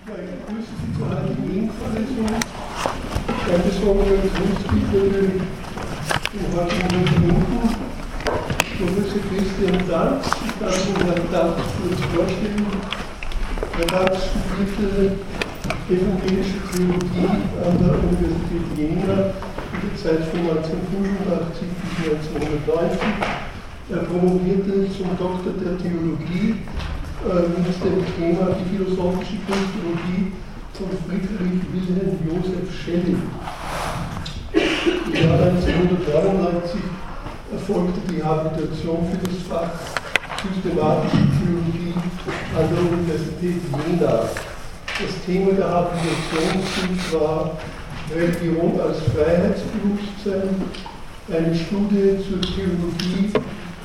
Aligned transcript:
Ich 0.00 0.06
begrüße 0.08 0.72
Sie 0.80 0.96
zur 0.96 1.12
heutigen 1.12 1.44
Gegenvorlesung. 1.44 2.24
Ein 2.24 3.62
besonderer 3.68 4.16
Grundspeaker 4.32 5.04
in 6.32 6.44
heutigen 6.56 7.04
Minuten. 7.20 7.60
Professor 8.80 9.20
Christian 9.28 9.76
Danz. 9.86 10.24
Ich 10.24 10.56
darf 10.56 10.88
Ihnen 10.88 11.04
Herrn 11.04 11.28
Danz 11.30 11.56
kurz 11.76 12.00
vorstellen. 12.16 12.66
Herr 13.76 13.88
Danz 13.92 14.24
studierte 14.24 15.20
evangelische 15.92 16.58
Theologie 16.72 17.36
an 17.60 17.76
der 17.76 17.92
Universität 18.00 18.66
Jena 18.78 19.36
in 19.36 19.84
der 19.84 19.94
Zeit 20.00 20.24
von 20.32 20.40
1985 20.48 21.68
bis 22.00 22.24
1990. 22.40 23.04
Er 23.90 24.02
promovierte 24.08 24.88
zum 24.96 25.12
Doktor 25.18 25.52
der 25.60 25.76
Theologie 25.76 26.56
äh, 26.56 26.99
mit 27.22 27.66
dem 27.84 28.00
Thema 28.16 28.56
die 28.56 28.76
philosophische 28.76 29.36
Christologie 29.44 30.32
von 30.72 30.88
Friedrich 31.04 31.60
Wilhelm 31.70 32.16
Josef 32.24 32.64
Schelling. 32.72 33.22
Im 34.54 35.12
Jahr 35.12 35.38
1993 35.38 36.80
erfolgte 37.52 38.00
die 38.10 38.22
Habilitation 38.24 39.06
für 39.10 39.18
das 39.18 39.36
Fach 39.48 39.70
Systematische 40.40 41.28
Theologie 41.36 41.92
an 42.56 42.64
der 42.72 42.80
Universität 42.80 43.60
Jena. 43.68 44.14
Das 44.16 45.14
Thema 45.26 45.52
der 45.52 45.68
Habilitation 45.68 47.20
war 47.20 47.58
Religion 48.14 48.80
als 48.80 48.98
Freiheitsbewusstsein, 49.12 50.56
eine 51.30 51.54
Studie 51.54 52.16
zur 52.24 52.40
Theologie 52.40 53.30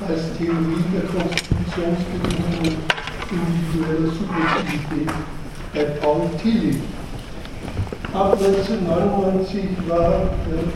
als 0.08 0.22
Theorie 0.38 0.84
der 0.94 1.04
Konstitutionsbedingungen 1.04 2.95
individueller 3.30 4.12
Subjektivität 4.12 5.14
bei 5.74 5.84
Paul 6.00 6.30
Tillich. 6.42 6.76
Ab 8.12 8.32
1999 8.32 9.64
war 9.88 10.30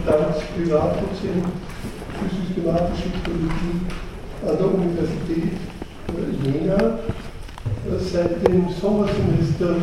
Danz 0.05 0.37
Privatdozent 0.55 1.47
für 2.19 2.29
systematische 2.37 3.11
Theologie 3.25 3.81
an 4.47 4.57
der 4.59 4.75
Universität 4.75 5.57
Jena. 6.43 6.99
Seit 7.99 8.47
dem 8.47 8.69
Sommersemester 8.81 9.77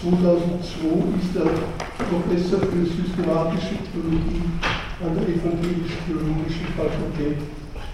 2002 0.00 0.86
ist 1.20 1.36
er 1.36 1.50
Professor 2.08 2.60
für 2.60 2.84
systematische 2.86 3.76
Theologie 3.92 4.42
an 5.00 5.14
der 5.14 5.28
Evangelisch-Theologischen 5.28 6.66
Fakultät 6.76 7.38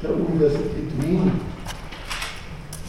der 0.03 0.11
Universität 0.15 0.91
Wien. 1.01 1.54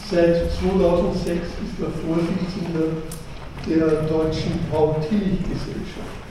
Seit 0.08 0.36
2006 0.62 1.26
ist 1.26 1.82
er 1.82 1.90
Vorsitzender 1.90 3.02
der 3.66 4.06
Deutschen 4.06 4.52
Paul-Tillich-Gesellschaft. 4.70 6.22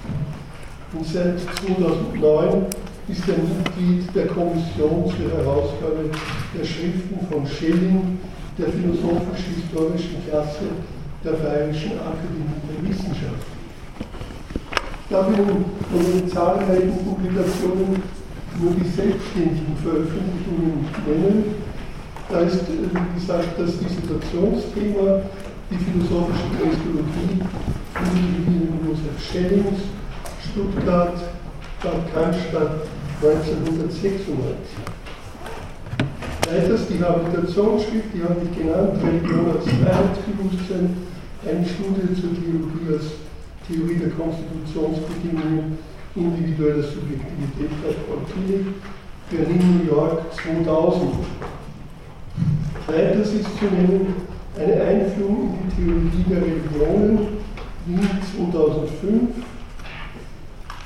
Und 0.93 1.05
seit 1.05 1.41
2009 1.59 2.67
ist 3.09 3.27
er 3.27 3.35
Mitglied 3.35 4.15
der 4.15 4.27
Kommission 4.27 5.11
zur 5.11 5.27
Herausgabe 5.27 6.09
der 6.57 6.63
Schriften 6.63 7.19
von 7.29 7.45
Schelling, 7.45 8.19
der 8.57 8.69
philosophisch-historischen 8.69 10.23
Klasse 10.29 10.71
der 11.21 11.31
Bayerischen 11.31 11.99
Akademie 11.99 12.63
der 12.71 12.89
Wissenschaften. 12.89 13.59
Da 15.09 15.27
wir 15.27 15.35
von 15.35 16.13
den 16.13 16.29
zahlreichen 16.29 16.97
Publikationen 17.03 18.01
nur 18.57 18.71
die 18.71 18.87
selbstständigen 18.87 19.75
Veröffentlichungen 19.83 20.87
nennen, 21.05 21.55
da 22.29 22.39
ist, 22.39 22.55
äh, 22.55 22.89
wie 22.91 23.19
gesagt, 23.19 23.49
das 23.57 23.77
Dissertationsthema 23.79 25.21
die 25.69 25.77
philosophische 25.77 26.47
Christologie 26.57 27.41
von 27.93 28.87
Josef 28.87 29.17
Schellings, 29.19 29.79
Stuttgart, 30.41 31.17
Bad 31.81 32.13
Cannstatt 32.13 32.85
1996. 33.21 34.77
Weiters 36.45 36.87
die 36.87 37.01
Habilitationsschrift, 37.03 38.13
die 38.13 38.21
habe 38.21 38.37
ich 38.45 38.57
genannt, 38.57 39.01
Religion 39.01 39.57
als 39.57 39.65
Freiheitsbewusstsein, 39.65 40.95
eine 41.41 41.65
Studie 41.65 42.13
zur 42.13 42.37
Theologie 42.37 42.93
als 42.93 43.05
Theorie 43.67 43.97
der 43.97 44.11
Konstitutionsbedingungen 44.11 45.77
individueller 46.15 46.83
Subjektivität 46.83 47.71
bei 47.83 47.93
Paul 48.07 48.21
Berlin, 49.29 49.79
New 49.79 49.91
York 49.91 50.21
2000. 50.33 51.11
Weiters 52.87 53.33
ist 53.33 53.57
zu 53.57 53.65
nennen 53.65 54.13
eine 54.57 54.81
Einführung 54.81 55.57
in 55.59 55.69
die 55.69 55.75
Theologie 55.75 56.25
der 56.29 56.41
Religionen, 56.41 57.27
Wien 57.87 58.09
2005, 58.37 59.43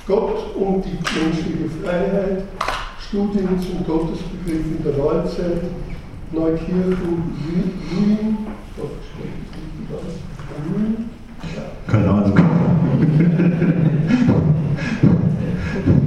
Gott 0.07 0.55
und 0.55 0.85
die 0.85 0.97
menschliche 1.19 1.69
Freiheit, 1.83 2.43
Studien 3.05 3.59
zum 3.59 3.85
Gottesbegriff 3.85 4.65
in 4.65 4.83
der 4.83 4.93
Neuzeit, 4.93 5.63
Neukirchen, 6.31 7.33
Wien, 7.45 8.37
keine 11.87 12.09
Ahnung. 12.09 12.37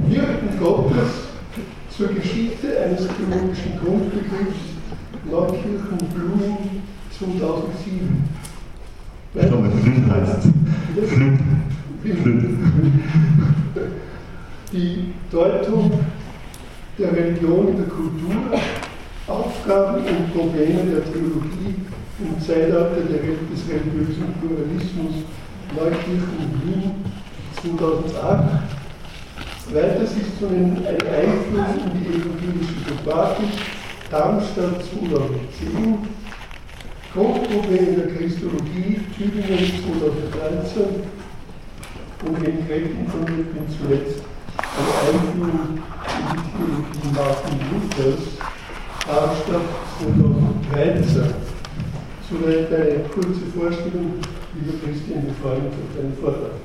Wirken 0.07 0.59
Gottes 0.59 1.11
zur 1.95 2.07
Geschichte 2.07 2.67
eines 2.83 3.07
theologischen 3.07 3.79
Grundbegriffs 3.83 4.72
Neukirchen 5.29 5.97
Blumen 6.13 6.83
2007. 7.17 8.29
Ich 9.35 9.47
glaube, 9.47 9.69
Flint 9.81 10.11
heißt 10.11 10.37
es. 10.39 11.09
Flint. 11.09 11.39
Die 14.73 15.13
Deutung 15.31 15.91
der 16.99 17.11
Religion 17.11 17.69
in 17.69 17.77
der 17.77 17.87
Kultur, 17.87 18.59
Aufgaben 19.27 20.03
und 20.03 20.33
Probleme 20.33 20.91
der 20.91 21.03
Theologie 21.05 21.75
im 22.19 22.39
Zeitalter 22.39 23.01
des 23.01 23.69
religiösen 23.69 24.33
Pluralismus 24.41 25.23
Neukirchen 25.75 26.61
Wien 26.63 26.91
2008. 27.61 28.43
Weiters 29.73 30.11
ist 30.11 30.37
zu 30.37 30.45
nennen 30.45 30.85
eine 30.85 31.09
Einführung 31.09 31.65
in 31.85 31.99
die 31.99 32.09
evangelische 32.09 32.81
Dogmatik 32.87 33.49
Darmstadt 34.13 34.77
2010, 35.01 35.97
Grundproblem 37.15 37.95
der 37.95 38.09
Christologie 38.15 39.01
Tübingen 39.17 39.57
2013 39.57 41.01
und 42.23 42.37
recht 42.37 42.91
informiert 42.91 43.53
bin, 43.55 43.65
zuletzt 43.75 44.21
eine 44.77 45.17
Einführung 45.17 45.65
in 45.65 46.25
die 46.29 46.45
Theologie 46.53 47.09
Martin 47.15 47.57
Luthers 47.73 48.23
Darmstadt 49.07 49.67
2013. 49.97 51.33
Soweit 52.29 52.69
eine 52.71 52.99
kurze 53.09 53.45
Vorstellung, 53.57 54.21
lieber 54.53 54.77
Christian, 54.85 55.25
wir 55.25 55.33
freuen 55.41 55.65
uns 55.65 55.73
auf 55.73 55.89
deinen 55.97 56.15
Vortrag. 56.21 56.61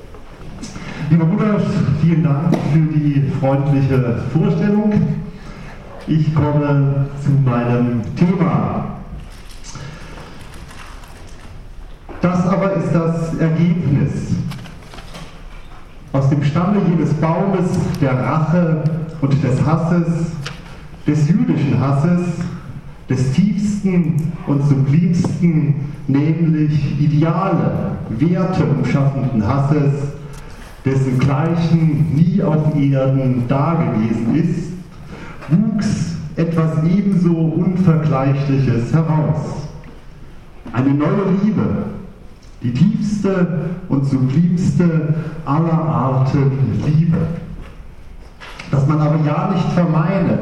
Lieber 1.09 1.25
Bruder, 1.25 1.59
vielen 1.99 2.23
Dank 2.23 2.55
für 2.71 2.93
die 2.93 3.31
freundliche 3.39 4.21
Vorstellung. 4.31 5.19
Ich 6.09 6.33
komme 6.33 7.05
zu 7.23 7.29
meinem 7.47 8.01
Thema. 8.15 8.97
Das 12.19 12.47
aber 12.47 12.73
ist 12.73 12.91
das 12.91 13.37
Ergebnis 13.37 14.33
aus 16.11 16.27
dem 16.31 16.43
Stamme 16.43 16.81
jenes 16.89 17.13
Baumes 17.13 17.77
der 18.01 18.19
Rache 18.19 18.83
und 19.21 19.43
des 19.43 19.63
Hasses, 19.63 20.31
des 21.05 21.29
jüdischen 21.29 21.79
Hasses, 21.79 22.25
des 23.07 23.31
tiefsten 23.33 24.33
und 24.47 24.63
sublimsten, 24.63 25.75
nämlich 26.07 26.99
Ideale, 26.99 27.91
Werte 28.09 28.63
umschaffenden 28.65 29.47
Hasses, 29.47 29.93
dessen 30.83 31.19
Gleichen 31.19 32.15
nie 32.15 32.41
auf 32.41 32.75
Erden 32.75 33.47
dagewesen 33.47 34.33
ist, 34.33 34.69
wuchs 35.49 36.08
etwas 36.39 36.71
ebenso 36.85 37.33
Unvergleichliches 37.33 38.93
heraus. 38.93 39.67
Eine 40.71 40.91
neue 40.91 41.35
Liebe, 41.43 41.65
die 42.63 42.73
tiefste 42.73 43.47
und 43.89 44.05
sublimste 44.05 45.15
aller 45.45 45.73
Arten 45.73 46.51
Liebe. 46.85 47.17
Dass 48.71 48.87
man 48.87 49.01
aber 49.01 49.19
ja 49.25 49.51
nicht 49.53 49.69
vermeine, 49.73 50.39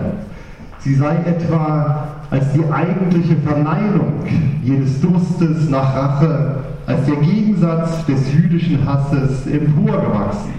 sie 0.80 0.94
sei 0.94 1.16
etwa 1.26 2.10
als 2.30 2.54
die 2.54 2.72
eigentliche 2.72 3.38
Verneinung 3.38 4.24
jenes 4.64 5.02
Durstes 5.02 5.68
nach 5.70 5.96
Rache, 5.96 6.58
als 6.86 7.06
der 7.06 7.16
Gegensatz 7.16 8.06
des 8.06 8.34
jüdischen 8.34 8.86
Hasses 8.86 9.48
emporgewachsen. 9.48 10.54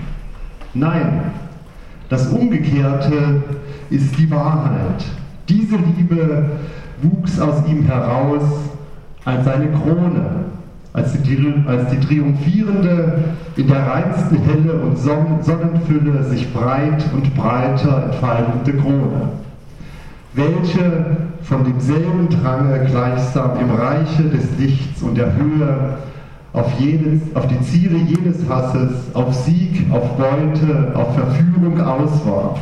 Nein, 0.74 1.30
das 2.08 2.26
Umgekehrte 2.28 3.42
ist 3.90 4.18
die 4.18 4.30
Wahrheit. 4.30 5.04
Diese 5.48 5.76
Liebe 5.76 6.50
wuchs 7.02 7.40
aus 7.40 7.62
ihm 7.66 7.84
heraus 7.84 8.42
als 9.24 9.44
seine 9.44 9.68
Krone, 9.68 10.44
als 10.92 11.20
die, 11.22 11.54
als 11.66 11.90
die 11.90 12.00
triumphierende 12.00 13.24
in 13.56 13.66
der 13.66 13.86
reinsten 13.86 14.38
Helle 14.38 14.74
und 14.74 14.98
Sonnenfülle 14.98 16.24
sich 16.24 16.52
breit 16.52 17.04
und 17.14 17.34
breiter 17.36 18.04
entfaltende 18.04 18.72
Krone, 18.74 19.28
welche 20.34 21.16
von 21.42 21.64
demselben 21.64 22.28
Drange 22.28 22.84
gleichsam 22.86 23.58
im 23.60 23.70
Reiche 23.70 24.24
des 24.24 24.58
Lichts 24.58 25.02
und 25.02 25.16
der 25.16 25.34
Höhe 25.34 25.98
auf, 26.52 26.78
jenes, 26.78 27.22
auf 27.34 27.46
die 27.46 27.60
Ziele 27.60 27.98
jenes 27.98 28.48
Hasses, 28.48 29.14
auf 29.14 29.34
Sieg, 29.34 29.86
auf 29.92 30.16
Beute, 30.16 30.92
auf 30.94 31.14
Verführung 31.14 31.80
aus 31.80 32.26
war, 32.26 32.56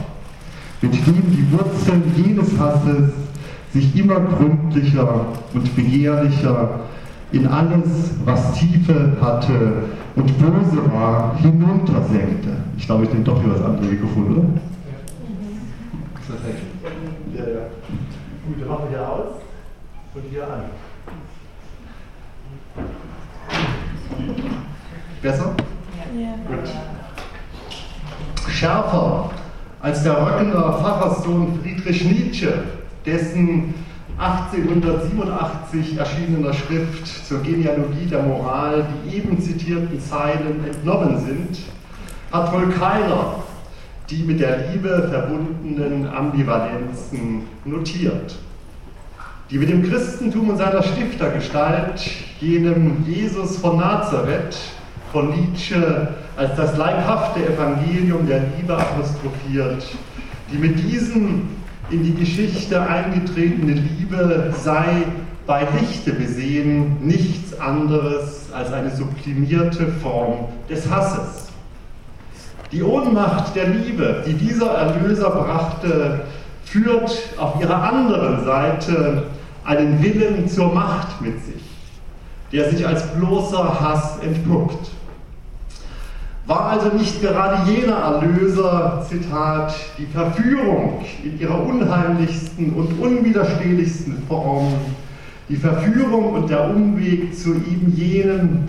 mit 0.82 0.94
dem 1.06 1.30
die 1.30 1.52
Wurzeln 1.52 2.02
jenes 2.16 2.58
Hasses 2.58 3.12
sich 3.72 3.96
immer 3.98 4.20
gründlicher 4.20 5.26
und 5.54 5.76
begehrlicher 5.76 6.80
in 7.32 7.46
alles, 7.46 8.12
was 8.24 8.52
Tiefe 8.52 9.16
hatte 9.20 9.84
und 10.14 10.38
böse 10.38 10.92
war, 10.92 11.36
hinuntersenkte. 11.38 12.56
Ich 12.78 12.86
glaube, 12.86 13.04
ich 13.04 13.10
nehme 13.10 13.24
doch 13.24 13.42
hier 13.42 13.52
das 13.52 13.62
andere 13.62 13.86
Mikrofon, 13.86 14.36
oder? 14.36 14.48
Perfekt. 16.26 16.62
Ja, 17.34 17.42
ja. 17.42 17.66
Gut, 18.46 18.60
dann 18.60 18.68
machen 18.68 18.84
wir 18.90 18.98
hier 18.98 19.08
aus 19.08 19.26
und 20.14 20.22
hier 20.30 20.44
an. 20.44 20.62
Besser? 25.20 25.54
Ja. 26.16 26.56
Gut. 26.56 26.68
Schärfer 28.48 29.30
als 29.86 30.02
der 30.02 30.14
Röckener 30.14 30.80
Pfarrerssohn 30.80 31.60
Friedrich 31.62 32.04
Nietzsche, 32.04 32.52
dessen 33.06 33.72
1887 34.18 35.96
erschienener 35.96 36.52
Schrift 36.52 37.06
zur 37.24 37.40
Genealogie 37.44 38.06
der 38.10 38.20
Moral 38.24 38.84
die 39.04 39.18
eben 39.18 39.40
zitierten 39.40 40.00
Zeilen 40.00 40.64
entnommen 40.66 41.24
sind, 41.24 41.58
hat 42.32 42.52
wohl 42.52 42.68
keiner 42.70 43.36
die 44.10 44.24
mit 44.24 44.40
der 44.40 44.72
Liebe 44.72 45.06
verbundenen 45.08 46.08
Ambivalenzen 46.08 47.42
notiert. 47.64 48.38
Die 49.52 49.58
mit 49.58 49.68
dem 49.68 49.88
Christentum 49.88 50.50
und 50.50 50.56
seiner 50.56 50.82
Stiftergestalt, 50.82 52.10
jenem 52.40 53.04
Jesus 53.06 53.58
von 53.58 53.78
Nazareth, 53.78 54.56
von 55.12 55.30
Nietzsche 55.30 56.08
als 56.36 56.54
das 56.56 56.76
leibhafte 56.76 57.46
Evangelium 57.46 58.26
der 58.26 58.42
Liebe 58.56 58.76
apostrophiert, 58.76 59.84
die 60.52 60.58
mit 60.58 60.78
diesem 60.78 61.48
in 61.90 62.02
die 62.02 62.14
Geschichte 62.14 62.80
eingetretene 62.80 63.72
Liebe 63.72 64.52
sei 64.62 65.04
bei 65.46 65.66
Lichte 65.78 66.12
besehen 66.12 66.96
nichts 67.00 67.58
anderes 67.60 68.52
als 68.52 68.72
eine 68.72 68.94
sublimierte 68.94 69.86
Form 70.02 70.48
des 70.68 70.90
Hasses. 70.90 71.46
Die 72.72 72.82
Ohnmacht 72.82 73.54
der 73.54 73.68
Liebe, 73.68 74.24
die 74.26 74.34
dieser 74.34 74.72
Erlöser 74.72 75.30
brachte, 75.30 76.22
führt 76.64 77.16
auf 77.38 77.60
ihrer 77.60 77.80
anderen 77.80 78.44
Seite 78.44 79.28
einen 79.64 80.02
Willen 80.02 80.48
zur 80.48 80.74
Macht 80.74 81.20
mit 81.20 81.44
sich, 81.44 81.62
der 82.50 82.70
sich 82.70 82.84
als 82.84 83.06
bloßer 83.14 83.80
Hass 83.80 84.18
entpuppt. 84.20 84.90
War 86.46 86.66
also 86.66 86.96
nicht 86.96 87.20
gerade 87.20 87.68
jener 87.68 87.96
Erlöser, 87.96 89.04
Zitat, 89.08 89.74
die 89.98 90.06
Verführung 90.06 91.04
in 91.24 91.40
ihrer 91.40 91.60
unheimlichsten 91.60 92.72
und 92.72 93.00
unwiderstehlichsten 93.00 94.22
Form, 94.28 94.72
die 95.48 95.56
Verführung 95.56 96.34
und 96.34 96.48
der 96.48 96.70
Umweg 96.70 97.36
zu 97.36 97.54
ihm 97.54 97.92
jenen, 97.96 98.68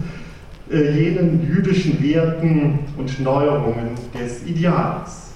äh, 0.72 0.92
jenen 0.92 1.48
jüdischen 1.48 2.02
Werten 2.02 2.80
und 2.98 3.20
Neuerungen 3.20 3.90
des 4.20 4.44
Ideals? 4.48 5.34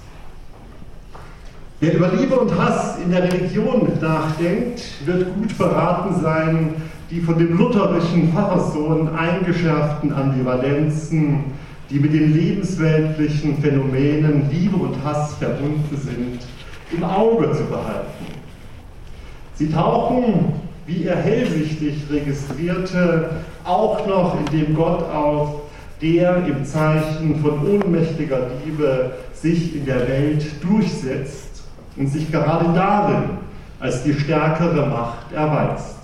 Wer 1.78 1.94
über 1.94 2.08
Liebe 2.08 2.34
und 2.40 2.58
Hass 2.58 2.98
in 3.04 3.12
der 3.12 3.22
Religion 3.22 3.88
nachdenkt, 4.00 4.82
wird 5.06 5.32
gut 5.36 5.56
beraten 5.56 6.20
sein, 6.20 6.74
die 7.08 7.20
von 7.20 7.38
dem 7.38 7.56
lutherischen 7.56 8.32
Pfarrerssohn 8.32 9.14
eingeschärften 9.14 10.12
Ambivalenzen 10.12 11.44
die 11.92 11.98
mit 11.98 12.14
den 12.14 12.32
lebensweltlichen 12.32 13.58
Phänomenen 13.58 14.48
Liebe 14.50 14.76
und 14.76 15.04
Hass 15.04 15.34
verbunden 15.34 15.94
sind, 15.94 16.40
im 16.90 17.04
Auge 17.04 17.52
zu 17.52 17.64
behalten. 17.64 18.24
Sie 19.54 19.70
tauchen, 19.70 20.54
wie 20.86 21.04
er 21.04 21.16
hellsichtig 21.16 22.04
registrierte, 22.10 23.30
auch 23.64 24.06
noch 24.06 24.38
in 24.40 24.58
dem 24.58 24.74
Gott 24.74 25.02
auf, 25.02 25.60
der 26.00 26.46
im 26.46 26.64
Zeichen 26.64 27.40
von 27.40 27.60
ohnmächtiger 27.66 28.48
Liebe 28.64 29.12
sich 29.34 29.76
in 29.76 29.84
der 29.84 30.08
Welt 30.08 30.44
durchsetzt 30.62 31.62
und 31.96 32.08
sich 32.08 32.30
gerade 32.32 32.72
darin 32.74 33.24
als 33.78 34.02
die 34.02 34.14
stärkere 34.14 34.86
Macht 34.86 35.30
erweist. 35.32 36.01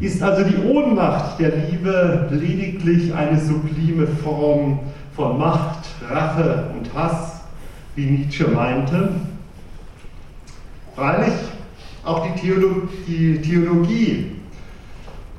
Ist 0.00 0.22
also 0.22 0.44
die 0.44 0.56
Ohnmacht 0.56 1.38
der 1.38 1.52
Liebe 1.56 2.28
lediglich 2.30 3.14
eine 3.14 3.40
sublime 3.40 4.06
Form 4.06 4.80
von 5.14 5.38
Macht, 5.38 5.86
Rache 6.10 6.70
und 6.76 6.92
Hass, 6.94 7.42
wie 7.94 8.06
Nietzsche 8.06 8.48
meinte? 8.48 9.10
Freilich, 10.96 11.34
auch 12.04 12.26
die 12.26 13.38
Theologie, 13.40 14.34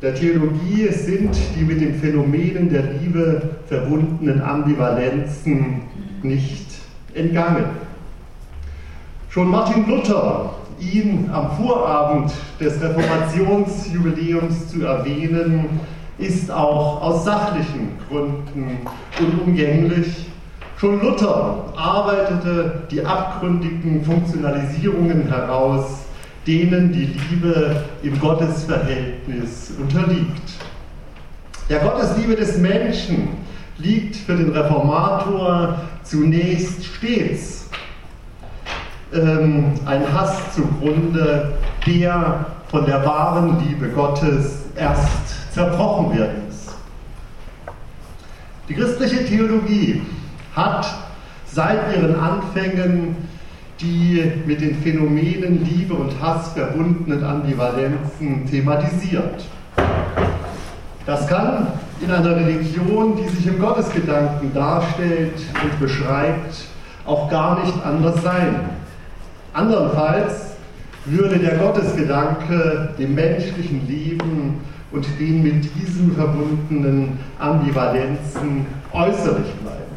der 0.01 0.13
Theologie 0.13 0.87
sind 0.89 1.35
die 1.57 1.63
mit 1.63 1.81
den 1.81 1.95
Phänomenen 1.99 2.69
der 2.69 2.83
Liebe 2.93 3.55
verbundenen 3.67 4.41
Ambivalenzen 4.41 5.81
nicht 6.21 6.67
entgangen. 7.13 7.65
Schon 9.29 9.49
Martin 9.49 9.87
Luther 9.87 10.53
ihn 10.79 11.29
am 11.31 11.51
Vorabend 11.57 12.31
des 12.59 12.81
Reformationsjubiläums 12.81 14.69
zu 14.69 14.85
erwähnen, 14.85 15.79
ist 16.17 16.49
auch 16.51 17.01
aus 17.01 17.25
sachlichen 17.25 17.97
Gründen 18.07 18.79
unumgänglich. 19.19 20.27
Schon 20.77 21.01
Luther 21.01 21.73
arbeitete 21.75 22.83
die 22.91 23.05
abgründigen 23.05 24.03
Funktionalisierungen 24.03 25.27
heraus, 25.27 26.05
denen 26.45 26.91
die 26.91 27.05
Liebe 27.29 27.83
im 28.03 28.19
Gottesverhältnis 28.19 29.73
unterliegt. 29.79 30.51
Der 31.69 31.79
Gottesliebe 31.79 32.35
des 32.35 32.57
Menschen 32.57 33.29
liegt 33.77 34.15
für 34.15 34.35
den 34.35 34.51
Reformator 34.51 35.79
zunächst 36.03 36.85
stets 36.85 37.64
ähm, 39.15 39.73
ein 39.85 40.01
Hass 40.13 40.53
zugrunde, 40.53 41.53
der 41.85 42.45
von 42.69 42.85
der 42.85 43.05
wahren 43.05 43.57
Liebe 43.65 43.89
Gottes 43.89 44.63
erst 44.75 45.53
zerbrochen 45.53 46.17
werden 46.17 46.43
muss. 46.45 46.75
Die 48.67 48.73
christliche 48.73 49.25
Theologie 49.25 50.01
hat 50.55 50.85
seit 51.45 51.95
ihren 51.95 52.19
Anfängen 52.19 53.15
die 53.81 54.31
mit 54.45 54.61
den 54.61 54.75
Phänomenen 54.81 55.65
Liebe 55.65 55.93
und 55.93 56.13
Hass 56.21 56.53
verbundenen 56.53 57.23
Ambivalenzen 57.23 58.45
thematisiert. 58.49 59.43
Das 61.05 61.27
kann 61.27 61.67
in 62.01 62.09
einer 62.09 62.35
Religion, 62.35 63.17
die 63.17 63.27
sich 63.29 63.47
im 63.47 63.59
Gottesgedanken 63.59 64.53
darstellt 64.53 65.33
und 65.61 65.79
beschreibt, 65.79 66.55
auch 67.05 67.29
gar 67.29 67.63
nicht 67.63 67.85
anders 67.85 68.21
sein. 68.23 68.55
Andernfalls 69.55 70.33
würde 71.05 71.39
der 71.39 71.57
Gottesgedanke 71.57 72.89
dem 72.99 73.15
menschlichen 73.15 73.87
Leben 73.87 74.59
und 74.91 75.07
den 75.17 75.43
mit 75.43 75.63
diesem 75.75 76.13
verbundenen 76.13 77.17
Ambivalenzen 77.39 78.65
äußerlich 78.91 79.53
bleiben. 79.63 79.95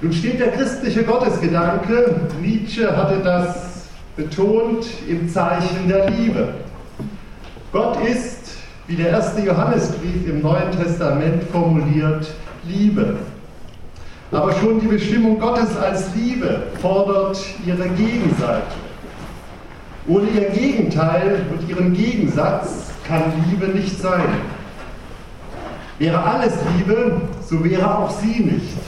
Nun 0.00 0.12
steht 0.12 0.40
der 0.40 0.50
christliche 0.50 1.04
Gottesgedanke, 1.04 2.16
Nietzsche 2.40 2.96
hatte 2.96 3.20
das 3.22 3.86
betont, 4.16 4.84
im 5.08 5.28
Zeichen 5.28 5.86
der 5.86 6.10
Liebe. 6.10 6.54
Gott 7.70 7.98
ist, 8.04 8.56
wie 8.88 8.96
der 8.96 9.10
erste 9.10 9.42
Johannesbrief 9.42 10.26
im 10.26 10.42
Neuen 10.42 10.72
Testament 10.72 11.44
formuliert, 11.52 12.26
Liebe. 12.64 13.16
Aber 14.32 14.54
schon 14.54 14.80
die 14.80 14.86
Bestimmung 14.86 15.38
Gottes 15.38 15.76
als 15.76 16.14
Liebe 16.14 16.62
fordert 16.80 17.38
ihre 17.66 17.86
Gegenseite. 17.90 18.62
Ohne 20.08 20.26
ihr 20.30 20.48
Gegenteil 20.50 21.44
und 21.50 21.68
ihren 21.68 21.92
Gegensatz 21.92 22.92
kann 23.06 23.24
Liebe 23.50 23.66
nicht 23.68 24.00
sein. 24.00 24.24
Wäre 25.98 26.18
alles 26.24 26.54
Liebe, 26.76 27.20
so 27.46 27.62
wäre 27.62 27.98
auch 27.98 28.10
sie 28.10 28.40
nicht. 28.40 28.78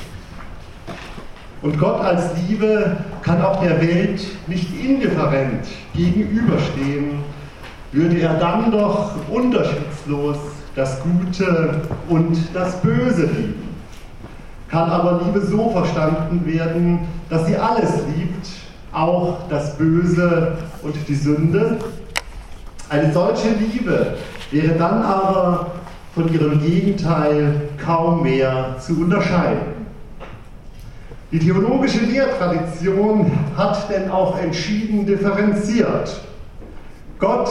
Und 1.61 1.79
Gott 1.79 2.01
als 2.01 2.25
Liebe 2.49 2.97
kann 3.23 3.43
auch 3.43 3.63
der 3.63 3.81
Welt 3.83 4.23
nicht 4.47 4.69
indifferent 4.83 5.67
gegenüberstehen, 5.95 7.19
würde 7.93 8.19
er 8.19 8.35
dann 8.35 8.73
doch 8.73 9.13
unterschiedslos 9.31 10.39
das 10.75 11.01
Gute 11.03 11.83
und 12.09 12.37
das 12.55 12.81
Böse 12.81 13.27
lieben. 13.27 13.74
Kann 14.75 14.91
aber 14.91 15.21
Liebe 15.25 15.41
so 15.41 15.71
verstanden 15.71 16.45
werden, 16.45 17.07
dass 17.31 17.47
sie 17.47 17.57
alles 17.57 17.93
liebt, 18.17 18.49
auch 18.91 19.37
das 19.49 19.79
Böse 19.79 20.57
und 20.83 20.97
die 21.07 21.15
Sünde? 21.15 21.79
Eine 22.89 23.13
solche 23.13 23.51
Liebe 23.51 24.17
wäre 24.51 24.75
dann 24.75 25.01
aber 25.01 25.67
von 26.13 26.29
ihrem 26.35 26.61
Gegenteil 26.61 27.69
kaum 27.79 28.25
mehr 28.25 28.75
zu 28.81 29.01
unterscheiden. 29.01 29.75
Die 31.31 31.39
theologische 31.39 32.01
Lehrtradition 32.07 33.31
hat 33.57 33.89
denn 33.89 34.11
auch 34.11 34.37
entschieden 34.41 35.07
differenziert. 35.07 36.21
Gott, 37.21 37.49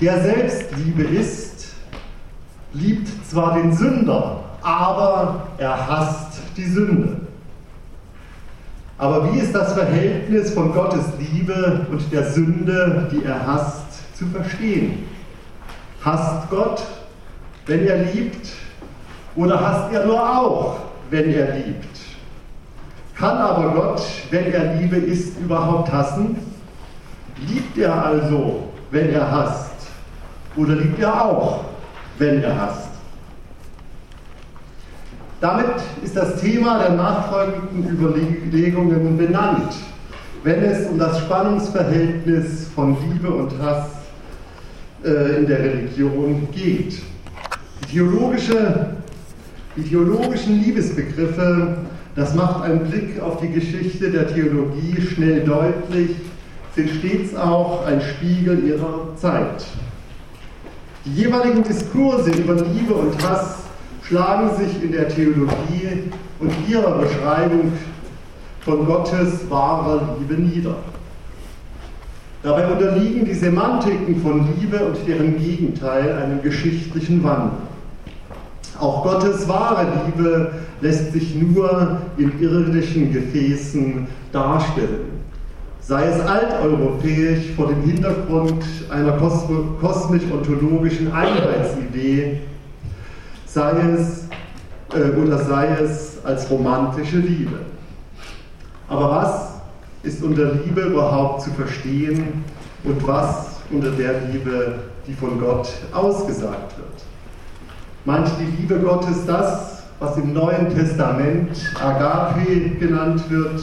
der 0.00 0.20
selbst 0.20 0.64
Liebe 0.76 1.04
ist, 1.04 1.76
liebt 2.72 3.08
zwar 3.30 3.54
den 3.54 3.72
Sünder, 3.72 4.40
aber 4.62 5.46
er 5.58 5.88
hasst 5.88 6.29
die 6.60 6.70
Sünde. 6.70 7.16
Aber 8.98 9.32
wie 9.32 9.38
ist 9.38 9.54
das 9.54 9.72
Verhältnis 9.72 10.52
von 10.52 10.72
Gottes 10.72 11.06
Liebe 11.18 11.86
und 11.90 12.12
der 12.12 12.30
Sünde, 12.30 13.08
die 13.10 13.24
er 13.24 13.46
hasst, 13.46 14.16
zu 14.16 14.26
verstehen? 14.26 15.06
Hasst 16.04 16.50
Gott, 16.50 16.82
wenn 17.66 17.86
er 17.86 18.04
liebt, 18.12 18.48
oder 19.36 19.58
hasst 19.58 19.94
er 19.94 20.04
nur 20.04 20.20
auch, 20.20 20.80
wenn 21.08 21.32
er 21.32 21.54
liebt? 21.56 21.98
Kann 23.16 23.38
aber 23.38 23.70
Gott, 23.70 24.02
wenn 24.30 24.52
er 24.52 24.74
Liebe 24.74 24.96
ist, 24.96 25.38
überhaupt 25.38 25.90
hassen? 25.90 26.36
Liebt 27.48 27.78
er 27.78 28.04
also, 28.04 28.68
wenn 28.90 29.10
er 29.10 29.30
hasst? 29.30 29.70
Oder 30.56 30.74
liebt 30.74 30.98
er 31.00 31.24
auch, 31.24 31.64
wenn 32.18 32.42
er 32.42 32.60
hasst? 32.60 32.89
Damit 35.40 35.76
ist 36.04 36.14
das 36.16 36.38
Thema 36.38 36.80
der 36.80 36.90
nachfolgenden 36.90 37.98
Überlegungen 37.98 39.16
benannt, 39.16 39.72
wenn 40.44 40.62
es 40.62 40.86
um 40.86 40.98
das 40.98 41.18
Spannungsverhältnis 41.20 42.68
von 42.74 42.94
Liebe 43.08 43.30
und 43.30 43.50
Hass 43.58 43.86
äh, 45.02 45.38
in 45.38 45.46
der 45.46 45.60
Religion 45.60 46.46
geht. 46.52 47.00
Die, 47.80 47.86
theologische, 47.90 48.96
die 49.76 49.82
theologischen 49.82 50.62
Liebesbegriffe, 50.62 51.78
das 52.16 52.34
macht 52.34 52.64
ein 52.64 52.80
Blick 52.80 53.18
auf 53.22 53.40
die 53.40 53.48
Geschichte 53.48 54.10
der 54.10 54.28
Theologie 54.28 55.00
schnell 55.00 55.40
deutlich, 55.40 56.16
sind 56.74 56.90
stets 56.90 57.34
auch 57.34 57.86
ein 57.86 58.02
Spiegel 58.02 58.62
ihrer 58.66 59.16
Zeit. 59.16 59.64
Die 61.06 61.14
jeweiligen 61.14 61.62
Diskurse 61.62 62.30
über 62.30 62.56
Liebe 62.56 62.92
und 62.92 63.26
Hass 63.26 63.69
schlagen 64.10 64.50
sich 64.56 64.82
in 64.82 64.90
der 64.90 65.08
Theologie 65.08 66.10
und 66.40 66.52
ihrer 66.68 66.98
Beschreibung 66.98 67.72
von 68.60 68.84
Gottes 68.84 69.48
wahrer 69.48 70.16
Liebe 70.18 70.34
nieder. 70.34 70.74
Dabei 72.42 72.72
unterliegen 72.72 73.24
die 73.24 73.34
Semantiken 73.34 74.20
von 74.20 74.48
Liebe 74.58 74.84
und 74.84 74.96
deren 75.06 75.38
Gegenteil 75.38 76.12
einem 76.12 76.42
geschichtlichen 76.42 77.22
Wandel. 77.22 77.52
Auch 78.80 79.04
Gottes 79.04 79.46
wahre 79.46 79.86
Liebe 80.06 80.50
lässt 80.80 81.12
sich 81.12 81.36
nur 81.36 81.98
in 82.16 82.32
irdischen 82.40 83.12
Gefäßen 83.12 84.08
darstellen. 84.32 85.20
Sei 85.82 86.06
es 86.06 86.20
alteuropäisch 86.20 87.50
vor 87.54 87.68
dem 87.68 87.82
Hintergrund 87.82 88.64
einer 88.88 89.12
kosmisch-ontologischen 89.12 91.12
Einheitsidee, 91.12 92.38
sei 93.52 93.72
es 93.96 94.28
äh, 94.94 95.10
oder 95.18 95.38
sei 95.38 95.68
es 95.82 96.24
als 96.24 96.48
romantische 96.50 97.18
Liebe. 97.18 97.60
Aber 98.88 99.10
was 99.10 99.48
ist 100.02 100.22
unter 100.22 100.54
Liebe 100.54 100.82
überhaupt 100.82 101.42
zu 101.42 101.50
verstehen 101.50 102.44
und 102.84 103.06
was 103.06 103.60
unter 103.70 103.90
der 103.90 104.20
Liebe, 104.32 104.74
die 105.06 105.14
von 105.14 105.40
Gott 105.40 105.68
ausgesagt 105.92 106.76
wird? 106.78 107.04
Meint 108.04 108.30
die 108.40 108.62
Liebe 108.62 108.78
Gottes 108.78 109.26
das, 109.26 109.82
was 109.98 110.16
im 110.16 110.32
Neuen 110.32 110.74
Testament 110.74 111.50
Agape 111.80 112.70
genannt 112.78 113.22
wird, 113.28 113.60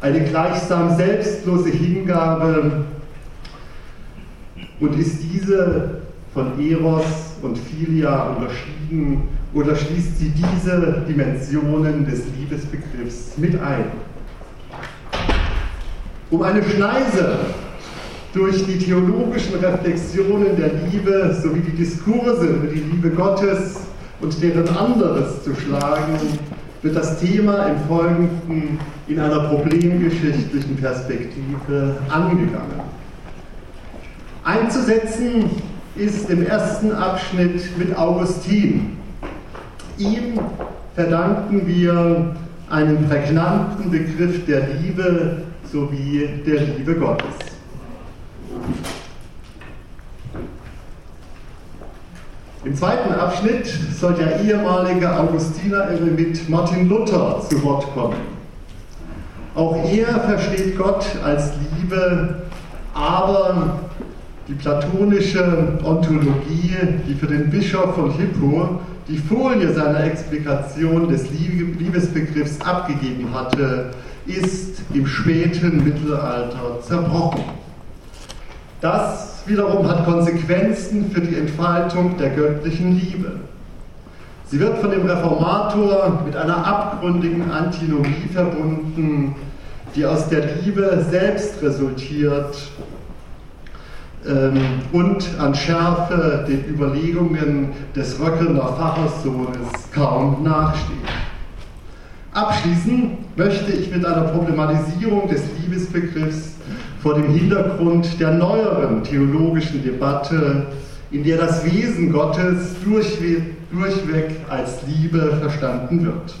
eine 0.00 0.24
gleichsam 0.24 0.94
selbstlose 0.96 1.70
Hingabe 1.70 2.84
und 4.78 4.98
ist 4.98 5.22
diese 5.22 6.02
von 6.34 6.60
Eros 6.60 7.25
und 7.42 7.58
Philia 7.58 8.30
unterschieden 8.30 9.28
oder 9.54 9.74
schließt 9.74 10.18
sie 10.18 10.30
diese 10.30 11.04
Dimensionen 11.08 12.06
des 12.06 12.22
Liebesbegriffs 12.38 13.36
mit 13.36 13.60
ein? 13.60 13.84
Um 16.30 16.42
eine 16.42 16.62
Schneise 16.62 17.38
durch 18.32 18.66
die 18.66 18.78
theologischen 18.78 19.54
Reflexionen 19.56 20.56
der 20.56 20.72
Liebe 20.90 21.34
sowie 21.42 21.60
die 21.60 21.76
Diskurse 21.76 22.46
über 22.46 22.66
die 22.66 22.80
Liebe 22.80 23.10
Gottes 23.10 23.76
und 24.20 24.42
deren 24.42 24.68
anderes 24.76 25.44
zu 25.44 25.54
schlagen, 25.54 26.18
wird 26.82 26.96
das 26.96 27.20
Thema 27.20 27.66
im 27.66 27.78
Folgenden 27.88 28.78
in 29.08 29.20
einer 29.20 29.48
problemgeschichtlichen 29.48 30.76
Perspektive 30.76 31.96
angegangen. 32.08 32.80
Einzusetzen 34.44 35.50
ist 35.96 36.28
im 36.28 36.46
ersten 36.46 36.92
Abschnitt 36.92 37.76
mit 37.78 37.96
Augustin. 37.96 38.96
Ihm 39.98 40.38
verdanken 40.94 41.66
wir 41.66 42.36
einen 42.68 43.08
prägnanten 43.08 43.90
Begriff 43.90 44.44
der 44.46 44.68
Liebe 44.68 45.42
sowie 45.72 46.28
der 46.46 46.60
Liebe 46.60 46.94
Gottes. 46.96 47.26
Im 52.64 52.74
zweiten 52.74 53.12
Abschnitt 53.14 53.66
soll 53.98 54.14
der 54.14 54.40
ehemalige 54.40 55.16
Augustiner 55.16 55.88
mit 56.16 56.48
Martin 56.48 56.88
Luther 56.88 57.40
zu 57.48 57.62
Wort 57.62 57.86
kommen. 57.94 58.16
Auch 59.54 59.76
er 59.88 60.20
versteht 60.20 60.76
Gott 60.76 61.06
als 61.24 61.52
Liebe, 61.78 62.42
aber 62.92 63.78
die 64.48 64.54
platonische 64.54 65.78
Ontologie, 65.82 66.76
die 67.08 67.14
für 67.14 67.26
den 67.26 67.50
Bischof 67.50 67.94
von 67.94 68.12
Hippo 68.12 68.80
die 69.08 69.18
Folie 69.18 69.72
seiner 69.72 70.04
Explikation 70.04 71.08
des 71.08 71.26
Liebesbegriffs 71.30 72.60
abgegeben 72.60 73.28
hatte, 73.32 73.90
ist 74.26 74.82
im 74.92 75.06
späten 75.06 75.84
Mittelalter 75.84 76.80
zerbrochen. 76.82 77.44
Das 78.80 79.42
wiederum 79.46 79.88
hat 79.88 80.04
Konsequenzen 80.04 81.10
für 81.10 81.20
die 81.20 81.36
Entfaltung 81.36 82.16
der 82.18 82.30
göttlichen 82.30 82.98
Liebe. 82.98 83.32
Sie 84.48 84.60
wird 84.60 84.78
von 84.78 84.90
dem 84.90 85.06
Reformator 85.06 86.22
mit 86.24 86.36
einer 86.36 86.64
abgründigen 86.64 87.50
Antinomie 87.50 88.28
verbunden, 88.32 89.34
die 89.94 90.04
aus 90.04 90.28
der 90.28 90.56
Liebe 90.56 91.04
selbst 91.10 91.62
resultiert 91.62 92.54
und 94.92 95.28
an 95.38 95.54
Schärfe 95.54 96.44
den 96.48 96.64
Überlegungen 96.68 97.68
des 97.94 98.18
Röckener 98.20 98.72
Pfarrerssohnes 98.76 99.90
kaum 99.92 100.42
nachsteht. 100.42 100.96
Abschließen 102.32 103.18
möchte 103.36 103.72
ich 103.72 103.90
mit 103.90 104.04
einer 104.04 104.24
Problematisierung 104.24 105.28
des 105.28 105.42
Liebesbegriffs 105.60 106.56
vor 107.02 107.14
dem 107.14 107.32
Hintergrund 107.32 108.20
der 108.20 108.32
neueren 108.32 109.02
theologischen 109.04 109.82
Debatte, 109.82 110.66
in 111.12 111.22
der 111.24 111.38
das 111.38 111.64
Wesen 111.64 112.12
Gottes 112.12 112.74
durchweg, 112.84 113.42
durchweg 113.70 114.32
als 114.50 114.80
Liebe 114.86 115.38
verstanden 115.40 116.04
wird. 116.04 116.34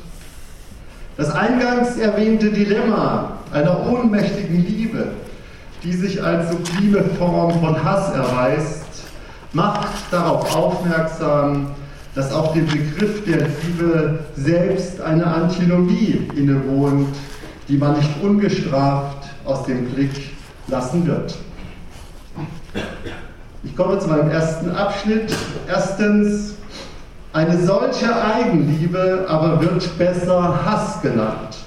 Das 1.16 1.30
eingangs 1.30 1.96
erwähnte 1.96 2.50
Dilemma 2.50 3.38
einer 3.52 3.86
ohnmächtigen 3.86 4.66
Liebe, 4.66 5.06
die 5.82 5.92
sich 5.92 6.22
als 6.22 6.50
sublime 6.50 7.04
Form 7.18 7.60
von 7.60 7.82
Hass 7.84 8.12
erweist, 8.14 8.84
macht 9.52 9.88
darauf 10.10 10.54
aufmerksam, 10.54 11.68
dass 12.14 12.32
auch 12.32 12.52
dem 12.54 12.66
Begriff 12.66 13.24
der 13.24 13.46
Liebe 13.62 14.20
selbst 14.36 15.00
eine 15.00 15.26
Antinomie 15.26 16.28
innewohnt, 16.34 17.14
die 17.68 17.76
man 17.76 17.96
nicht 17.96 18.10
ungestraft 18.22 19.28
aus 19.44 19.64
dem 19.64 19.86
Blick 19.86 20.32
lassen 20.68 21.06
wird. 21.06 21.36
Ich 23.64 23.76
komme 23.76 23.98
zu 23.98 24.08
meinem 24.08 24.30
ersten 24.30 24.70
Abschnitt. 24.70 25.34
Erstens, 25.68 26.54
eine 27.32 27.60
solche 27.62 28.14
Eigenliebe 28.14 29.26
aber 29.28 29.60
wird 29.60 29.98
besser 29.98 30.64
Hass 30.64 31.02
genannt. 31.02 31.65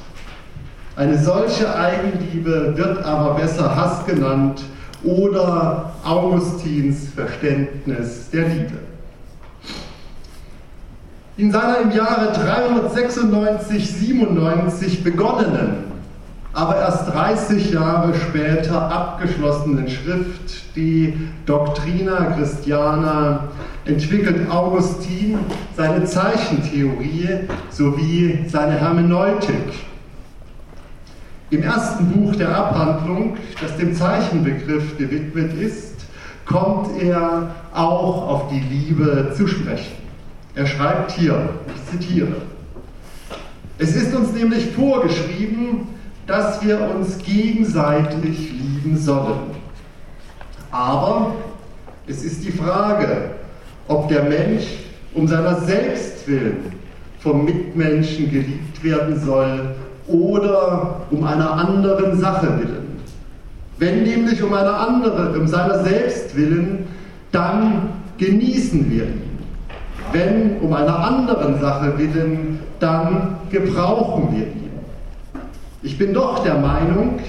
Eine 1.00 1.18
solche 1.18 1.74
Eigenliebe 1.74 2.76
wird 2.76 3.04
aber 3.06 3.36
besser 3.36 3.74
Hass 3.74 4.06
genannt 4.06 4.64
oder 5.02 5.94
Augustins 6.04 7.08
Verständnis 7.16 8.30
der 8.32 8.50
Liebe. 8.50 8.74
In 11.38 11.54
seiner 11.54 11.80
im 11.84 11.92
Jahre 11.92 12.34
396-97 12.34 15.02
begonnenen, 15.02 15.86
aber 16.52 16.76
erst 16.76 17.14
30 17.14 17.72
Jahre 17.72 18.14
später 18.14 18.92
abgeschlossenen 18.92 19.88
Schrift, 19.88 20.76
die 20.76 21.14
Doctrina 21.46 22.34
Christiana, 22.36 23.48
entwickelt 23.86 24.52
Augustin 24.52 25.40
seine 25.78 26.04
Zeichentheorie 26.04 27.48
sowie 27.70 28.44
seine 28.50 28.74
Hermeneutik. 28.74 29.88
Im 31.52 31.64
ersten 31.64 32.12
Buch 32.12 32.36
der 32.36 32.56
Abhandlung, 32.56 33.38
das 33.60 33.76
dem 33.78 33.96
Zeichenbegriff 33.96 34.98
gewidmet 34.98 35.54
ist, 35.60 35.96
kommt 36.46 37.02
er 37.02 37.56
auch 37.74 38.28
auf 38.28 38.50
die 38.50 38.60
Liebe 38.60 39.34
zu 39.36 39.48
sprechen. 39.48 39.98
Er 40.54 40.68
schreibt 40.68 41.12
hier, 41.12 41.50
ich 41.74 42.00
zitiere, 42.00 42.36
es 43.80 43.96
ist 43.96 44.14
uns 44.14 44.34
nämlich 44.34 44.72
vorgeschrieben, 44.72 45.88
dass 46.28 46.64
wir 46.64 46.82
uns 46.82 47.18
gegenseitig 47.18 48.52
lieben 48.52 48.98
sollen. 48.98 49.52
Aber 50.70 51.36
es 52.06 52.24
ist 52.24 52.44
die 52.44 52.52
Frage, 52.52 53.32
ob 53.88 54.08
der 54.10 54.24
Mensch 54.24 54.66
um 55.16 55.28
seiner 55.28 55.62
selbst 55.62 56.28
willen 56.28 56.74
vom 57.20 57.44
Mitmenschen 57.46 58.32
geliebt 58.32 58.84
werden 58.84 59.20
soll 59.20 59.76
oder 60.10 61.02
um 61.12 61.24
einer 61.24 61.52
anderen 61.52 62.20
Sache 62.20 62.48
willen. 62.60 63.00
Wenn 63.78 64.04
nämlich 64.04 64.44
um 64.44 64.54
eine 64.54 64.74
andere, 64.74 65.40
um 65.40 65.48
seiner 65.48 65.84
selbst 65.84 66.36
willen, 66.36 66.88
dann 67.32 67.90
genießen 68.18 68.90
wir 68.92 69.04
ihn. 69.04 69.22
Wenn 70.12 70.58
um 70.60 70.74
einer 70.74 71.00
anderen 71.00 71.60
Sache 71.62 71.98
willen, 71.98 72.60
dann 72.80 73.38
gebrauchen 73.50 74.30
wir 74.32 74.48
ihn. 74.48 74.70
Ich 75.82 75.98
bin 75.98 76.14
doch 76.14 76.44
der 76.44 76.56
Meinung, 76.56 77.20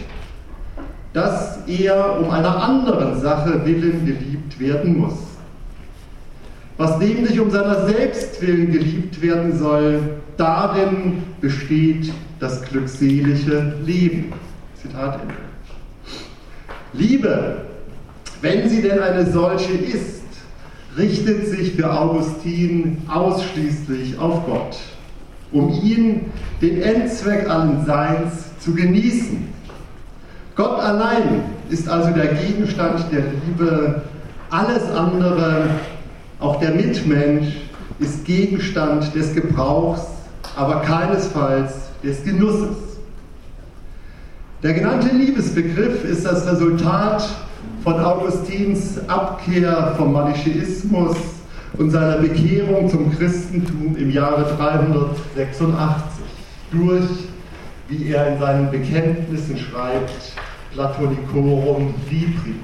dass 1.12 1.60
er 1.68 2.18
um 2.18 2.30
einer 2.30 2.62
anderen 2.62 3.20
Sache 3.20 3.64
willen 3.64 4.06
geliebt 4.06 4.58
werden 4.58 4.98
muss. 4.98 5.14
Was 6.76 6.98
nämlich 6.98 7.38
um 7.38 7.50
seiner 7.50 7.86
selbst 7.86 8.40
willen 8.40 8.72
geliebt 8.72 9.20
werden 9.20 9.56
soll, 9.56 10.00
darin 10.36 11.22
besteht 11.40 12.10
das 12.40 12.62
glückselige 12.62 13.74
Leben. 13.84 14.32
Zitat 14.80 15.20
Ende. 15.20 15.34
Liebe, 16.94 17.66
wenn 18.40 18.68
sie 18.68 18.82
denn 18.82 18.98
eine 18.98 19.30
solche 19.30 19.72
ist, 19.72 20.22
richtet 20.96 21.46
sich 21.46 21.74
für 21.74 21.92
Augustin 21.92 23.02
ausschließlich 23.08 24.18
auf 24.18 24.44
Gott, 24.46 24.76
um 25.52 25.70
ihn, 25.84 26.32
den 26.60 26.82
Endzweck 26.82 27.48
allen 27.48 27.84
Seins, 27.84 28.46
zu 28.58 28.74
genießen. 28.74 29.48
Gott 30.56 30.80
allein 30.80 31.44
ist 31.68 31.88
also 31.88 32.10
der 32.12 32.34
Gegenstand 32.34 33.04
der 33.12 33.22
Liebe, 33.46 34.02
alles 34.50 34.90
andere, 34.90 35.70
auch 36.40 36.58
der 36.58 36.70
Mitmensch, 36.72 37.54
ist 37.98 38.24
Gegenstand 38.24 39.14
des 39.14 39.34
Gebrauchs, 39.34 40.02
aber 40.56 40.80
keinesfalls 40.80 41.89
des 42.02 42.24
Genusses. 42.24 42.76
Der 44.62 44.74
genannte 44.74 45.14
Liebesbegriff 45.14 46.04
ist 46.04 46.24
das 46.24 46.46
Resultat 46.46 47.28
von 47.82 47.98
Augustins 48.00 48.98
Abkehr 49.08 49.94
vom 49.96 50.12
Manichäismus 50.12 51.16
und 51.78 51.90
seiner 51.90 52.18
Bekehrung 52.18 52.88
zum 52.88 53.16
Christentum 53.16 53.96
im 53.96 54.10
Jahre 54.10 54.44
386 54.56 56.24
durch, 56.72 57.04
wie 57.88 58.10
er 58.10 58.34
in 58.34 58.38
seinen 58.38 58.70
Bekenntnissen 58.70 59.56
schreibt, 59.56 60.34
Platonicorum 60.72 61.94
Libri. 62.10 62.54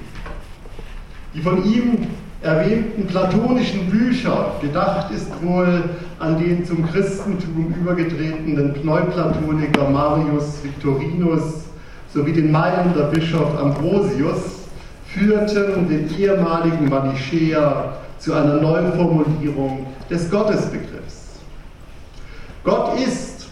Die 1.35 1.41
von 1.41 1.65
ihm 1.65 2.07
erwähnten 2.47 3.07
platonischen 3.07 3.91
Bücher, 3.91 4.53
gedacht 4.61 5.11
ist 5.11 5.31
wohl 5.43 5.83
an 6.19 6.39
den 6.39 6.65
zum 6.65 6.87
Christentum 6.87 7.75
übergetretenen 7.79 8.75
Neuplatoniker 8.85 9.91
Marius 9.91 10.63
Victorinus 10.63 11.65
sowie 12.15 12.33
den 12.33 12.51
Mailänder 12.51 13.05
Bischof 13.05 13.59
Ambrosius, 13.61 14.69
führten 15.07 15.89
den 15.89 16.09
ehemaligen 16.17 16.89
Manichäer 16.89 17.97
zu 18.19 18.33
einer 18.33 18.61
Neuformulierung 18.61 19.87
des 20.09 20.31
Gottesbegriffs. 20.31 21.41
Gott 22.65 22.99
ist, 23.01 23.49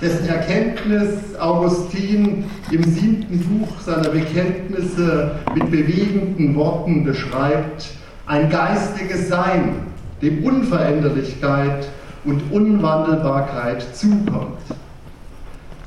dessen 0.00 0.28
Erkenntnis 0.28 1.38
Augustin 1.38 2.44
im 2.70 2.82
siebten 2.84 3.38
Buch 3.40 3.80
seiner 3.84 4.08
Bekenntnisse 4.08 5.32
mit 5.54 5.70
bewegenden 5.70 6.54
Worten 6.54 7.04
beschreibt, 7.04 7.97
ein 8.28 8.50
geistiges 8.50 9.28
Sein, 9.28 9.86
dem 10.20 10.44
Unveränderlichkeit 10.44 11.88
und 12.24 12.52
Unwandelbarkeit 12.52 13.96
zukommt. 13.96 14.58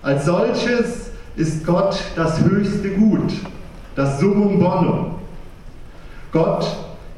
Als 0.02 0.26
solches 0.26 1.12
ist 1.36 1.66
Gott 1.66 2.02
das 2.16 2.44
höchste 2.44 2.90
Gut, 2.90 3.32
das 3.96 4.20
Summum 4.20 4.60
Bonum. 4.60 5.16
Gott 6.32 6.66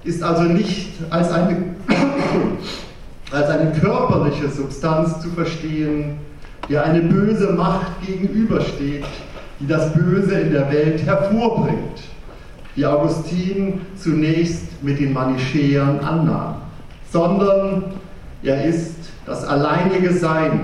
ist 0.03 0.21
also 0.21 0.43
nicht 0.43 0.91
als 1.09 1.31
eine, 1.31 1.55
als 3.31 3.49
eine 3.49 3.71
körperliche 3.71 4.49
Substanz 4.49 5.21
zu 5.21 5.29
verstehen, 5.29 6.17
der 6.69 6.83
eine 6.83 7.01
böse 7.01 7.53
Macht 7.53 8.05
gegenübersteht, 8.05 9.05
die 9.59 9.67
das 9.67 9.93
Böse 9.93 10.37
in 10.39 10.51
der 10.51 10.69
Welt 10.71 11.05
hervorbringt, 11.05 12.01
wie 12.75 12.85
Augustin 12.85 13.81
zunächst 13.97 14.83
mit 14.83 14.99
den 14.99 15.13
Manichäern 15.13 15.99
annahm, 15.99 16.55
sondern 17.11 17.83
er 18.41 18.65
ist 18.65 18.95
das 19.25 19.45
alleinige 19.45 20.13
Sein, 20.13 20.61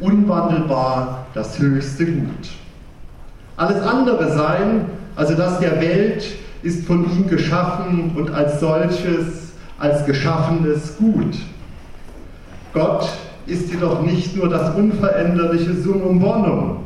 unwandelbar 0.00 1.26
das 1.34 1.58
höchste 1.58 2.06
Gut. 2.06 2.48
Alles 3.56 3.82
andere 3.82 4.32
Sein 4.32 4.86
also 5.20 5.34
das 5.34 5.58
der 5.58 5.80
Welt 5.82 6.24
ist 6.62 6.86
von 6.86 7.04
ihm 7.04 7.28
geschaffen 7.28 8.12
und 8.16 8.32
als 8.32 8.58
solches, 8.60 9.52
als 9.78 10.06
geschaffenes 10.06 10.96
Gut. 10.96 11.36
Gott 12.72 13.08
ist 13.46 13.70
jedoch 13.70 14.00
nicht 14.02 14.36
nur 14.36 14.48
das 14.48 14.74
unveränderliche 14.74 15.74
Summum 15.74 16.20
bonum, 16.20 16.78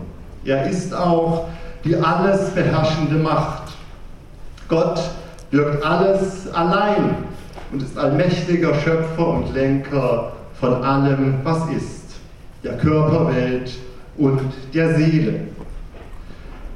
er 0.45 0.69
ist 0.69 0.95
auch 0.95 1.49
die 1.85 1.97
alles 1.97 2.51
beherrschende 2.51 3.17
Macht. 3.17 3.64
Gott 4.69 5.01
wirkt 5.51 5.85
alles 5.85 6.53
allein 6.53 7.17
und 7.73 7.83
ist 7.83 7.99
allmächtiger 7.99 8.75
Schöpfer 8.75 9.29
und 9.29 9.55
Lenker 9.55 10.33
von 10.61 10.83
allem, 10.83 11.35
was 11.43 11.69
ist, 11.71 12.17
der 12.63 12.79
Körperwelt 12.79 13.73
und 14.17 14.41
der 14.73 14.95
Seele. 14.95 15.41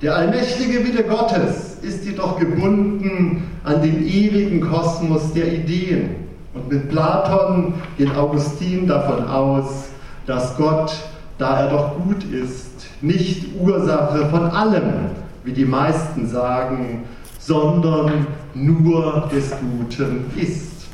Der 0.03 0.16
allmächtige 0.16 0.85
Wille 0.85 1.05
Gottes 1.05 1.79
ist 1.83 2.05
jedoch 2.05 2.38
gebunden 2.38 3.51
an 3.64 3.83
den 3.83 4.07
ewigen 4.07 4.61
Kosmos 4.61 5.33
der 5.33 5.53
Ideen. 5.53 6.29
Und 6.55 6.70
mit 6.70 6.88
Platon 6.88 7.74
geht 7.96 8.14
Augustin 8.16 8.87
davon 8.87 9.27
aus, 9.27 9.88
dass 10.27 10.57
Gott, 10.57 10.92
da 11.38 11.61
er 11.61 11.70
doch 11.70 11.96
gut 11.96 12.24
ist, 12.24 12.87
nicht 13.01 13.46
Ursache 13.59 14.27
von 14.27 14.51
allem, 14.51 14.92
wie 15.44 15.53
die 15.53 15.64
meisten 15.64 16.29
sagen, 16.29 17.05
sondern 17.38 18.27
nur 18.55 19.29
des 19.33 19.53
Guten 19.61 20.31
ist. 20.37 20.87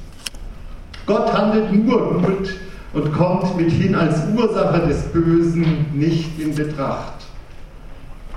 Gott 1.07 1.33
handelt 1.33 1.73
nur 1.73 2.23
gut 2.23 2.55
und 2.93 3.13
kommt 3.13 3.57
mithin 3.57 3.95
als 3.95 4.21
Ursache 4.35 4.87
des 4.87 5.03
Bösen 5.13 5.87
nicht 5.93 6.39
in 6.39 6.55
Betracht. 6.55 7.15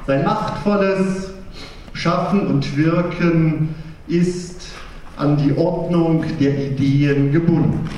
Sein 0.05 0.23
machtvolles 0.23 1.31
Schaffen 1.93 2.47
und 2.47 2.77
Wirken 2.77 3.75
ist 4.07 4.61
an 5.17 5.37
die 5.37 5.55
Ordnung 5.57 6.23
der 6.39 6.71
Ideen 6.71 7.31
gebunden. 7.31 7.89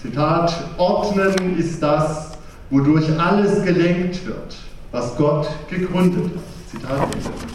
Zitat, 0.00 0.52
Ordnen 0.76 1.58
ist 1.58 1.82
das, 1.82 2.32
wodurch 2.70 3.06
alles 3.18 3.62
gelenkt 3.64 4.26
wird, 4.26 4.56
was 4.92 5.16
Gott 5.16 5.48
gegründet 5.70 6.30
ist. 6.34 6.70
Zitat 6.70 7.02
Ende. 7.14 7.53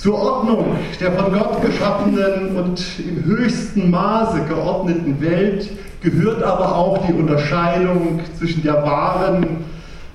Zur 0.00 0.14
Ordnung 0.14 0.78
der 0.98 1.12
von 1.12 1.30
Gott 1.30 1.60
geschaffenen 1.60 2.56
und 2.56 2.82
im 3.06 3.22
höchsten 3.22 3.90
Maße 3.90 4.44
geordneten 4.48 5.20
Welt 5.20 5.68
gehört 6.00 6.42
aber 6.42 6.74
auch 6.74 7.06
die 7.06 7.12
Unterscheidung 7.12 8.20
zwischen 8.38 8.62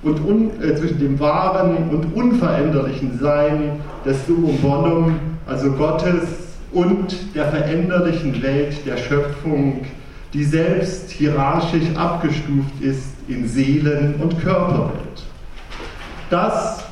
und 0.02 0.24
un, 0.24 0.50
äh, 0.60 0.74
zwischen 0.74 0.98
dem 0.98 1.20
wahren 1.20 1.88
und 1.92 2.16
unveränderlichen 2.16 3.16
Sein 3.20 3.78
des 4.04 4.26
Summum 4.26 4.56
Bonum, 4.56 5.20
also 5.46 5.70
Gottes, 5.70 6.24
und 6.72 7.14
der 7.36 7.44
veränderlichen 7.44 8.42
Welt 8.42 8.84
der 8.84 8.96
Schöpfung, 8.96 9.82
die 10.32 10.42
selbst 10.42 11.12
hierarchisch 11.12 11.94
abgestuft 11.94 12.74
ist 12.80 13.14
in 13.28 13.46
Seelen- 13.46 14.16
und 14.20 14.42
Körperwelt. 14.42 15.22
Das 16.28 16.85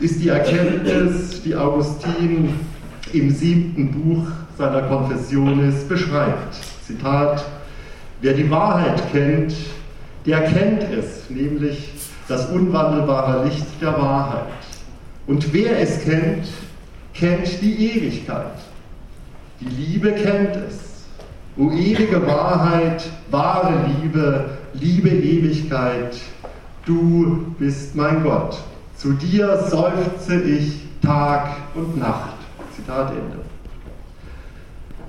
ist 0.00 0.20
die 0.20 0.28
Erkenntnis, 0.28 1.42
die 1.42 1.54
Augustin 1.54 2.54
im 3.12 3.30
siebten 3.30 3.90
Buch 3.90 4.26
seiner 4.56 4.82
Confessiones 4.82 5.84
beschreibt. 5.84 6.54
Zitat, 6.86 7.44
wer 8.22 8.32
die 8.32 8.50
Wahrheit 8.50 9.02
kennt, 9.12 9.54
der 10.26 10.42
kennt 10.42 10.82
es, 10.82 11.28
nämlich 11.28 11.90
das 12.28 12.50
unwandelbare 12.50 13.44
Licht 13.44 13.66
der 13.80 13.92
Wahrheit. 13.92 14.46
Und 15.26 15.52
wer 15.52 15.78
es 15.80 16.02
kennt, 16.02 16.46
kennt 17.12 17.60
die 17.60 17.90
Ewigkeit. 17.90 18.56
Die 19.60 19.68
Liebe 19.68 20.12
kennt 20.12 20.56
es. 20.56 20.90
O 21.56 21.70
ewige 21.70 22.26
Wahrheit, 22.26 23.04
wahre 23.30 23.74
Liebe, 23.86 24.50
liebe 24.72 25.10
Ewigkeit, 25.10 26.16
du 26.86 27.54
bist 27.58 27.94
mein 27.94 28.22
Gott. 28.22 28.56
Zu 29.00 29.14
dir 29.14 29.64
seufze 29.70 30.42
ich 30.42 30.78
Tag 31.00 31.56
und 31.74 31.98
Nacht. 31.98 32.34
Zitat 32.76 33.12
Ende. 33.12 33.38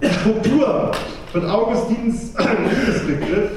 Die 0.01 0.17
Struktur 0.17 0.93
von 1.34 1.49
Augustins 1.49 2.34
Liebesbegriff 2.38 3.51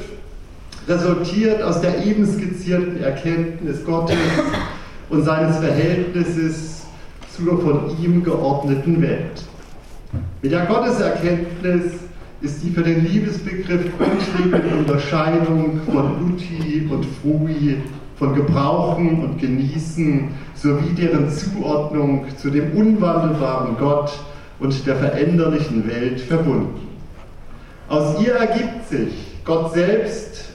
resultiert 0.88 1.62
aus 1.62 1.80
der 1.82 2.04
eben 2.04 2.26
skizzierten 2.26 3.00
Erkenntnis 3.00 3.84
Gottes 3.84 4.16
und 5.08 5.22
seines 5.22 5.58
Verhältnisses 5.58 6.82
zur 7.36 7.60
von 7.62 7.96
ihm 8.02 8.24
geordneten 8.24 9.00
Welt. 9.02 9.40
Mit 10.42 10.50
der 10.50 10.66
Gotteserkenntnis 10.66 11.92
ist 12.40 12.60
die 12.60 12.70
für 12.70 12.82
den 12.82 13.04
Liebesbegriff 13.04 13.84
grundlegende 13.96 14.76
Unterscheidung 14.78 15.80
von 15.86 16.32
Uti 16.32 16.88
und 16.90 17.06
Frui, 17.22 17.76
von 18.16 18.35
Gebrauchen 18.35 19.24
und 19.24 19.40
Genießen 19.40 20.29
sowie 20.55 20.94
deren 20.96 21.31
Zuordnung 21.31 22.27
zu 22.37 22.50
dem 22.50 22.72
unwandelbaren 22.72 23.77
Gott 23.79 24.12
und 24.61 24.87
der 24.87 24.96
veränderlichen 24.96 25.88
Welt 25.88 26.20
verbunden. 26.20 26.88
Aus 27.88 28.20
ihr 28.24 28.35
ergibt 28.35 28.88
sich 28.88 29.12
Gott 29.44 29.74
selbst 29.74 30.55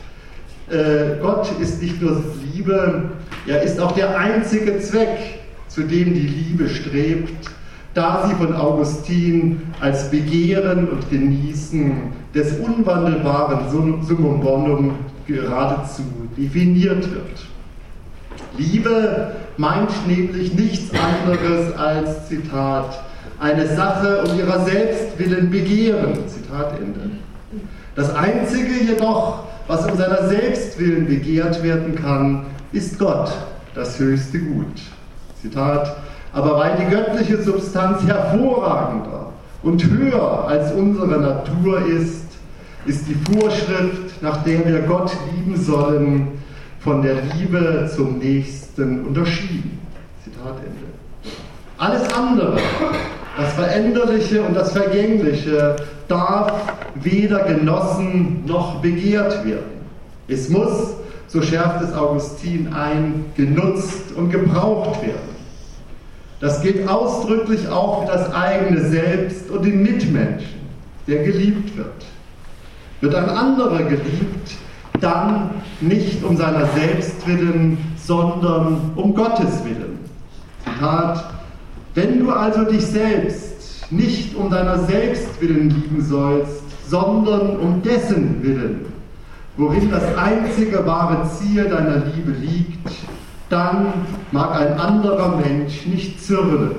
äh, 0.69 1.19
Gott 1.19 1.49
ist 1.59 1.81
nicht 1.81 1.99
nur 1.99 2.21
Liebe, 2.53 3.09
er 3.47 3.63
ist 3.63 3.79
auch 3.79 3.93
der 3.93 4.17
einzige 4.17 4.79
Zweck, 4.79 5.39
zu 5.67 5.81
dem 5.81 6.13
die 6.13 6.27
Liebe 6.27 6.69
strebt, 6.69 7.49
da 7.95 8.27
sie 8.27 8.35
von 8.35 8.53
Augustin 8.55 9.61
als 9.79 10.11
Begehren 10.11 10.89
und 10.89 11.09
Genießen 11.09 11.93
des 12.35 12.59
unwandelbaren 12.59 13.69
Summum 13.71 14.41
Bonum 14.41 14.95
geradezu 15.25 16.03
definiert 16.37 17.09
wird. 17.11 17.48
Liebe 18.57 19.31
meint 19.57 20.07
nämlich 20.07 20.53
nichts 20.53 20.91
anderes 20.93 21.75
als, 21.77 22.27
Zitat, 22.27 23.03
eine 23.39 23.67
Sache 23.67 24.23
um 24.23 24.37
ihrer 24.37 24.65
selbst 24.65 25.17
willen 25.17 25.49
begehren, 25.49 26.27
Zitat 26.27 26.79
Ende. 26.79 27.11
Das 27.95 28.13
Einzige 28.13 28.91
jedoch, 28.91 29.43
was 29.67 29.85
um 29.89 29.97
seiner 29.97 30.27
selbst 30.27 30.79
willen 30.79 31.07
begehrt 31.07 31.63
werden 31.63 31.95
kann, 31.95 32.45
ist 32.71 32.99
Gott, 32.99 33.31
das 33.75 33.99
höchste 33.99 34.39
Gut. 34.39 34.81
Zitat, 35.41 35.95
aber 36.33 36.57
weil 36.57 36.77
die 36.77 36.93
göttliche 36.93 37.41
Substanz 37.41 38.03
hervorragender 38.03 39.31
und 39.63 39.83
höher 39.89 40.45
als 40.47 40.71
unsere 40.73 41.17
Natur 41.19 41.85
ist, 41.85 42.25
ist 42.85 43.05
die 43.07 43.15
Vorschrift, 43.33 44.21
nach 44.21 44.43
der 44.43 44.65
wir 44.65 44.79
Gott 44.81 45.11
lieben 45.35 45.55
sollen, 45.57 46.39
von 46.79 47.01
der 47.01 47.15
Liebe 47.35 47.89
zum 47.93 48.19
Nächsten 48.19 49.05
unterschieden. 49.05 49.79
Zitat 50.23 50.57
Ende. 50.59 50.89
Alles 51.77 52.13
andere, 52.13 52.57
das 53.37 53.53
Veränderliche 53.53 54.41
und 54.41 54.53
das 54.53 54.71
Vergängliche, 54.71 55.75
darf 56.07 56.53
weder 56.95 57.43
genossen 57.43 58.43
noch 58.45 58.81
begehrt 58.81 59.45
werden. 59.45 59.79
Es 60.27 60.49
muss, 60.49 60.95
so 61.27 61.41
schärft 61.41 61.81
es 61.83 61.93
Augustin 61.93 62.73
ein, 62.73 63.25
genutzt 63.35 64.13
und 64.15 64.29
gebraucht 64.29 65.01
werden. 65.01 65.29
Das 66.39 66.61
gilt 66.61 66.87
ausdrücklich 66.87 67.67
auch 67.67 68.01
für 68.05 68.11
das 68.11 68.33
eigene 68.33 68.81
Selbst 68.89 69.49
und 69.49 69.65
den 69.65 69.83
Mitmenschen, 69.83 70.59
der 71.07 71.23
geliebt 71.23 71.77
wird. 71.77 72.05
Wird 73.01 73.15
ein 73.15 73.29
anderer 73.29 73.83
geliebt, 73.83 74.51
dann 74.99 75.49
nicht 75.81 76.23
um 76.23 76.37
seiner 76.37 76.65
selbst 76.67 77.25
willen, 77.27 77.77
sondern 77.97 78.91
um 78.95 79.13
Gottes 79.13 79.63
willen. 79.63 79.99
Zitat, 80.65 81.23
wenn 81.95 82.19
du 82.19 82.31
also 82.31 82.63
dich 82.63 82.85
selbst 82.85 83.91
nicht 83.91 84.35
um 84.35 84.49
deiner 84.49 84.79
selbst 84.79 85.41
willen 85.41 85.69
lieben 85.69 86.01
sollst, 86.01 86.61
sondern 86.87 87.57
um 87.57 87.81
dessen 87.81 88.43
Willen, 88.43 88.85
worin 89.57 89.91
das 89.91 90.17
einzige 90.17 90.85
wahre 90.85 91.27
Ziel 91.29 91.65
deiner 91.65 92.05
Liebe 92.05 92.31
liegt, 92.31 92.89
dann 93.49 93.87
mag 94.31 94.59
ein 94.59 94.79
anderer 94.79 95.37
Mensch 95.37 95.85
nicht 95.85 96.23
zürnen. 96.23 96.71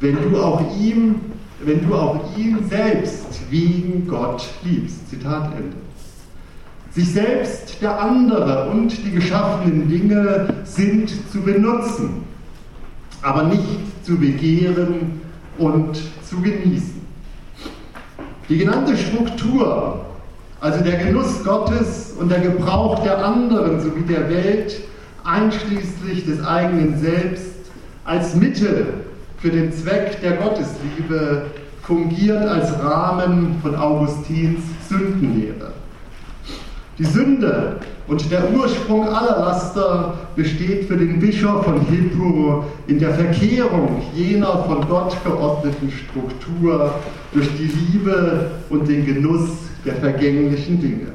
Wenn 0.00 0.16
du 0.22 0.40
auch 0.40 0.62
ihm, 0.78 1.20
wenn 1.64 1.86
du 1.86 1.94
auch 1.94 2.36
ihn 2.36 2.58
selbst 2.68 3.40
wegen 3.50 4.06
Gott 4.08 4.48
liebst. 4.64 5.10
Zitat 5.10 5.52
Ende. 5.56 5.87
Sich 6.98 7.12
selbst, 7.12 7.80
der 7.80 8.00
andere 8.00 8.70
und 8.70 8.90
die 9.06 9.12
geschaffenen 9.12 9.88
Dinge 9.88 10.48
sind 10.64 11.08
zu 11.30 11.42
benutzen, 11.42 12.24
aber 13.22 13.44
nicht 13.44 14.04
zu 14.04 14.16
begehren 14.16 15.20
und 15.58 15.96
zu 16.28 16.40
genießen. 16.40 17.00
Die 18.48 18.58
genannte 18.58 18.96
Struktur, 18.96 20.06
also 20.60 20.82
der 20.82 20.96
Genuss 20.96 21.44
Gottes 21.44 22.16
und 22.18 22.32
der 22.32 22.40
Gebrauch 22.40 23.04
der 23.04 23.24
anderen 23.24 23.80
sowie 23.80 24.02
der 24.02 24.28
Welt, 24.28 24.80
einschließlich 25.22 26.26
des 26.26 26.44
eigenen 26.44 26.98
Selbst, 26.98 27.54
als 28.06 28.34
Mittel 28.34 29.04
für 29.36 29.50
den 29.50 29.72
Zweck 29.72 30.20
der 30.20 30.32
Gottesliebe, 30.32 31.46
fungiert 31.80 32.44
als 32.44 32.76
Rahmen 32.82 33.54
von 33.62 33.76
Augustins 33.76 34.62
Sündenlehre. 34.88 35.77
Die 36.98 37.04
Sünde 37.04 37.76
und 38.08 38.28
der 38.32 38.50
Ursprung 38.52 39.06
aller 39.06 39.38
Laster 39.38 40.14
besteht 40.34 40.86
für 40.86 40.96
den 40.96 41.20
Bischof 41.20 41.64
von 41.64 41.80
Hippo 41.82 42.64
in 42.88 42.98
der 42.98 43.14
Verkehrung 43.14 44.02
jener 44.14 44.64
von 44.64 44.88
Gott 44.88 45.16
geordneten 45.22 45.92
Struktur 45.92 46.92
durch 47.32 47.48
die 47.56 47.70
Liebe 47.92 48.50
und 48.68 48.88
den 48.88 49.06
Genuss 49.06 49.48
der 49.84 49.94
vergänglichen 49.94 50.80
Dinge. 50.80 51.12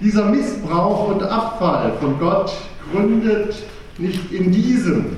Dieser 0.00 0.30
Missbrauch 0.30 1.14
und 1.14 1.22
Abfall 1.22 1.92
von 2.00 2.18
Gott 2.18 2.52
gründet 2.90 3.62
nicht 3.98 4.32
in 4.32 4.50
diesem, 4.50 5.16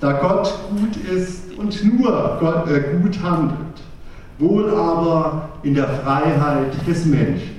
da 0.00 0.12
Gott 0.12 0.54
gut 0.70 0.96
ist 1.14 1.42
und 1.58 1.84
nur 1.84 2.38
Gott, 2.40 2.66
äh, 2.70 2.96
gut 2.98 3.22
handelt, 3.22 3.58
wohl 4.38 4.70
aber 4.70 5.50
in 5.62 5.74
der 5.74 5.88
Freiheit 5.88 6.72
des 6.86 7.04
Menschen. 7.04 7.55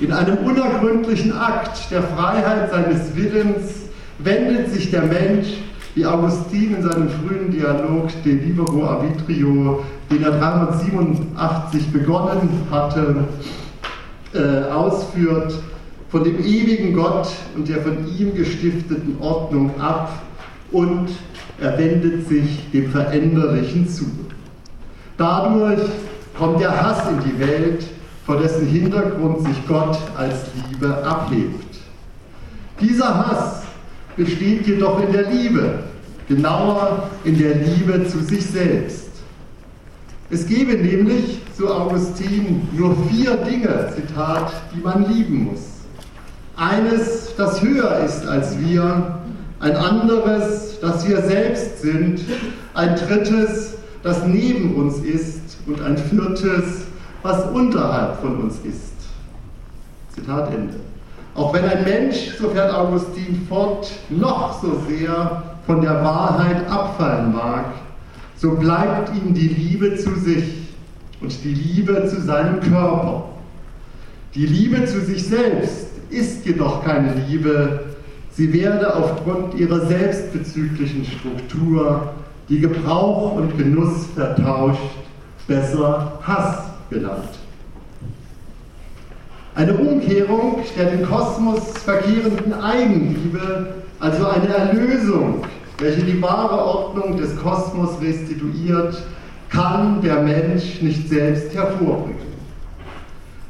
In 0.00 0.12
einem 0.12 0.38
unergründlichen 0.38 1.32
Akt 1.32 1.90
der 1.90 2.02
Freiheit 2.02 2.70
seines 2.70 3.14
Willens 3.14 3.90
wendet 4.18 4.72
sich 4.72 4.90
der 4.90 5.02
Mensch, 5.02 5.48
wie 5.94 6.06
Augustin 6.06 6.76
in 6.76 6.82
seinem 6.82 7.10
frühen 7.10 7.50
Dialog 7.50 8.08
De 8.24 8.32
Libero 8.32 8.86
Arbitrio, 8.86 9.84
den 10.10 10.22
er 10.22 10.30
387 10.38 11.92
begonnen 11.92 12.48
hatte, 12.70 13.24
äh, 14.32 14.70
ausführt, 14.72 15.54
von 16.10 16.24
dem 16.24 16.38
ewigen 16.38 16.94
Gott 16.94 17.28
und 17.54 17.68
der 17.68 17.82
von 17.82 17.98
ihm 18.18 18.34
gestifteten 18.34 19.16
Ordnung 19.20 19.78
ab 19.78 20.22
und 20.72 21.10
er 21.60 21.76
wendet 21.76 22.26
sich 22.26 22.70
dem 22.72 22.90
Veränderlichen 22.90 23.86
zu. 23.86 24.06
Dadurch 25.18 25.82
kommt 26.38 26.60
der 26.60 26.82
Hass 26.82 27.02
in 27.10 27.30
die 27.30 27.38
Welt, 27.38 27.84
vor 28.30 28.38
dessen 28.38 28.68
Hintergrund 28.68 29.44
sich 29.44 29.66
Gott 29.66 29.98
als 30.16 30.36
Liebe 30.70 31.02
abhebt. 31.04 31.78
Dieser 32.80 33.26
Hass 33.26 33.62
besteht 34.16 34.68
jedoch 34.68 35.02
in 35.02 35.12
der 35.12 35.28
Liebe, 35.28 35.80
genauer 36.28 37.10
in 37.24 37.36
der 37.40 37.56
Liebe 37.56 38.06
zu 38.06 38.20
sich 38.20 38.46
selbst. 38.46 39.08
Es 40.30 40.46
gebe 40.46 40.74
nämlich, 40.74 41.40
so 41.58 41.74
Augustin, 41.74 42.68
nur 42.72 42.96
vier 43.10 43.36
Dinge, 43.38 43.92
Zitat, 43.96 44.52
die 44.76 44.80
man 44.80 45.12
lieben 45.12 45.46
muss. 45.46 45.62
Eines, 46.54 47.34
das 47.36 47.60
höher 47.60 47.98
ist 48.06 48.24
als 48.28 48.56
wir, 48.60 49.18
ein 49.58 49.74
anderes, 49.74 50.78
das 50.80 51.08
wir 51.08 51.20
selbst 51.22 51.82
sind, 51.82 52.20
ein 52.74 52.94
drittes, 52.94 53.74
das 54.04 54.24
neben 54.24 54.76
uns 54.76 54.98
ist 54.98 55.58
und 55.66 55.82
ein 55.82 55.98
viertes, 55.98 56.89
was 57.22 57.44
unterhalb 57.50 58.20
von 58.20 58.42
uns 58.42 58.58
ist. 58.64 58.94
Zitat 60.14 60.52
Ende. 60.54 60.76
Auch 61.34 61.54
wenn 61.54 61.64
ein 61.64 61.84
Mensch, 61.84 62.32
so 62.38 62.50
fährt 62.50 62.74
Augustin 62.74 63.46
fort, 63.48 63.90
noch 64.08 64.60
so 64.60 64.82
sehr 64.88 65.42
von 65.66 65.80
der 65.80 66.04
Wahrheit 66.04 66.68
abfallen 66.68 67.32
mag, 67.32 67.66
so 68.36 68.52
bleibt 68.52 69.10
ihm 69.14 69.34
die 69.34 69.48
Liebe 69.48 69.96
zu 69.96 70.14
sich 70.16 70.68
und 71.20 71.44
die 71.44 71.54
Liebe 71.54 72.06
zu 72.08 72.20
seinem 72.20 72.60
Körper. 72.60 73.24
Die 74.34 74.46
Liebe 74.46 74.84
zu 74.86 75.00
sich 75.00 75.24
selbst 75.24 75.88
ist 76.08 76.44
jedoch 76.46 76.84
keine 76.84 77.14
Liebe, 77.28 77.80
sie 78.32 78.52
werde 78.52 78.96
aufgrund 78.96 79.54
ihrer 79.54 79.86
selbstbezüglichen 79.86 81.04
Struktur, 81.04 82.12
die 82.48 82.60
Gebrauch 82.60 83.36
und 83.36 83.56
Genuss 83.56 84.06
vertauscht, 84.14 84.80
besser 85.46 86.18
Hass 86.22 86.69
genannt. 86.90 87.30
Eine 89.54 89.74
Umkehrung 89.74 90.60
der 90.76 90.90
den 90.90 91.06
Kosmos 91.06 91.78
verkehrenden 91.84 92.54
Eigenliebe, 92.54 93.74
also 93.98 94.26
eine 94.26 94.48
Erlösung, 94.48 95.42
welche 95.78 96.02
die 96.02 96.20
wahre 96.22 96.64
Ordnung 96.64 97.16
des 97.16 97.36
Kosmos 97.36 98.00
restituiert, 98.00 99.02
kann 99.48 100.00
der 100.02 100.22
Mensch 100.22 100.80
nicht 100.80 101.08
selbst 101.08 101.54
hervorbringen. 101.54 102.30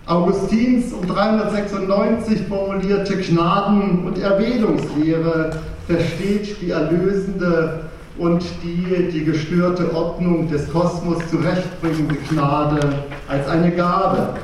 Augustins 0.07 0.93
um 0.93 1.07
396 1.07 2.43
formulierte 2.49 3.17
Gnaden- 3.17 4.07
und 4.07 4.19
Erwählungslehre 4.19 5.51
versteht 5.87 6.61
die 6.61 6.71
erlösende 6.71 7.90
und 8.21 8.45
die 8.63 9.09
die 9.11 9.25
gestörte 9.25 9.95
Ordnung 9.95 10.49
des 10.51 10.69
Kosmos 10.69 11.19
zurechtbringende 11.31 12.17
Gnade 12.29 12.81
als 13.27 13.49
eine 13.49 13.71
Gabe, 13.71 14.35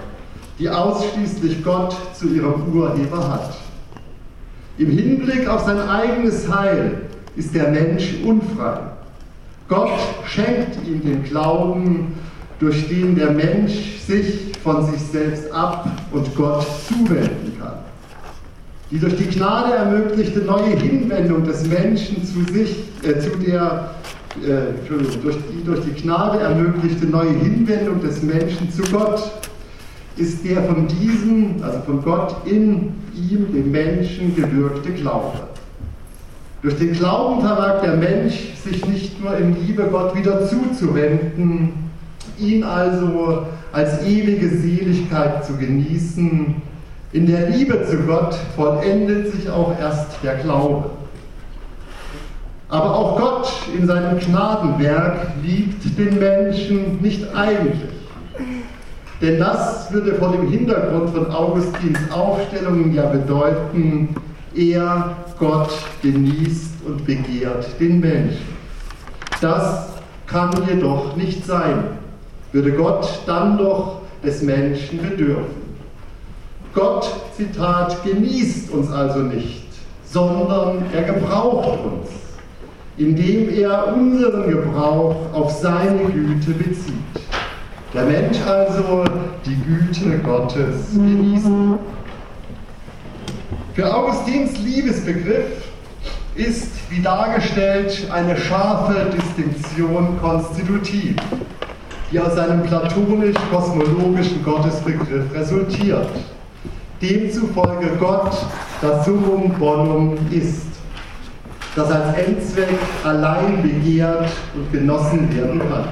die 0.59 0.71
ausschließlich 0.71 1.63
Gott 1.63 1.95
zu 2.15 2.27
ihrem 2.29 2.75
Urheber 2.75 3.31
hat. 3.33 3.55
Im 4.79 4.91
Hinblick 4.91 5.47
auf 5.47 5.67
sein 5.67 5.79
eigenes 5.79 6.51
Heil 6.51 7.03
ist 7.37 7.55
der 7.55 7.71
Mensch 7.71 8.15
unfrei. 8.25 8.79
Gott 9.69 9.91
schenkt 10.27 10.79
ihm 10.87 11.03
den 11.03 11.23
Glauben, 11.25 12.15
durch 12.59 12.89
den 12.89 13.15
der 13.15 13.33
Mensch 13.33 13.99
sich 14.07 14.53
von 14.63 14.87
sich 14.91 15.03
selbst 15.03 15.53
ab 15.53 15.87
und 16.13 16.35
Gott 16.35 16.67
zuwenden. 16.89 17.46
Die 18.91 18.99
durch 18.99 19.17
die 19.17 19.27
Gnade 19.27 19.75
ermöglichte 19.75 20.41
neue 20.41 20.77
Hinwendung 20.77 21.45
des 21.45 21.67
Menschen 21.67 22.25
zu 22.25 22.53
sich, 22.53 22.85
äh, 23.03 23.19
zu 23.19 23.31
der, 23.39 23.91
äh, 24.43 24.89
durch 24.89 25.37
die 25.53 25.65
durch 25.65 25.81
die 25.81 26.03
Gnade 26.03 26.41
ermöglichte 26.41 27.07
neue 27.07 27.31
Hinwendung 27.31 28.01
des 28.01 28.23
Menschen 28.23 28.71
zu 28.71 28.83
Gott 28.93 29.33
ist 30.17 30.45
der 30.45 30.63
von 30.63 30.87
diesem, 30.89 31.63
also 31.63 31.81
von 31.81 32.03
Gott 32.03 32.37
in 32.47 32.95
ihm, 33.15 33.53
dem 33.53 33.71
Menschen, 33.71 34.35
gewirkte 34.35 34.93
Glaube. 34.93 35.41
Durch 36.63 36.79
den 36.79 36.93
Glauben 36.95 37.43
vermag 37.43 37.83
der 37.83 37.97
Mensch, 37.97 38.55
sich 38.65 38.85
nicht 38.87 39.23
nur 39.23 39.37
in 39.37 39.57
Liebe 39.67 39.85
Gott 39.91 40.17
wieder 40.17 40.47
zuzuwenden, 40.49 41.71
ihn 42.39 42.65
also 42.65 43.47
als 43.73 44.03
ewige 44.07 44.49
Seligkeit 44.49 45.45
zu 45.45 45.57
genießen. 45.57 46.57
In 47.17 47.27
der 47.27 47.49
Liebe 47.49 47.83
zu 47.87 47.97
Gott 48.01 48.35
vollendet 48.55 49.33
sich 49.33 49.49
auch 49.49 49.75
erst 49.81 50.23
der 50.23 50.35
Glaube. 50.35 50.91
Aber 52.69 52.95
auch 52.95 53.17
Gott 53.17 53.51
in 53.75 53.87
seinem 53.87 54.19
Gnadenwerk 54.19 55.29
liebt 55.43 55.99
den 55.99 56.19
Menschen 56.19 57.01
nicht 57.01 57.35
eigentlich. 57.35 57.89
Denn 59.23 59.39
das 59.39 59.91
würde 59.91 60.17
vor 60.17 60.33
dem 60.33 60.51
Hintergrund 60.51 61.09
von 61.09 61.31
Augustins 61.31 61.99
Aufstellungen 62.11 62.93
ja 62.93 63.07
bedeuten, 63.07 64.15
er, 64.55 65.17
Gott, 65.39 65.71
genießt 66.03 66.85
und 66.87 67.07
begehrt 67.07 67.81
den 67.81 67.99
Menschen. 68.01 68.45
Das 69.41 69.89
kann 70.27 70.51
jedoch 70.69 71.17
nicht 71.17 71.47
sein. 71.47 71.83
Würde 72.53 72.73
Gott 72.73 73.09
dann 73.25 73.57
doch 73.57 74.03
des 74.23 74.43
Menschen 74.43 75.01
bedürfen. 75.01 75.66
Gott, 76.77 77.11
Zitat, 77.35 78.05
genießt 78.05 78.71
uns 78.71 78.93
also 78.93 79.21
nicht, 79.21 79.65
sondern 80.05 80.85
er 80.93 81.05
gebraucht 81.05 81.79
uns, 81.83 82.11
indem 82.99 83.49
er 83.49 83.95
unseren 83.95 84.51
Gebrauch 84.51 85.17
auf 85.33 85.51
seine 85.53 86.05
Güte 86.05 86.51
bezieht. 86.51 86.93
Der 87.95 88.03
Mensch 88.03 88.37
also 88.47 89.05
die 89.47 89.57
Güte 89.57 90.19
Gottes 90.19 90.93
genießen. 90.93 91.79
Für 93.73 93.97
Augustins 93.97 94.59
Liebesbegriff 94.59 95.71
ist, 96.35 96.73
wie 96.91 97.01
dargestellt, 97.01 98.07
eine 98.13 98.37
scharfe 98.37 99.07
Distinktion 99.17 100.19
konstitutiv, 100.21 101.17
die 102.13 102.21
aus 102.21 102.35
seinem 102.35 102.65
platonisch-kosmologischen 102.65 104.45
Gottesbegriff 104.45 105.33
resultiert, 105.33 106.11
demzufolge 107.01 107.97
Gott 107.99 108.33
das 108.81 109.05
Summum 109.05 109.53
bonum 109.59 110.17
ist, 110.31 110.67
das 111.75 111.91
als 111.91 112.17
Endzweck 112.17 112.79
allein 113.05 113.63
begehrt 113.63 114.31
und 114.55 114.73
genossen 114.73 115.35
werden 115.37 115.59
kann. 115.59 115.89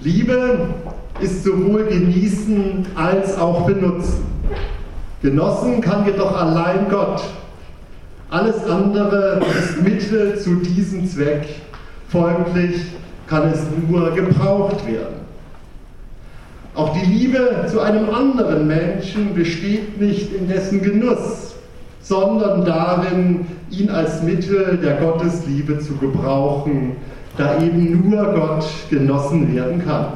Liebe 0.00 0.68
ist 1.20 1.44
sowohl 1.44 1.84
genießen 1.84 2.86
als 2.94 3.38
auch 3.38 3.66
benutzen. 3.66 4.24
Genossen 5.22 5.80
kann 5.80 6.04
jedoch 6.06 6.36
allein 6.36 6.88
Gott. 6.90 7.22
Alles 8.30 8.64
andere 8.64 9.40
ist 9.58 9.82
Mittel 9.82 10.38
zu 10.38 10.56
diesem 10.56 11.08
Zweck. 11.08 11.46
Folglich 12.08 12.76
kann 13.26 13.48
es 13.50 13.60
nur 13.88 14.10
gebraucht 14.12 14.86
werden. 14.86 15.25
Auch 16.76 16.92
die 16.92 17.06
Liebe 17.06 17.64
zu 17.70 17.80
einem 17.80 18.10
anderen 18.10 18.66
Menschen 18.66 19.34
besteht 19.34 19.98
nicht 19.98 20.30
in 20.34 20.46
dessen 20.46 20.82
Genuss, 20.82 21.54
sondern 22.02 22.66
darin, 22.66 23.46
ihn 23.70 23.88
als 23.88 24.22
Mittel 24.22 24.78
der 24.82 24.96
Gottesliebe 24.96 25.78
zu 25.78 25.96
gebrauchen, 25.96 26.96
da 27.38 27.62
eben 27.62 28.10
nur 28.10 28.24
Gott 28.26 28.66
genossen 28.90 29.56
werden 29.56 29.84
kann. 29.86 30.08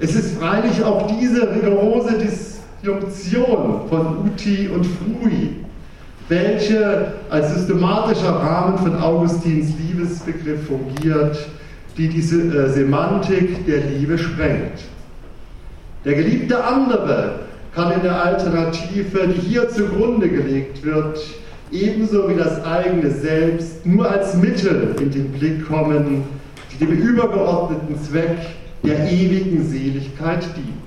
Es 0.00 0.16
ist 0.16 0.36
freilich 0.36 0.82
auch 0.82 1.06
diese 1.06 1.48
rigorose 1.48 2.18
Disjunktion 2.18 3.82
von 3.88 4.18
Uti 4.26 4.68
und 4.68 4.84
Frui, 4.84 5.50
welche 6.28 7.12
als 7.30 7.54
systematischer 7.54 8.34
Rahmen 8.34 8.78
von 8.78 9.00
Augustins 9.00 9.74
Liebesbegriff 9.78 10.66
fungiert, 10.66 11.38
die 11.96 12.08
diese 12.08 12.42
äh, 12.42 12.68
Semantik 12.70 13.64
der 13.66 13.82
Liebe 13.82 14.18
sprengt. 14.18 14.82
Der 16.04 16.14
geliebte 16.14 16.62
andere 16.62 17.40
kann 17.74 17.92
in 17.92 18.02
der 18.02 18.22
Alternative, 18.22 19.28
die 19.28 19.40
hier 19.40 19.68
zugrunde 19.70 20.28
gelegt 20.28 20.84
wird, 20.84 21.18
ebenso 21.72 22.28
wie 22.28 22.36
das 22.36 22.64
eigene 22.64 23.10
Selbst 23.10 23.84
nur 23.86 24.10
als 24.10 24.36
Mittel 24.36 24.94
in 25.00 25.10
den 25.10 25.32
Blick 25.32 25.66
kommen, 25.66 26.22
die 26.70 26.84
dem 26.84 26.92
übergeordneten 26.92 27.98
Zweck 28.02 28.36
der 28.84 29.10
ewigen 29.10 29.66
Seligkeit 29.66 30.44
dient. 30.56 30.84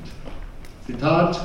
Zitat, 0.85 1.41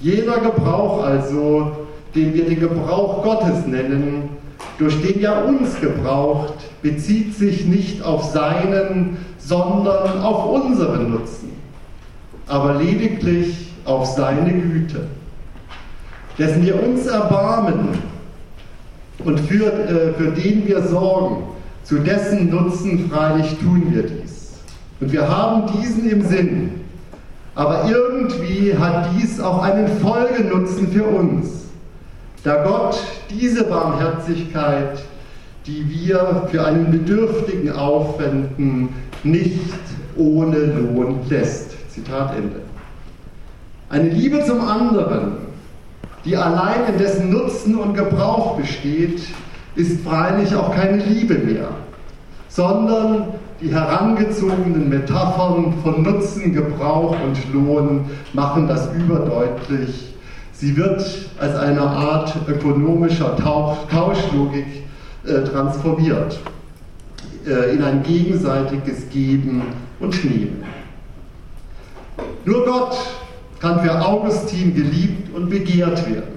jeder 0.00 0.38
Gebrauch 0.38 1.02
also, 1.02 1.86
den 2.14 2.34
wir 2.34 2.44
den 2.44 2.60
Gebrauch 2.60 3.22
Gottes 3.24 3.66
nennen, 3.66 4.28
durch 4.78 5.00
den 5.00 5.22
er 5.22 5.46
uns 5.46 5.80
gebraucht, 5.80 6.54
bezieht 6.82 7.34
sich 7.34 7.64
nicht 7.64 8.02
auf 8.04 8.24
seinen, 8.24 9.16
sondern 9.38 10.20
auf 10.22 10.46
unseren 10.46 11.10
Nutzen, 11.12 11.52
aber 12.46 12.74
lediglich 12.74 13.68
auf 13.84 14.06
seine 14.06 14.52
Güte, 14.52 15.06
dessen 16.38 16.64
wir 16.64 16.82
uns 16.82 17.06
erbarmen 17.06 17.88
und 19.24 19.40
für, 19.40 19.66
äh, 19.66 20.12
für 20.14 20.32
den 20.32 20.66
wir 20.66 20.82
sorgen, 20.82 21.44
zu 21.82 21.98
dessen 21.98 22.50
Nutzen 22.50 23.10
freilich 23.10 23.56
tun 23.58 23.92
wir 23.92 24.02
dies. 24.02 24.54
Und 25.00 25.12
wir 25.12 25.28
haben 25.28 25.70
diesen 25.80 26.08
im 26.10 26.22
Sinn. 26.22 26.70
Aber 27.54 27.88
irgendwie 27.88 28.74
hat 28.76 29.10
dies 29.16 29.40
auch 29.40 29.62
einen 29.62 29.88
Folgenutzen 29.98 30.88
für 30.88 31.04
uns, 31.04 31.66
da 32.44 32.64
Gott 32.64 32.98
diese 33.30 33.64
Barmherzigkeit, 33.64 34.98
die 35.66 35.88
wir 35.88 36.48
für 36.50 36.64
einen 36.64 36.90
Bedürftigen 36.90 37.72
aufwenden, 37.72 38.90
nicht 39.24 39.58
ohne 40.16 40.58
Lohn 40.58 41.20
lässt. 41.28 41.75
Zitat 41.96 42.36
Ende. 42.36 42.62
Eine 43.88 44.08
Liebe 44.08 44.44
zum 44.44 44.60
anderen 44.60 45.46
die 46.26 46.36
allein 46.36 46.92
in 46.92 46.98
dessen 46.98 47.30
Nutzen 47.30 47.76
und 47.76 47.94
Gebrauch 47.94 48.56
besteht, 48.56 49.22
ist 49.76 50.00
freilich 50.02 50.54
auch 50.56 50.74
keine 50.74 50.96
Liebe 50.96 51.34
mehr, 51.34 51.68
sondern 52.48 53.28
die 53.60 53.72
herangezogenen 53.72 54.88
Metaphern 54.88 55.74
von 55.82 56.02
Nutzen, 56.02 56.52
Gebrauch 56.52 57.16
und 57.24 57.54
Lohn 57.54 58.06
machen 58.32 58.66
das 58.66 58.92
überdeutlich. 58.92 60.14
Sie 60.52 60.76
wird 60.76 61.04
als 61.38 61.54
eine 61.54 61.82
Art 61.82 62.34
ökonomischer 62.48 63.36
Tauschlogik 63.36 64.66
äh, 65.24 65.44
transformiert 65.44 66.40
äh, 67.46 67.74
in 67.74 67.84
ein 67.84 68.02
gegenseitiges 68.02 69.08
Geben 69.10 69.62
und 70.00 70.24
Nehmen. 70.24 70.75
Nur 72.46 72.64
Gott 72.64 72.96
kann 73.58 73.80
für 73.82 74.00
Augustin 74.00 74.72
geliebt 74.72 75.34
und 75.34 75.50
begehrt 75.50 76.08
werden. 76.08 76.36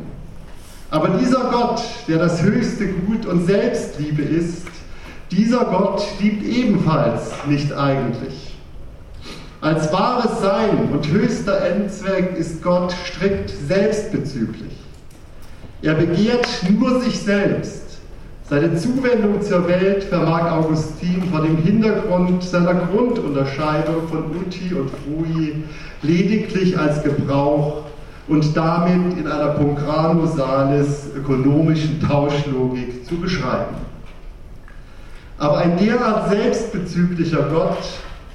Aber 0.89 1.09
dieser 1.19 1.51
Gott, 1.51 1.81
der 2.07 2.17
das 2.17 2.41
höchste 2.41 2.87
Gut 2.87 3.27
und 3.27 3.45
Selbstliebe 3.45 4.23
ist, 4.23 4.65
dieser 5.29 5.65
Gott 5.65 6.03
liebt 6.19 6.43
ebenfalls 6.43 7.31
nicht 7.47 7.71
eigentlich. 7.71 8.55
Als 9.61 9.93
wahres 9.93 10.41
Sein 10.41 10.89
und 10.91 11.07
höchster 11.09 11.61
Endzweck 11.61 12.35
ist 12.35 12.63
Gott 12.63 12.91
strikt 13.05 13.53
selbstbezüglich. 13.67 14.73
Er 15.83 15.93
begehrt 15.93 16.47
nur 16.71 17.01
sich 17.01 17.19
selbst. 17.19 17.88
Seine 18.49 18.75
Zuwendung 18.75 19.43
zur 19.43 19.67
Welt 19.67 20.05
vermag 20.05 20.51
Augustin 20.51 21.21
vor 21.29 21.41
dem 21.41 21.57
Hintergrund 21.57 22.43
seiner 22.43 22.73
Grundunterscheidung 22.73 24.07
von 24.07 24.23
Uti 24.35 24.73
und 24.73 24.89
Frui 24.89 25.65
lediglich 26.01 26.75
als 26.75 27.03
Gebrauch 27.03 27.83
und 28.27 28.57
damit 28.57 29.19
in 29.19 29.27
einer 29.27 29.49
Concrano 29.49 30.25
Salis 30.25 31.09
ökonomischen 31.15 32.01
Tauschlogik 32.01 33.05
zu 33.05 33.17
beschreiben. 33.17 33.75
Aber 35.37 35.59
ein 35.59 35.77
derart 35.77 36.31
selbstbezüglicher 36.31 37.49
Gott, 37.53 37.77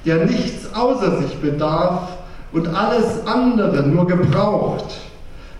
der 0.06 0.26
nichts 0.26 0.72
außer 0.72 1.22
sich 1.22 1.34
bedarf 1.38 2.18
und 2.52 2.68
alles 2.68 3.26
andere 3.26 3.82
nur 3.82 4.06
gebraucht, 4.06 4.94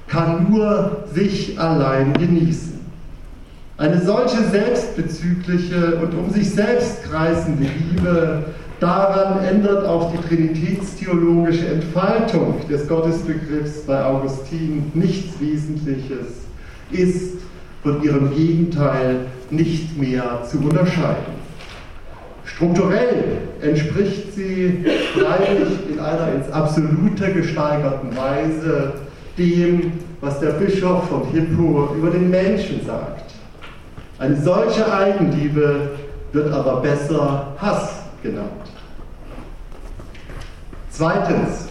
kann 0.07 0.49
nur 0.49 1.07
sich 1.13 1.59
allein 1.59 2.13
genießen. 2.13 2.74
Eine 3.77 4.01
solche 4.01 4.41
selbstbezügliche 4.51 5.97
und 5.97 6.15
um 6.15 6.31
sich 6.31 6.49
selbst 6.49 7.03
kreisende 7.03 7.65
Liebe, 7.65 8.45
daran 8.79 9.43
ändert 9.45 9.85
auch 9.85 10.13
die 10.13 10.29
trinitätstheologische 10.29 11.67
Entfaltung 11.67 12.61
des 12.71 12.87
Gottesbegriffs 12.87 13.81
bei 13.81 14.05
Augustin 14.05 14.93
nichts 14.95 15.41
Wesentliches, 15.41 16.45
ist 16.93 17.39
von 17.83 18.01
ihrem 18.05 18.33
Gegenteil 18.33 19.27
nicht 19.51 19.99
mehr 19.99 20.43
zu 20.49 20.59
unterscheiden. 20.59 21.35
Strukturell 22.45 23.39
entspricht 23.61 24.35
sie 24.37 24.85
freilich 25.15 25.91
in 25.91 25.99
einer 25.99 26.33
ins 26.33 26.49
Absolute 26.53 27.33
gesteigerten 27.33 28.17
Weise 28.17 28.93
dem, 29.37 29.95
was 30.21 30.39
der 30.39 30.51
Bischof 30.51 31.09
von 31.09 31.27
Hippo 31.33 31.93
über 31.99 32.11
den 32.11 32.31
Menschen 32.31 32.87
sagt. 32.87 33.24
Eine 34.19 34.41
solche 34.41 34.93
Eigenliebe 34.93 35.91
wird 36.33 36.53
aber 36.53 36.81
besser 36.81 37.49
Hass 37.59 38.03
genannt. 38.23 38.49
Zweitens, 40.91 41.69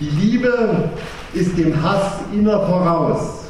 die 0.00 0.08
Liebe 0.08 0.88
ist 1.34 1.56
dem 1.58 1.82
Hass 1.82 2.14
immer 2.32 2.60
voraus 2.66 3.44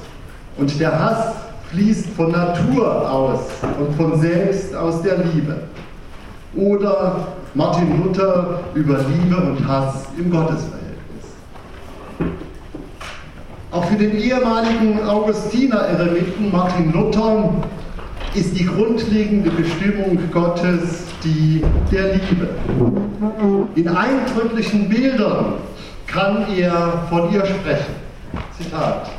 und 0.57 0.79
der 0.81 0.99
Hass 0.99 1.35
fließt 1.71 2.09
von 2.11 2.33
Natur 2.33 3.11
aus 3.11 3.41
und 3.79 3.95
von 3.97 4.21
selbst 4.21 4.75
aus 4.75 5.03
der 5.03 5.19
Liebe. 5.19 5.63
Oder 6.57 7.29
Martin 7.55 8.03
Luther 8.03 8.61
über 8.75 8.99
Liebe 8.99 9.37
und 9.37 9.67
Hass 9.67 10.05
im 10.19 10.31
Gottesverhältnis. 10.31 10.84
Auch 13.75 13.87
für 13.87 13.97
den 13.97 14.17
ehemaligen 14.17 15.03
Augustiner-Eremiten 15.05 16.53
Martin 16.53 16.93
Luther 16.93 17.53
ist 18.33 18.57
die 18.57 18.67
grundlegende 18.67 19.51
Bestimmung 19.51 20.17
Gottes 20.33 21.07
die 21.25 21.61
der 21.91 22.15
Liebe. 22.15 22.51
In 23.75 23.89
eindrücklichen 23.89 24.89
Bildern 24.89 25.55
kann 26.07 26.47
er 26.57 27.03
von 27.11 27.35
ihr 27.35 27.45
sprechen. 27.45 27.95
Zitat. 28.57 29.11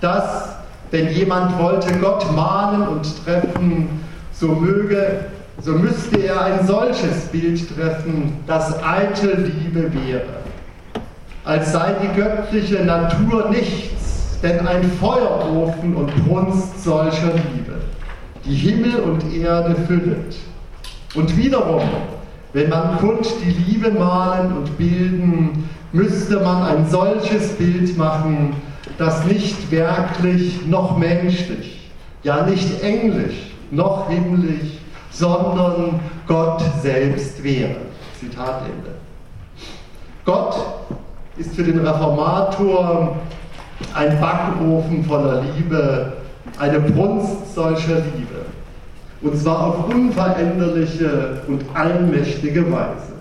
Dass, 0.00 0.56
wenn 0.90 1.10
jemand 1.10 1.58
wollte 1.58 1.92
Gott 1.98 2.24
mahnen 2.34 2.88
und 2.88 3.26
treffen, 3.26 4.00
so 4.32 4.48
möge, 4.48 5.26
so 5.60 5.72
müsste 5.72 6.16
er 6.16 6.40
ein 6.40 6.66
solches 6.66 7.26
Bild 7.30 7.76
treffen, 7.76 8.38
das 8.46 8.82
alte 8.82 9.34
Liebe 9.34 9.92
wäre 9.92 10.41
als 11.44 11.72
sei 11.72 11.94
die 12.02 12.20
göttliche 12.20 12.84
Natur 12.84 13.50
nichts, 13.50 14.38
denn 14.42 14.66
ein 14.66 14.84
Feuerofen 14.84 15.96
und 15.96 16.26
Brunst 16.26 16.82
solcher 16.82 17.32
Liebe, 17.34 17.80
die 18.44 18.54
Himmel 18.54 19.00
und 19.00 19.34
Erde 19.34 19.74
füllet. 19.86 20.36
Und 21.14 21.36
wiederum, 21.36 21.82
wenn 22.52 22.68
man 22.68 22.98
kund 22.98 23.26
die 23.44 23.50
Liebe 23.50 23.90
malen 23.90 24.56
und 24.56 24.76
bilden, 24.78 25.68
müsste 25.92 26.40
man 26.40 26.62
ein 26.62 26.88
solches 26.88 27.52
Bild 27.52 27.96
machen, 27.96 28.56
das 28.98 29.24
nicht 29.24 29.70
werklich 29.70 30.66
noch 30.66 30.96
menschlich, 30.96 31.90
ja 32.22 32.46
nicht 32.46 32.82
englisch 32.82 33.52
noch 33.70 34.08
himmlisch, 34.10 34.78
sondern 35.10 36.00
Gott 36.26 36.62
selbst 36.82 37.42
wäre. 37.42 37.76
Zitat 38.20 38.62
Ende. 38.66 38.94
Gott 40.24 40.54
ist 41.36 41.54
für 41.54 41.62
den 41.62 41.78
Reformator 41.78 43.16
ein 43.94 44.20
Backofen 44.20 45.04
voller 45.04 45.42
Liebe, 45.42 46.12
eine 46.58 46.80
Brunst 46.80 47.54
solcher 47.54 47.96
Liebe. 47.96 48.46
Und 49.22 49.38
zwar 49.38 49.66
auf 49.66 49.88
unveränderliche 49.88 51.42
und 51.46 51.64
allmächtige 51.74 52.70
Weise. 52.70 53.12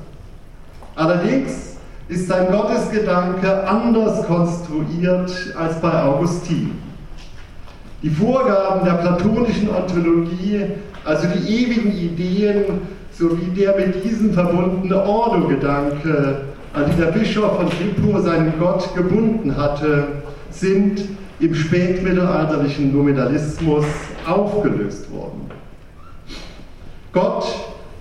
Allerdings 0.96 1.78
ist 2.10 2.28
sein 2.28 2.52
Gottesgedanke 2.52 3.68
anders 3.68 4.26
konstruiert 4.28 5.32
als 5.58 5.80
bei 5.80 6.04
Augustin. 6.04 6.72
Die 8.04 8.10
Vorgaben 8.10 8.84
der 8.84 8.94
platonischen 8.94 9.70
Ontologie, 9.70 10.66
also 11.06 11.28
die 11.28 11.64
ewigen 11.64 11.92
Ideen 11.92 12.82
sowie 13.14 13.52
der 13.56 13.78
mit 13.78 14.04
diesen 14.04 14.34
verbundene 14.34 15.04
Ordo-Gedanke, 15.06 16.42
an 16.74 16.86
die 16.90 17.02
der 17.02 17.12
Bischof 17.12 17.58
von 17.58 17.70
Tripur 17.70 18.22
seinen 18.22 18.54
Gott 18.60 18.96
gebunden 18.96 19.56
hatte, 19.58 20.08
sind 20.50 21.02
im 21.40 21.56
spätmittelalterlichen 21.56 22.96
Nominalismus 22.96 23.86
aufgelöst 24.26 25.12
worden. 25.12 25.50
Gott 27.12 27.46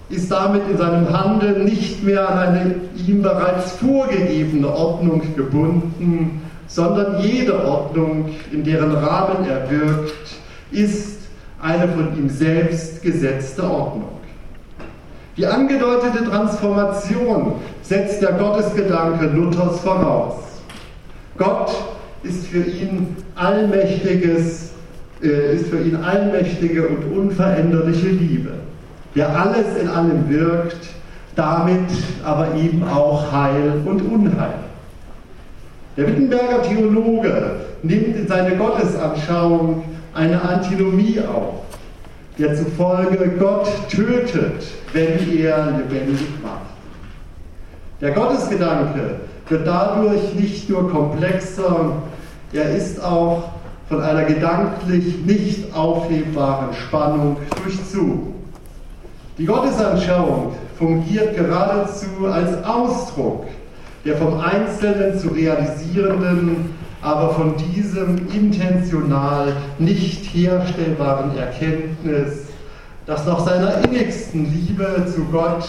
ist 0.09 0.30
damit 0.30 0.62
in 0.70 0.76
seinem 0.76 1.09
Handeln 1.11 1.64
nicht 1.64 2.04
mehr 2.04 2.28
an 2.28 2.38
eine 2.38 2.74
ihm 3.06 3.22
bereits 3.22 3.72
vorgegebene 3.72 4.68
Ordnung 4.68 5.22
gebunden, 5.35 6.42
sondern 6.66 7.20
jede 7.20 7.64
Ordnung, 7.64 8.30
in 8.52 8.62
deren 8.62 8.92
Rahmen 8.92 9.48
er 9.48 9.70
wirkt, 9.70 10.12
ist 10.70 11.22
eine 11.61 11.88
von 11.88 12.16
ihm 12.16 12.28
selbst 12.28 13.02
gesetzte 13.02 13.64
Ordnung. 13.64 14.19
Die 15.37 15.47
angedeutete 15.47 16.25
Transformation 16.25 17.55
setzt 17.83 18.21
der 18.23 18.33
Gottesgedanke 18.33 19.27
Luthers 19.27 19.81
voraus. 19.81 20.35
Gott 21.38 21.73
ist 22.23 22.47
für 22.47 22.62
ihn 22.62 23.16
allmächtiges, 23.37 24.72
äh, 25.22 25.55
ist 25.55 25.68
für 25.68 25.81
ihn 25.81 25.97
allmächtige 25.97 26.89
und 26.89 27.16
unveränderliche 27.16 28.09
Liebe, 28.09 28.51
der 29.14 29.28
alles 29.28 29.81
in 29.81 29.89
allem 29.89 30.28
wirkt, 30.28 30.89
damit 31.37 31.89
aber 32.24 32.55
eben 32.57 32.83
auch 32.87 33.33
Heil 33.33 33.81
und 33.87 34.03
Unheil. 34.03 34.55
Der 35.97 36.07
Wittenberger 36.07 36.62
Theologe 36.62 37.57
nimmt 37.83 38.16
in 38.16 38.28
seine 38.28 38.57
Gottesanschauung 38.57 39.85
eine 40.14 40.41
Antinomie 40.43 41.20
auf, 41.20 41.70
der 42.41 42.57
zufolge 42.57 43.28
Gott 43.38 43.68
tötet, 43.91 44.64
wenn 44.93 45.38
er 45.38 45.72
lebendig 45.72 46.26
macht. 46.43 46.70
Der 48.01 48.12
Gottesgedanke 48.12 49.16
wird 49.49 49.66
dadurch 49.66 50.34
nicht 50.34 50.68
nur 50.70 50.91
komplexer, 50.91 51.93
er 52.53 52.74
ist 52.74 53.03
auch 53.05 53.51
von 53.88 54.01
einer 54.01 54.24
gedanklich 54.24 55.18
nicht 55.26 55.74
aufhebbaren 55.74 56.72
Spannung 56.74 57.36
durchzogen. 57.62 58.34
Die 59.36 59.45
Gottesanschauung 59.45 60.55
fungiert 60.78 61.36
geradezu 61.36 62.26
als 62.26 62.64
Ausdruck 62.64 63.45
der 64.05 64.16
vom 64.16 64.41
Einzelnen 64.41 65.18
zu 65.18 65.28
realisierenden, 65.28 66.74
aber 67.03 67.30
von 67.30 67.55
diesem 67.57 68.28
intentional 68.32 69.55
nicht 69.78 70.24
herstellbaren 70.34 71.36
Erkenntnis, 71.36 72.46
dass 73.07 73.26
nach 73.26 73.40
seiner 73.40 73.84
innigsten 73.84 74.53
Liebe 74.53 75.07
zu 75.12 75.24
Gott 75.32 75.68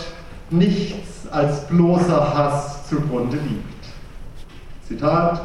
nichts 0.49 1.27
als 1.31 1.67
bloßer 1.67 2.37
Hass 2.37 2.87
zugrunde 2.89 3.37
liegt. 3.37 3.85
Zitat, 4.87 5.41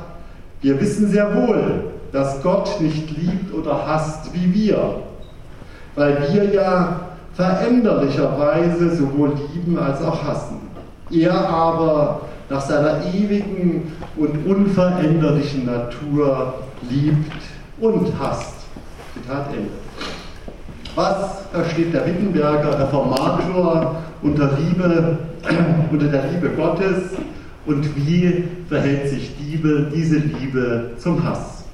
wir 0.61 0.80
wissen 0.80 1.11
sehr 1.11 1.34
wohl, 1.34 1.93
dass 2.12 2.43
Gott 2.43 2.80
nicht 2.80 3.11
liebt 3.16 3.55
oder 3.55 3.87
hasst 3.87 4.32
wie 4.32 4.53
wir, 4.53 4.97
weil 5.95 6.26
wir 6.32 6.53
ja 6.53 7.01
veränderlicherweise 7.34 8.97
sowohl 8.97 9.34
lieben 9.55 9.78
als 9.78 10.03
auch 10.03 10.24
hassen. 10.24 10.61
Er 11.11 11.49
aber 11.49 12.22
nach 12.49 12.61
seiner 12.61 13.01
ewigen 13.12 13.92
und 14.16 14.47
unveränderlichen 14.47 15.66
Natur 15.66 16.55
liebt 16.88 17.32
und 17.80 18.12
hasst. 18.18 18.55
Zitat 19.14 19.49
Ende. 19.49 19.70
Was 20.94 21.42
versteht 21.53 21.92
der 21.92 22.07
Wittenberger 22.07 22.80
Reformator 22.80 24.03
unter, 24.22 24.59
Liebe, 24.59 25.18
unter 25.90 26.07
der 26.07 26.30
Liebe 26.30 26.51
Gottes 26.51 27.12
und 27.66 27.97
wie 27.97 28.44
verhält 28.68 29.11
sich 29.11 29.32
Liebe, 29.38 29.90
diese 29.94 30.18
Liebe 30.18 30.92
zum 30.99 31.22
Hass? 31.22 31.64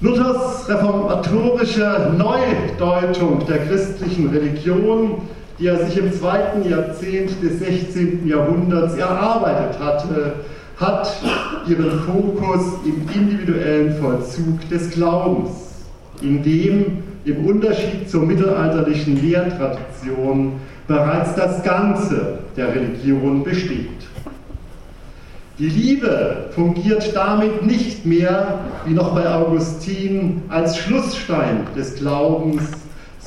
Luthers 0.00 0.66
reformatorische 0.66 2.14
Neudeutung 2.16 3.44
der 3.46 3.58
christlichen 3.66 4.30
Religion, 4.30 5.28
die 5.60 5.66
er 5.66 5.86
sich 5.86 5.98
im 5.98 6.12
zweiten 6.12 6.68
Jahrzehnt 6.68 7.30
des 7.42 7.58
16. 7.58 8.26
Jahrhunderts 8.26 8.94
erarbeitet 8.94 9.78
hatte, 9.78 10.32
hat 10.78 11.14
ihren 11.68 12.00
Fokus 12.00 12.62
im 12.86 13.06
individuellen 13.14 13.94
Vollzug 14.00 14.66
des 14.70 14.90
Glaubens, 14.90 15.50
in 16.22 16.42
dem 16.42 17.02
im 17.26 17.44
Unterschied 17.44 18.08
zur 18.08 18.22
mittelalterlichen 18.22 19.20
Lehrtradition 19.22 20.52
bereits 20.88 21.34
das 21.34 21.62
Ganze 21.62 22.38
der 22.56 22.74
Religion 22.74 23.44
besteht. 23.44 23.88
Die 25.58 25.68
Liebe 25.68 26.48
fungiert 26.54 27.14
damit 27.14 27.66
nicht 27.66 28.06
mehr, 28.06 28.60
wie 28.86 28.94
noch 28.94 29.14
bei 29.14 29.28
Augustin, 29.28 30.42
als 30.48 30.78
Schlussstein 30.78 31.66
des 31.76 31.96
Glaubens, 31.96 32.62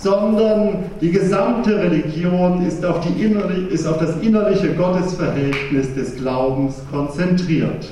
sondern 0.03 0.83
die 0.99 1.11
gesamte 1.11 1.79
Religion 1.79 2.65
ist 2.65 2.85
auf, 2.85 2.99
innere, 3.17 3.53
ist 3.53 3.87
auf 3.87 3.99
das 3.99 4.17
innerliche 4.21 4.73
Gottesverhältnis 4.73 5.95
des 5.95 6.17
Glaubens 6.17 6.75
konzentriert. 6.91 7.89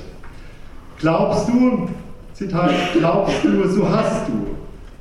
Glaubst 0.99 1.47
du, 1.47 1.87
Zitat, 2.33 2.71
glaubst 2.93 3.43
du, 3.43 3.67
so 3.69 3.89
hast 3.89 4.27
du. 4.27 4.33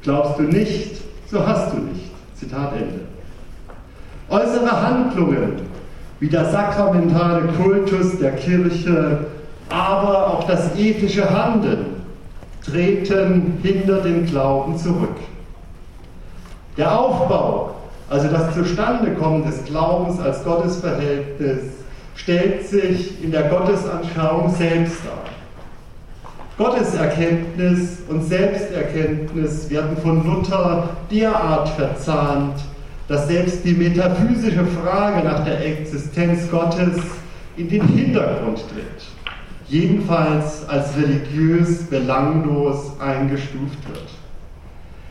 Glaubst 0.02 0.38
du 0.38 0.44
nicht, 0.44 1.02
so 1.30 1.44
hast 1.44 1.72
du 1.72 1.78
nicht. 1.78 2.10
Zitat 2.36 2.74
Ende. 2.74 3.00
Äußere 4.30 4.70
Handlungen 4.70 5.54
wie 6.20 6.28
der 6.28 6.44
sakramentale 6.44 7.48
Kultus 7.48 8.18
der 8.20 8.32
Kirche, 8.32 9.26
aber 9.68 10.28
auch 10.28 10.44
das 10.44 10.76
ethische 10.76 11.28
Handeln 11.28 11.86
treten 12.64 13.58
hinter 13.62 14.00
den 14.02 14.26
Glauben 14.26 14.76
zurück. 14.76 15.16
Der 16.80 16.98
Aufbau, 16.98 17.74
also 18.08 18.28
das 18.28 18.54
Zustandekommen 18.54 19.44
des 19.44 19.66
Glaubens 19.66 20.18
als 20.18 20.42
Gottesverhältnis, 20.42 21.58
stellt 22.16 22.66
sich 22.66 23.22
in 23.22 23.32
der 23.32 23.50
Gottesanschauung 23.50 24.48
selbst 24.48 24.96
dar. 25.04 25.24
Gotteserkenntnis 26.56 27.98
und 28.08 28.24
Selbsterkenntnis 28.24 29.68
werden 29.68 29.94
von 29.98 30.24
Luther 30.24 30.88
derart 31.10 31.68
verzahnt, 31.68 32.54
dass 33.08 33.28
selbst 33.28 33.62
die 33.62 33.74
metaphysische 33.74 34.64
Frage 34.64 35.22
nach 35.22 35.44
der 35.44 35.62
Existenz 35.62 36.50
Gottes 36.50 36.96
in 37.58 37.68
den 37.68 37.86
Hintergrund 37.88 38.56
tritt, 38.56 39.04
jedenfalls 39.68 40.66
als 40.66 40.96
religiös 40.96 41.82
belanglos 41.90 42.92
eingestuft 42.98 43.86
wird. 43.86 44.09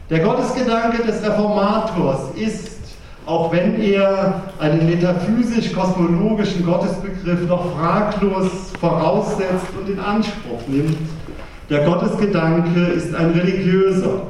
Der 0.09 0.21
Gottesgedanke 0.21 1.03
des 1.03 1.21
Reformators 1.21 2.35
ist, 2.35 2.79
auch 3.27 3.51
wenn 3.51 3.79
er 3.79 4.41
einen 4.59 4.87
metaphysisch-kosmologischen 4.87 6.65
Gottesbegriff 6.65 7.47
noch 7.47 7.77
fraglos 7.77 8.71
voraussetzt 8.79 9.67
und 9.79 9.87
in 9.87 9.99
Anspruch 9.99 10.61
nimmt, 10.67 10.97
der 11.69 11.85
Gottesgedanke 11.85 12.79
ist 12.79 13.13
ein 13.13 13.29
religiöser, 13.33 14.23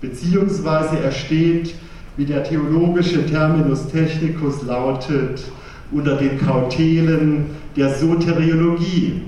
beziehungsweise 0.00 1.00
er 1.02 1.10
steht 1.10 1.74
wie 2.16 2.26
der 2.26 2.44
theologische 2.44 3.26
Terminus 3.26 3.88
technicus 3.88 4.62
lautet, 4.62 5.42
unter 5.90 6.14
den 6.14 6.40
Kautelen 6.46 7.46
der 7.76 7.92
Soteriologie. 7.92 9.22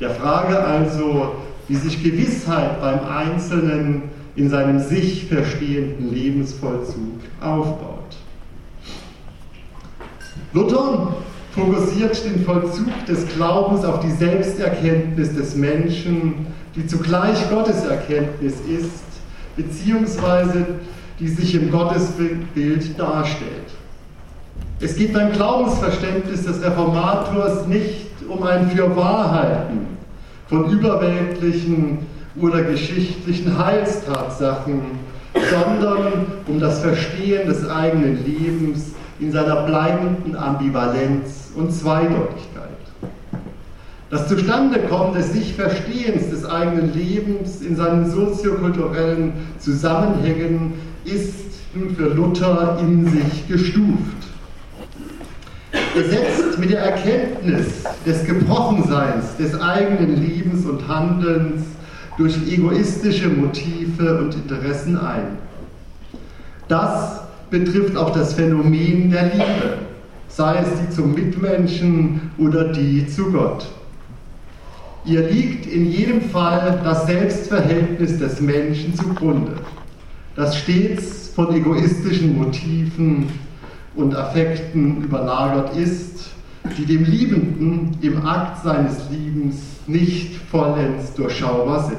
Der 0.00 0.08
Frage 0.08 0.58
also, 0.58 1.32
wie 1.68 1.76
sich 1.76 2.02
Gewissheit 2.02 2.80
beim 2.80 3.00
Einzelnen 3.06 4.13
in 4.36 4.50
seinem 4.50 4.80
sich 4.80 5.26
verstehenden 5.26 6.12
Lebensvollzug 6.12 7.20
aufbaut. 7.40 8.16
Luther 10.52 11.14
fokussiert 11.52 12.24
den 12.24 12.44
Vollzug 12.44 13.06
des 13.06 13.28
Glaubens 13.28 13.84
auf 13.84 14.00
die 14.00 14.10
Selbsterkenntnis 14.10 15.34
des 15.34 15.54
Menschen, 15.54 16.46
die 16.74 16.86
zugleich 16.86 17.48
Gotteserkenntnis 17.48 18.54
ist, 18.68 19.04
beziehungsweise 19.56 20.66
die 21.20 21.28
sich 21.28 21.54
im 21.54 21.70
Gottesbild 21.70 22.98
darstellt. 22.98 23.70
Es 24.80 24.96
geht 24.96 25.12
beim 25.12 25.30
Glaubensverständnis 25.32 26.44
des 26.44 26.60
Reformators 26.60 27.66
nicht 27.68 28.08
um 28.28 28.42
ein 28.42 28.70
Fürwahrhalten 28.70 29.86
von 30.48 30.68
überweltlichen 30.70 31.98
oder 32.40 32.62
geschichtlichen 32.62 33.58
Heilstatsachen, 33.58 34.82
sondern 35.50 36.26
um 36.46 36.60
das 36.60 36.80
Verstehen 36.80 37.46
des 37.46 37.68
eigenen 37.68 38.24
Lebens 38.24 38.92
in 39.20 39.30
seiner 39.32 39.62
bleibenden 39.62 40.36
Ambivalenz 40.36 41.52
und 41.54 41.72
Zweideutigkeit. 41.72 42.64
Das 44.10 44.28
Zustandekommen 44.28 45.14
des 45.14 45.32
Sich-Verstehens 45.32 46.30
des 46.30 46.44
eigenen 46.44 46.92
Lebens 46.92 47.62
in 47.62 47.74
seinen 47.74 48.10
soziokulturellen 48.10 49.32
Zusammenhängen 49.58 50.74
ist 51.04 51.34
nun 51.74 51.94
für 51.96 52.08
Luther 52.08 52.78
in 52.80 53.08
sich 53.10 53.48
gestuft. 53.48 53.98
Gesetzt 55.94 56.58
mit 56.58 56.70
der 56.70 56.80
Erkenntnis 56.80 57.82
des 58.06 58.24
Gebrochenseins 58.24 59.36
des 59.36 59.60
eigenen 59.60 60.20
Lebens 60.20 60.64
und 60.66 60.86
Handelns 60.86 61.62
durch 62.16 62.36
egoistische 62.50 63.28
Motive 63.28 64.18
und 64.18 64.34
Interessen 64.34 64.96
ein. 64.98 65.38
Das 66.68 67.20
betrifft 67.50 67.96
auch 67.96 68.10
das 68.10 68.34
Phänomen 68.34 69.10
der 69.10 69.34
Liebe, 69.34 69.78
sei 70.28 70.58
es 70.58 70.80
die 70.80 70.94
zum 70.94 71.14
Mitmenschen 71.14 72.30
oder 72.38 72.72
die 72.72 73.06
zu 73.06 73.30
Gott. 73.30 73.66
Ihr 75.04 75.28
liegt 75.28 75.66
in 75.66 75.90
jedem 75.90 76.22
Fall 76.22 76.80
das 76.82 77.06
Selbstverhältnis 77.06 78.18
des 78.18 78.40
Menschen 78.40 78.94
zugrunde 78.94 79.56
das 80.36 80.58
stets 80.58 81.28
von 81.34 81.54
egoistischen 81.54 82.36
Motiven 82.36 83.28
und 83.94 84.16
Affekten 84.16 85.04
überlagert 85.04 85.76
ist, 85.76 86.30
die 86.76 86.86
dem 86.86 87.04
Liebenden 87.04 87.98
im 88.00 88.26
Akt 88.26 88.62
seines 88.64 89.10
Liebens 89.10 89.56
nicht 89.86 90.36
vollends 90.50 91.14
durchschaubar 91.14 91.84
sind. 91.84 91.98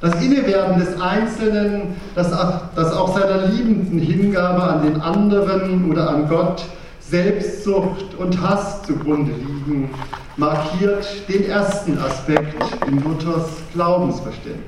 Das 0.00 0.22
Innewerden 0.22 0.78
des 0.78 1.00
Einzelnen, 1.00 1.96
das, 2.14 2.30
das 2.74 2.92
auch 2.92 3.18
seiner 3.18 3.46
liebenden 3.46 3.98
Hingabe 3.98 4.62
an 4.62 4.82
den 4.82 5.00
anderen 5.00 5.90
oder 5.90 6.10
an 6.10 6.28
Gott 6.28 6.62
Selbstsucht 7.00 8.14
und 8.18 8.40
Hass 8.42 8.82
zugrunde 8.82 9.32
liegen, 9.32 9.88
markiert 10.36 11.06
den 11.28 11.48
ersten 11.48 11.98
Aspekt 11.98 12.62
in 12.86 13.02
Luthers 13.02 13.48
Glaubensverständnis. 13.72 14.62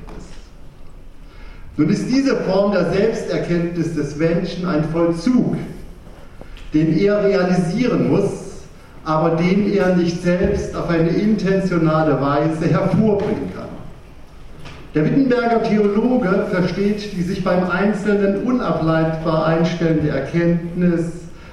Nun 1.77 1.91
ist 1.91 2.09
diese 2.09 2.37
Form 2.37 2.73
der 2.73 2.91
Selbsterkenntnis 2.91 3.95
des 3.95 4.17
Menschen 4.17 4.67
ein 4.67 4.85
Vollzug, 4.91 5.57
den 6.75 6.99
er 6.99 7.25
realisieren 7.25 8.11
muss, 8.11 8.49
aber 9.05 9.37
den 9.37 9.73
er 9.73 9.97
nicht 9.97 10.23
selbst 10.23 10.77
auf 10.77 10.91
eine 10.91 11.09
intentionale 11.09 12.21
Weise 12.21 12.67
hervorbringen 12.67 13.53
kann. 13.55 13.69
Der 14.95 15.05
Wittenberger 15.05 15.63
Theologe 15.63 16.47
versteht 16.51 17.13
die 17.17 17.23
sich 17.23 17.45
beim 17.45 17.71
Einzelnen 17.71 18.43
unableitbar 18.43 19.47
einstellende 19.47 20.11
Erkenntnis, 20.11 21.13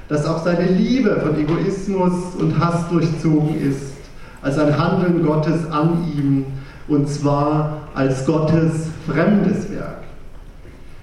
dass 0.09 0.25
auch 0.25 0.43
seine 0.43 0.65
Liebe 0.65 1.19
von 1.21 1.39
Egoismus 1.39 2.35
und 2.39 2.59
Hass 2.59 2.89
durchzogen 2.89 3.61
ist, 3.61 3.93
als 4.41 4.57
ein 4.59 4.77
Handeln 4.77 5.23
Gottes 5.25 5.69
an 5.71 6.05
ihm, 6.15 6.45
und 6.87 7.09
zwar 7.09 7.87
als 7.95 8.25
Gottes 8.25 8.87
fremdes 9.07 9.71
Werk. 9.71 10.03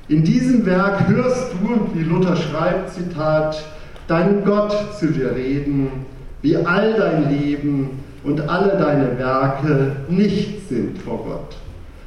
In 0.08 0.22
diesem 0.22 0.64
Werk 0.66 1.08
hörst 1.08 1.52
du, 1.54 1.88
wie 1.94 2.04
Luther 2.04 2.36
schreibt, 2.36 2.92
Zitat, 2.92 3.62
deinen 4.12 4.44
Gott 4.44 4.74
zu 4.98 5.06
dir 5.06 5.34
reden, 5.34 5.88
wie 6.42 6.56
all 6.56 6.92
dein 6.94 7.30
Leben 7.30 8.00
und 8.24 8.46
alle 8.46 8.76
deine 8.76 9.18
Werke 9.18 9.96
nicht 10.08 10.68
sind 10.68 10.98
vor 10.98 11.24
Gott, 11.24 11.56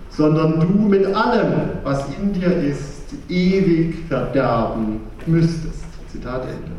sondern 0.10 0.60
du 0.60 0.88
mit 0.88 1.06
allem, 1.16 1.54
was 1.84 2.06
in 2.22 2.34
dir 2.34 2.56
ist, 2.58 3.06
ewig 3.28 3.96
verderben 4.08 5.02
müsstest. 5.26 5.86
Zitat 6.12 6.44
Ende. 6.44 6.76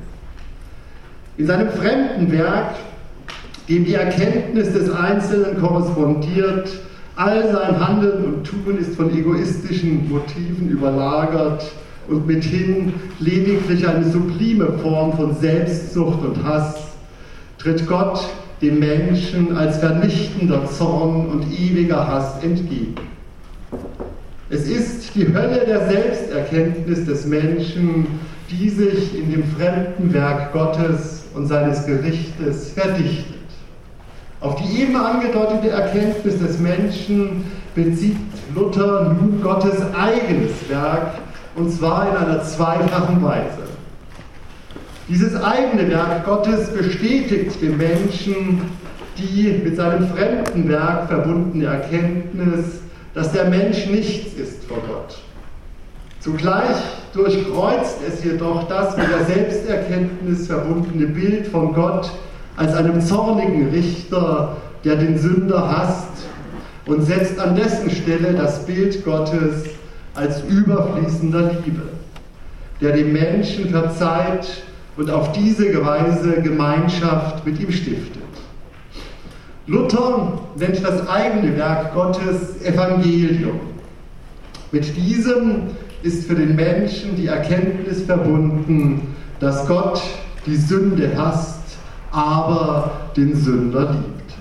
In 1.39 1.47
seinem 1.47 1.71
fremden 1.71 2.31
Werk, 2.31 2.77
dem 3.69 3.85
die 3.85 3.95
Erkenntnis 3.95 4.73
des 4.73 4.91
Einzelnen 4.91 5.61
korrespondiert, 5.61 6.69
all 7.17 7.43
sein 7.51 7.87
Handeln 7.87 8.25
und 8.25 8.45
Tun 8.45 8.79
ist 8.79 8.95
von 8.95 9.11
egoistischen 9.11 10.09
Motiven 10.09 10.69
überlagert 10.71 11.65
und 12.09 12.27
mithin 12.27 12.95
lediglich 13.19 13.87
eine 13.87 14.11
sublime 14.11 14.79
Form 14.79 15.13
von 15.15 15.35
Selbstsucht 15.37 16.25
und 16.25 16.45
Hass, 16.45 16.77
tritt 17.59 17.87
Gott 17.87 18.21
dem 18.63 18.79
Menschen 18.79 19.57
als 19.57 19.79
vernichtender 19.79 20.67
Zorn 20.67 21.27
und 21.27 21.45
ewiger 21.53 22.07
Hass 22.07 22.43
entgegen. 22.43 22.95
Es 24.49 24.69
ist 24.69 25.15
die 25.15 25.27
Hölle 25.35 25.65
der 25.67 25.89
Selbsterkenntnis 25.89 27.05
des 27.05 27.27
Menschen, 27.27 28.07
die 28.51 28.69
sich 28.71 29.19
in 29.19 29.33
dem 29.33 29.45
fremden 29.45 30.13
Werk 30.13 30.53
Gottes 30.53 31.25
und 31.35 31.47
seines 31.47 31.85
Gerichtes 31.85 32.71
verdichtet. 32.71 33.35
Auf 34.41 34.57
die 34.57 34.83
eben 34.83 34.95
angedeutete 34.97 35.71
Erkenntnis 35.71 36.39
des 36.39 36.59
Menschen 36.61 37.45
bezieht 37.75 38.17
Luther 38.55 39.17
nun 39.21 39.43
Gottes 39.43 39.83
eigenes 39.95 40.53
Werk, 40.69 41.15
und 41.57 41.71
zwar 41.71 42.11
in 42.11 42.17
einer 42.17 42.43
zweifachen 42.43 43.23
Weise. 43.23 43.65
Dieses 45.09 45.35
eigene 45.41 45.89
Werk 45.91 46.25
Gottes 46.25 46.71
bestätigt 46.71 47.61
dem 47.63 47.77
Menschen 47.77 48.61
die 49.19 49.61
mit 49.65 49.77
seinem 49.77 50.09
fremden 50.09 50.69
Werk 50.69 51.09
verbundene 51.09 51.67
Erkenntnis, 51.67 52.81
dass 53.15 53.33
der 53.33 53.47
Mensch 53.47 53.87
nichts 53.87 54.35
ist 54.35 54.65
vor 54.65 54.79
Gott. 54.87 55.19
Zugleich 56.21 56.77
durchkreuzt 57.15 57.99
es 58.07 58.25
jedoch 58.25 58.69
das 58.69 58.97
mit 58.97 59.07
der 59.09 59.25
Selbsterkenntnis 59.25 60.49
verbundene 60.49 61.07
Bild 61.07 61.47
von 61.47 61.73
Gott 61.73 62.11
als 62.57 62.75
einem 62.75 63.01
zornigen 63.01 63.71
Richter, 63.71 64.57
der 64.85 64.97
den 64.97 65.19
Sünder 65.19 65.71
hasst 65.71 66.27
und 66.87 67.03
setzt 67.03 67.39
an 67.39 67.57
dessen 67.57 67.91
Stelle 67.91 68.35
das 68.35 68.67
Bild 68.67 69.05
Gottes 69.05 69.65
als 70.17 70.43
überfließender 70.45 71.53
Liebe, 71.65 71.83
der 72.81 72.93
dem 72.93 73.13
Menschen 73.13 73.71
verzeiht 73.71 74.63
und 74.97 75.11
auf 75.11 75.33
diese 75.33 75.85
Weise 75.85 76.41
Gemeinschaft 76.43 77.47
mit 77.47 77.61
ihm 77.61 77.71
stiftet. 77.71 78.23
Luther 79.67 80.41
nennt 80.57 80.83
das 80.85 81.09
eigene 81.09 81.57
Werk 81.57 81.93
Gottes 81.93 82.63
Evangelium. 82.63 83.61
Mit 84.73 84.97
diesem 84.97 85.71
ist 86.03 86.27
für 86.29 86.35
den 86.35 86.55
Menschen 86.55 87.17
die 87.17 87.27
Erkenntnis 87.27 88.03
verbunden, 88.03 89.15
dass 89.41 89.67
Gott 89.67 90.01
die 90.47 90.57
Sünde 90.57 91.13
hasst, 91.17 91.79
aber 92.13 92.93
den 93.17 93.35
Sünder 93.35 93.91
liebt. 93.91 94.35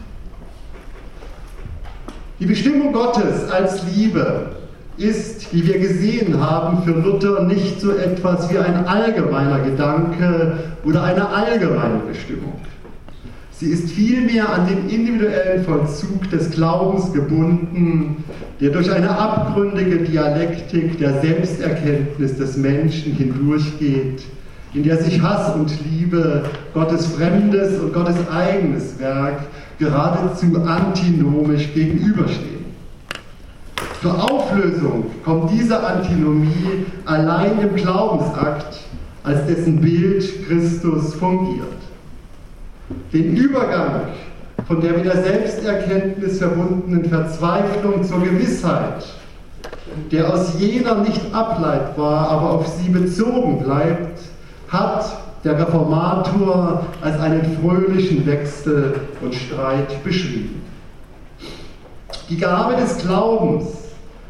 Die 2.39 2.45
Bestimmung 2.45 2.93
Gottes 2.93 3.49
als 3.49 3.81
Liebe 3.93 4.54
ist, 4.97 5.53
wie 5.53 5.67
wir 5.67 5.79
gesehen 5.79 6.39
haben, 6.39 6.83
für 6.83 6.91
Luther 6.91 7.43
nicht 7.43 7.81
so 7.81 7.91
etwas 7.91 8.49
wie 8.51 8.57
ein 8.57 8.85
allgemeiner 8.85 9.59
Gedanke 9.59 10.57
oder 10.85 11.03
eine 11.03 11.27
allgemeine 11.27 11.99
Bestimmung. 12.07 12.53
Sie 13.51 13.67
ist 13.67 13.91
vielmehr 13.91 14.51
an 14.51 14.67
den 14.67 14.89
individuellen 14.89 15.63
Vollzug 15.63 16.29
des 16.29 16.51
Glaubens 16.51 17.13
gebunden, 17.13 18.23
der 18.59 18.71
durch 18.71 18.91
eine 18.91 19.09
abgründige 19.09 19.99
Dialektik 19.99 20.97
der 20.97 21.21
Selbsterkenntnis 21.21 22.37
des 22.37 22.57
Menschen 22.57 23.13
hindurchgeht, 23.13 24.23
in 24.73 24.83
der 24.83 25.01
sich 25.01 25.21
Hass 25.21 25.55
und 25.55 25.71
Liebe, 25.89 26.43
Gottes 26.73 27.05
fremdes 27.07 27.79
und 27.79 27.93
Gottes 27.93 28.17
eigenes 28.29 28.99
Werk 28.99 29.39
geradezu 29.79 30.47
antinomisch 30.65 31.73
gegenüberstehen. 31.73 32.54
Zur 34.01 34.31
Auflösung 34.31 35.05
kommt 35.23 35.51
diese 35.51 35.81
Antinomie 35.83 36.85
allein 37.05 37.59
im 37.61 37.75
Glaubensakt, 37.75 38.79
als 39.23 39.45
dessen 39.47 39.81
Bild 39.81 40.47
Christus 40.47 41.15
fungiert. 41.15 41.65
Den 43.11 43.35
Übergang 43.35 44.01
von 44.67 44.81
der 44.81 44.93
mit 44.93 45.05
der 45.05 45.23
Selbsterkenntnis 45.23 46.37
verbundenen 46.37 47.05
Verzweiflung 47.05 48.03
zur 48.03 48.21
Gewissheit, 48.21 49.05
der 50.11 50.31
aus 50.31 50.59
jener 50.59 50.95
nicht 50.95 51.21
ableitbar, 51.33 52.29
aber 52.29 52.51
auf 52.51 52.67
sie 52.67 52.89
bezogen 52.89 53.63
bleibt, 53.63 54.19
hat 54.69 55.05
der 55.43 55.59
Reformator 55.59 56.85
als 57.01 57.19
einen 57.19 57.57
fröhlichen 57.61 58.25
Wechsel 58.25 58.99
und 59.21 59.33
Streit 59.33 60.03
beschrieben. 60.03 60.61
Die 62.29 62.37
Gabe 62.37 62.75
des 62.75 62.97
Glaubens, 62.97 63.84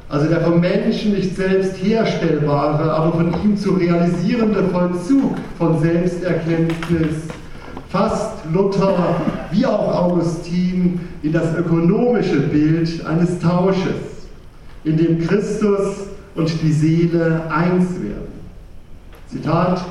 also 0.10 0.28
der 0.28 0.42
vom 0.42 0.60
Menschen 0.60 1.14
nicht 1.14 1.36
selbst 1.36 1.84
herstellbare, 1.84 2.92
aber 2.92 3.14
von 3.14 3.34
ihm 3.44 3.58
zu 3.58 3.72
realisierende 3.72 4.64
Vollzug 4.66 5.36
von 5.58 5.80
Selbsterkenntnis, 5.80 7.16
fasst 7.90 8.34
Luther 8.54 9.22
wie 9.52 9.66
auch 9.66 10.04
Augustin 10.04 11.00
in 11.24 11.32
das 11.32 11.56
ökonomische 11.56 12.42
Bild 12.42 13.06
eines 13.06 13.40
Tausches, 13.40 14.28
in 14.84 14.98
dem 14.98 15.26
Christus 15.26 16.08
und 16.36 16.62
die 16.62 16.72
Seele 16.72 17.44
eins 17.50 17.92
werden. 17.94 18.36
Zitat, 19.28 19.84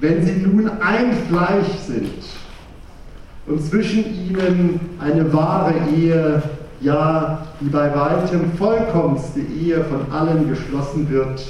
wenn 0.00 0.24
sie 0.26 0.32
nun 0.32 0.68
ein 0.80 1.12
Fleisch 1.28 1.72
sind 1.86 2.10
und 3.46 3.62
zwischen 3.62 4.04
ihnen 4.04 4.80
eine 4.98 5.32
wahre 5.32 5.74
Ehe, 5.96 6.42
ja 6.80 7.46
die 7.60 7.68
bei 7.68 7.94
weitem 7.94 8.52
vollkommenste 8.58 9.40
Ehe 9.40 9.84
von 9.84 10.12
allen 10.12 10.48
geschlossen 10.48 11.08
wird, 11.10 11.42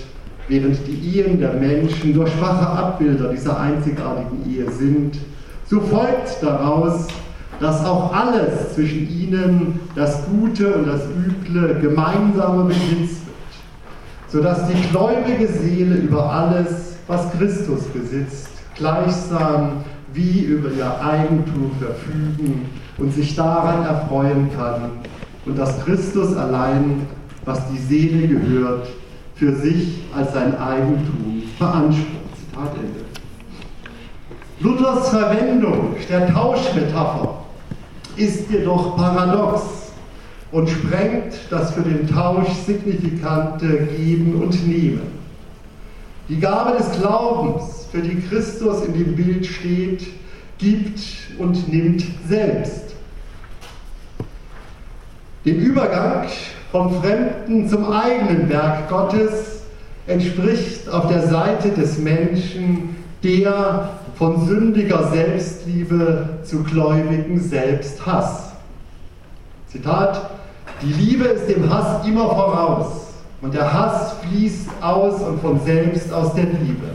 während 0.48 0.78
die 0.86 1.18
Ehen 1.18 1.40
der 1.40 1.54
Menschen 1.54 2.14
nur 2.14 2.26
schwache 2.28 2.66
Abbilder 2.66 3.28
dieser 3.28 3.58
einzigartigen 3.58 4.44
Ehe 4.48 4.70
sind, 4.70 5.18
so 5.68 5.80
folgt 5.80 6.42
daraus, 6.42 7.08
dass 7.58 7.84
auch 7.84 8.14
alles 8.14 8.74
zwischen 8.74 9.08
ihnen, 9.08 9.80
das 9.94 10.26
Gute 10.26 10.74
und 10.74 10.86
das 10.86 11.02
Üble, 11.06 11.80
gemeinsame 11.80 12.64
Besitz 12.64 13.20
wird, 13.24 14.28
sodass 14.28 14.68
die 14.68 14.80
gläubige 14.90 15.48
Seele 15.48 15.96
über 15.96 16.30
alles, 16.30 16.96
was 17.06 17.32
Christus 17.32 17.84
besitzt, 17.84 18.50
gleichsam 18.76 19.84
wie 20.12 20.40
über 20.40 20.70
ihr 20.70 21.00
Eigentum 21.00 21.72
verfügen 21.80 22.66
und 22.98 23.12
sich 23.12 23.34
daran 23.34 23.84
erfreuen 23.84 24.50
kann 24.56 24.90
und 25.46 25.56
dass 25.56 25.82
Christus 25.84 26.36
allein, 26.36 27.06
was 27.44 27.60
die 27.70 27.78
Seele 27.78 28.26
gehört, 28.26 28.88
für 29.36 29.54
sich 29.54 30.02
als 30.14 30.32
sein 30.32 30.58
Eigentum 30.58 31.42
beansprucht. 31.58 32.06
Zitat 32.36 32.74
Ende. 32.74 33.06
Luthers 34.60 35.10
Verwendung 35.10 35.94
der 36.08 36.32
Tauschmetapher 36.32 37.44
ist 38.16 38.50
jedoch 38.50 38.96
paradox 38.96 39.62
und 40.52 40.68
sprengt 40.68 41.34
das 41.50 41.72
für 41.74 41.82
den 41.82 42.08
Tausch 42.08 42.48
signifikante 42.66 43.88
Geben 43.96 44.42
und 44.42 44.66
Nehmen. 44.66 45.16
Die 46.28 46.40
Gabe 46.40 46.78
des 46.78 46.90
Glaubens, 46.98 47.86
für 47.92 48.00
die 48.00 48.20
Christus 48.20 48.84
in 48.86 48.94
dem 48.94 49.14
Bild 49.14 49.46
steht, 49.46 50.06
gibt 50.58 51.00
und 51.38 51.68
nimmt 51.70 52.04
selbst. 52.26 52.85
Dem 55.46 55.60
Übergang 55.60 56.26
vom 56.72 57.00
fremden 57.00 57.68
zum 57.68 57.88
eigenen 57.92 58.48
Werk 58.48 58.88
Gottes 58.88 59.62
entspricht 60.08 60.88
auf 60.88 61.06
der 61.06 61.28
Seite 61.28 61.68
des 61.68 61.98
Menschen 61.98 62.96
der 63.22 63.90
von 64.16 64.44
sündiger 64.44 65.08
Selbstliebe 65.12 66.40
zu 66.42 66.64
gläubigen 66.64 67.40
Selbsthass. 67.40 68.54
Zitat, 69.68 70.30
die 70.82 70.92
Liebe 70.92 71.26
ist 71.26 71.48
dem 71.48 71.72
Hass 71.72 72.04
immer 72.04 72.28
voraus 72.28 73.14
und 73.40 73.54
der 73.54 73.72
Hass 73.72 74.14
fließt 74.22 74.68
aus 74.80 75.22
und 75.22 75.40
von 75.40 75.60
selbst 75.60 76.12
aus 76.12 76.34
der 76.34 76.46
Liebe. 76.46 76.90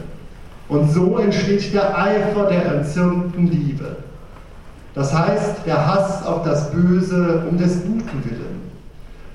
Und 0.67 0.91
so 0.91 1.19
entsteht 1.19 1.73
der 1.73 1.97
Eifer 1.97 2.47
der 2.47 2.65
entzürnten 2.65 3.49
Liebe. 3.49 3.95
Das 4.93 5.13
heißt, 5.13 5.65
der 5.65 5.87
Hass 5.87 6.25
auf 6.25 6.43
das 6.43 6.71
Böse 6.71 7.45
um 7.49 7.57
des 7.57 7.83
Guten 7.83 8.23
willen. 8.25 8.61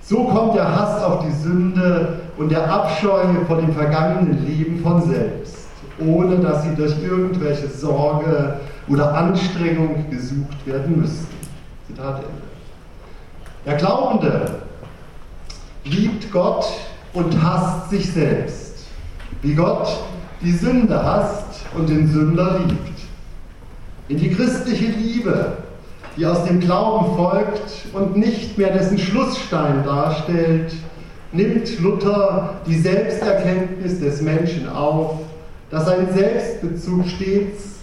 So 0.03 0.25
kommt 0.25 0.55
der 0.55 0.71
Hass 0.71 1.03
auf 1.03 1.25
die 1.27 1.33
Sünde 1.33 2.21
und 2.37 2.51
der 2.51 2.71
Abscheu 2.71 3.25
vor 3.47 3.57
dem 3.57 3.73
vergangenen 3.73 4.45
Leben 4.47 4.81
von 4.83 5.03
selbst, 5.03 5.67
ohne 5.99 6.37
dass 6.37 6.63
sie 6.63 6.75
durch 6.77 6.95
irgendwelche 7.03 7.69
Sorge 7.69 8.61
oder 8.89 9.15
Anstrengung 9.15 10.09
gesucht 10.11 10.67
werden 10.67 11.01
müssten. 11.01 11.35
Zitat 11.87 12.17
Ende. 12.19 12.43
Der 13.65 13.75
Glaubende 13.75 14.61
liebt 15.85 16.31
Gott 16.31 16.67
und 17.13 17.43
hasst 17.43 17.91
sich 17.91 18.13
selbst, 18.13 18.87
wie 19.43 19.55
Gott 19.55 19.89
die 20.43 20.53
Sünde 20.53 21.03
hasst 21.03 21.65
und 21.77 21.89
den 21.89 22.07
Sünder 22.07 22.61
liebt. 22.61 22.96
In 24.09 24.19
die 24.19 24.31
christliche 24.31 24.87
Liebe, 24.87 25.59
die 26.17 26.25
aus 26.25 26.45
dem 26.45 26.61
Glauben 26.61 27.17
folgt 27.17 27.87
und 27.93 28.17
nicht 28.17 28.57
mehr 28.57 28.73
dessen 28.73 28.99
Schlussstein 28.99 29.85
darstellt, 29.85 30.73
nimmt 31.33 31.81
Luther 31.81 32.55
die 32.67 32.79
Selbsterkenntnis 32.79 33.99
des 34.01 34.23
Menschen 34.23 34.69
auf, 34.69 35.19
dass 35.71 35.87
sein 35.87 36.07
Selbstbezug 36.15 37.07
stets 37.07 37.77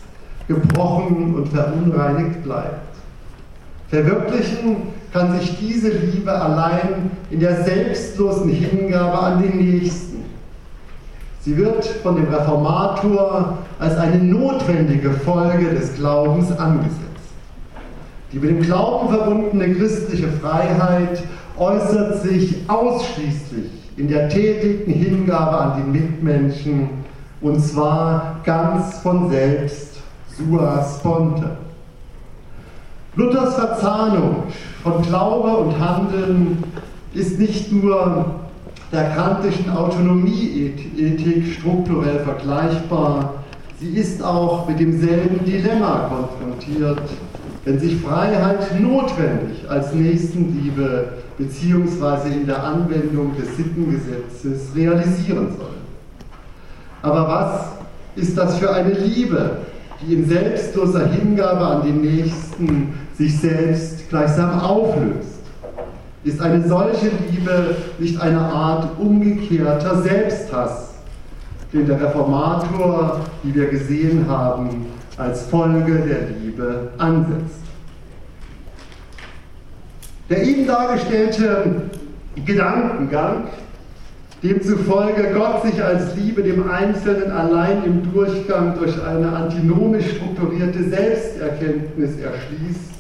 gebrochen 0.48 1.36
und 1.36 1.50
verunreinigt 1.50 2.44
bleibt. 2.44 2.94
Verwirklichen 3.90 4.78
kann 5.12 5.38
sich 5.40 5.58
diese 5.60 5.90
Liebe 5.90 6.32
allein 6.32 7.12
in 7.30 7.40
der 7.40 7.64
selbstlosen 7.64 8.50
Hingabe 8.50 9.20
an 9.20 9.44
den 9.44 9.58
Nächsten. 9.58 10.24
Sie 11.44 11.58
wird 11.58 11.84
von 11.84 12.16
dem 12.16 12.34
Reformator 12.34 13.58
als 13.78 13.98
eine 13.98 14.18
notwendige 14.18 15.12
Folge 15.12 15.74
des 15.74 15.94
Glaubens 15.96 16.58
angesetzt. 16.58 17.02
Die 18.32 18.40
mit 18.40 18.50
dem 18.50 18.62
Glauben 18.62 19.10
verbundene 19.10 19.76
christliche 19.76 20.30
Freiheit 20.30 21.22
äußert 21.58 22.22
sich 22.22 22.56
ausschließlich 22.70 23.72
in 23.98 24.08
der 24.08 24.30
tätigen 24.30 24.92
Hingabe 24.92 25.58
an 25.58 25.84
die 25.84 26.00
Mitmenschen 26.00 26.90
und 27.42 27.60
zwar 27.60 28.40
ganz 28.46 29.00
von 29.00 29.30
selbst, 29.30 30.02
sua 30.38 30.84
sponte. 30.98 31.58
Luthers 33.16 33.56
Verzahnung 33.56 34.44
von 34.82 35.02
Glaube 35.02 35.58
und 35.58 35.78
Handeln 35.78 36.64
ist 37.14 37.38
nicht 37.38 37.72
nur 37.72 38.43
der 38.94 39.10
kantischen 39.10 39.70
Autonomieethik 39.70 41.54
strukturell 41.58 42.20
vergleichbar, 42.20 43.44
sie 43.80 43.90
ist 43.90 44.24
auch 44.24 44.68
mit 44.68 44.80
demselben 44.80 45.44
Dilemma 45.44 46.10
konfrontiert, 46.10 47.02
wenn 47.66 47.80
sich 47.80 48.00
Freiheit 48.02 48.80
notwendig 48.80 49.68
als 49.68 49.94
Nächstenliebe 49.94 51.14
bzw. 51.38 52.30
in 52.32 52.46
der 52.46 52.64
Anwendung 52.64 53.36
des 53.36 53.58
Sittengesetzes 53.58 54.76
realisieren 54.76 55.48
soll. 55.58 55.74
Aber 57.02 57.28
was 57.28 57.74
ist 58.16 58.38
das 58.38 58.60
für 58.60 58.72
eine 58.72 58.92
Liebe, 58.92 59.58
die 60.02 60.14
in 60.14 60.28
selbstloser 60.28 61.08
Hingabe 61.08 61.66
an 61.66 61.84
den 61.84 62.02
Nächsten 62.02 62.94
sich 63.18 63.40
selbst 63.40 64.10
gleichsam 64.10 64.60
auflöst. 64.60 65.33
Ist 66.24 66.40
eine 66.40 66.66
solche 66.66 67.12
Liebe 67.30 67.76
nicht 68.00 68.20
eine 68.22 68.40
Art 68.40 68.98
umgekehrter 68.98 70.02
Selbsthass, 70.02 70.94
den 71.74 71.86
der 71.86 72.00
Reformator, 72.00 73.20
wie 73.44 73.54
wir 73.54 73.68
gesehen 73.68 74.26
haben, 74.30 74.86
als 75.18 75.44
Folge 75.48 76.00
der 76.00 76.30
Liebe 76.40 76.92
ansetzt? 76.98 77.60
Der 80.30 80.44
eben 80.44 80.66
dargestellte 80.66 81.90
Gedankengang 82.46 83.44
demzufolge 84.42 85.34
Gott 85.34 85.64
sich 85.64 85.84
als 85.84 86.16
Liebe 86.16 86.42
dem 86.42 86.70
Einzelnen 86.70 87.32
allein 87.32 87.84
im 87.84 88.14
Durchgang 88.14 88.78
durch 88.78 89.02
eine 89.04 89.30
antinomisch 89.30 90.16
strukturierte 90.16 90.84
Selbsterkenntnis 90.84 92.12
erschließt, 92.18 92.93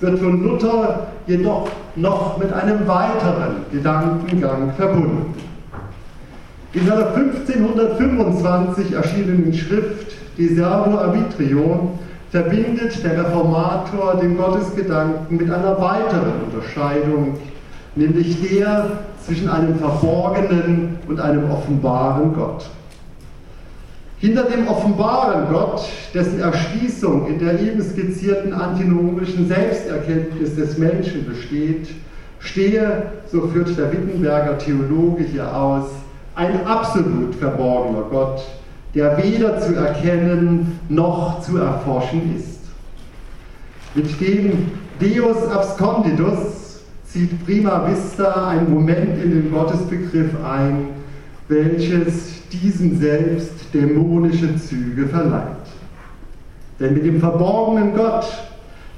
wird 0.00 0.18
von 0.18 0.42
Luther 0.42 1.08
jedoch 1.26 1.68
noch 1.96 2.38
mit 2.38 2.52
einem 2.52 2.86
weiteren 2.86 3.56
Gedankengang 3.70 4.72
verbunden. 4.76 5.34
In 6.72 6.86
seiner 6.86 7.14
1525 7.14 8.92
erschienenen 8.92 9.52
Schrift 9.52 10.12
De 10.38 10.54
Servo 10.54 10.98
Arbitrio 10.98 11.90
verbindet 12.30 13.02
der 13.02 13.24
Reformator 13.24 14.14
den 14.20 14.36
Gottesgedanken 14.36 15.36
mit 15.36 15.50
einer 15.50 15.80
weiteren 15.80 16.44
Unterscheidung, 16.46 17.36
nämlich 17.96 18.48
der 18.48 18.86
zwischen 19.26 19.50
einem 19.50 19.76
verborgenen 19.78 20.98
und 21.08 21.20
einem 21.20 21.50
offenbaren 21.50 22.32
Gott. 22.34 22.70
Hinter 24.20 24.44
dem 24.44 24.68
offenbaren 24.68 25.50
Gott, 25.50 25.80
dessen 26.12 26.40
Erschließung 26.40 27.26
in 27.26 27.38
der 27.38 27.58
eben 27.58 27.82
skizzierten 27.82 28.52
antinomischen 28.52 29.48
Selbsterkenntnis 29.48 30.56
des 30.56 30.76
Menschen 30.76 31.26
besteht, 31.26 31.88
stehe, 32.38 33.12
so 33.32 33.48
führt 33.48 33.78
der 33.78 33.90
Wittenberger 33.90 34.58
Theologe 34.58 35.24
hier 35.24 35.56
aus, 35.56 35.86
ein 36.34 36.66
absolut 36.66 37.34
verborgener 37.34 38.04
Gott, 38.10 38.42
der 38.94 39.16
weder 39.16 39.58
zu 39.58 39.74
erkennen 39.74 40.78
noch 40.90 41.40
zu 41.40 41.56
erforschen 41.56 42.36
ist. 42.36 42.60
Mit 43.94 44.20
dem 44.20 44.70
Deus 45.00 45.48
absconditus 45.48 46.82
zieht 47.04 47.44
prima 47.46 47.88
vista 47.88 48.48
ein 48.48 48.70
Moment 48.70 49.22
in 49.22 49.30
den 49.30 49.50
Gottesbegriff 49.50 50.32
ein, 50.44 50.88
welches 51.48 52.48
diesem 52.50 53.00
selbst 53.00 53.59
dämonische 53.72 54.56
Züge 54.56 55.06
verleiht. 55.06 55.44
Denn 56.78 56.94
mit 56.94 57.04
dem 57.04 57.20
verborgenen 57.20 57.94
Gott, 57.94 58.26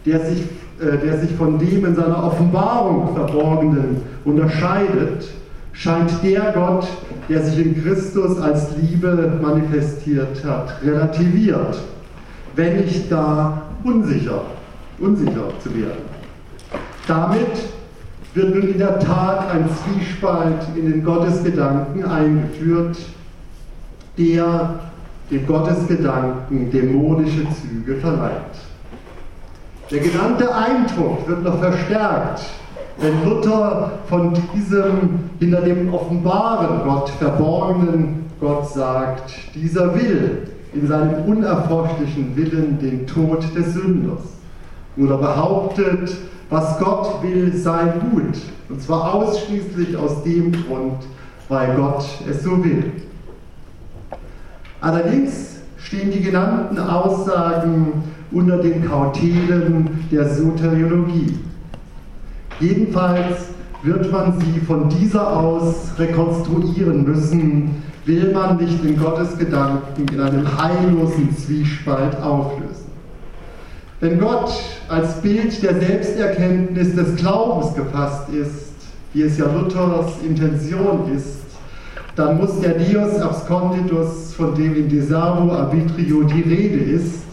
der 0.06 0.20
sich, 0.20 0.42
äh, 0.80 0.98
der 1.04 1.18
sich 1.18 1.32
von 1.32 1.58
dem 1.58 1.84
in 1.84 1.94
seiner 1.94 2.24
Offenbarung 2.24 3.14
verborgenen 3.14 3.96
unterscheidet, 4.24 5.28
scheint 5.72 6.10
der 6.22 6.52
Gott, 6.52 6.86
der 7.28 7.42
sich 7.42 7.64
in 7.64 7.82
Christus 7.82 8.38
als 8.38 8.68
Liebe 8.76 9.38
manifestiert 9.40 10.44
hat, 10.44 10.82
relativiert, 10.84 11.78
wenn 12.54 12.76
nicht 12.76 13.10
gar 13.10 13.62
unsicher, 13.82 14.42
unsicher 14.98 15.48
zu 15.62 15.74
werden. 15.74 16.12
Damit 17.06 17.48
wird 18.34 18.54
nun 18.54 18.68
in 18.68 18.78
der 18.78 18.98
Tat 19.00 19.50
ein 19.50 19.68
Zwiespalt 19.68 20.62
in 20.76 20.90
den 20.90 21.04
Gottesgedanken 21.04 22.04
eingeführt, 22.04 22.96
der 24.18 24.80
dem 25.30 25.46
Gottesgedanken 25.46 26.70
dämonische 26.70 27.46
Züge 27.50 27.96
verleiht. 27.96 28.32
Der 29.90 30.00
genannte 30.00 30.54
Eindruck 30.54 31.26
wird 31.26 31.42
noch 31.42 31.58
verstärkt, 31.58 32.44
wenn 32.98 33.24
Luther 33.24 33.92
von 34.08 34.34
diesem 34.54 35.30
hinter 35.38 35.62
dem 35.62 35.92
offenbaren 35.92 36.84
Gott 36.84 37.10
verborgenen 37.10 38.26
Gott 38.40 38.68
sagt, 38.70 39.32
dieser 39.54 39.94
will 39.94 40.48
in 40.74 40.86
seinem 40.86 41.24
unerforschlichen 41.26 42.36
Willen 42.36 42.78
den 42.78 43.06
Tod 43.06 43.44
des 43.54 43.74
Sünders. 43.74 44.22
Oder 44.96 45.16
behauptet, 45.16 46.16
was 46.50 46.78
Gott 46.78 47.22
will, 47.22 47.54
sei 47.54 47.84
gut. 48.10 48.38
Und 48.68 48.82
zwar 48.82 49.14
ausschließlich 49.14 49.96
aus 49.96 50.22
dem 50.22 50.52
Grund, 50.52 51.04
weil 51.48 51.74
Gott 51.76 52.04
es 52.28 52.42
so 52.42 52.62
will. 52.62 52.92
Allerdings 54.82 55.60
stehen 55.78 56.10
die 56.10 56.20
genannten 56.20 56.76
Aussagen 56.76 58.02
unter 58.32 58.58
den 58.58 58.84
Kautelen 58.84 60.06
der 60.10 60.28
Soteriologie. 60.28 61.38
Jedenfalls 62.58 63.46
wird 63.84 64.10
man 64.10 64.40
sie 64.40 64.60
von 64.60 64.88
dieser 64.88 65.36
aus 65.36 65.92
rekonstruieren 65.98 67.04
müssen, 67.04 67.82
will 68.06 68.32
man 68.32 68.56
nicht 68.56 68.82
den 68.82 68.98
Gottesgedanken 68.98 70.08
in 70.12 70.20
einem 70.20 70.46
heillosen 70.60 71.36
Zwiespalt 71.36 72.20
auflösen. 72.20 72.90
Wenn 74.00 74.18
Gott 74.18 74.52
als 74.88 75.20
Bild 75.20 75.62
der 75.62 75.80
Selbsterkenntnis 75.80 76.96
des 76.96 77.14
Glaubens 77.14 77.72
gefasst 77.76 78.28
ist, 78.30 78.72
wie 79.12 79.22
es 79.22 79.38
ja 79.38 79.46
Luthers 79.46 80.14
Intention 80.26 81.12
ist, 81.14 81.41
dann 82.16 82.38
muss 82.38 82.60
der 82.60 82.74
Dios 82.74 83.20
absconditus, 83.20 84.34
von 84.34 84.54
dem 84.54 84.76
in 84.76 84.88
Desavo 84.88 85.52
arbitrio 85.52 86.24
die 86.24 86.42
Rede 86.42 86.78
ist, 86.78 87.24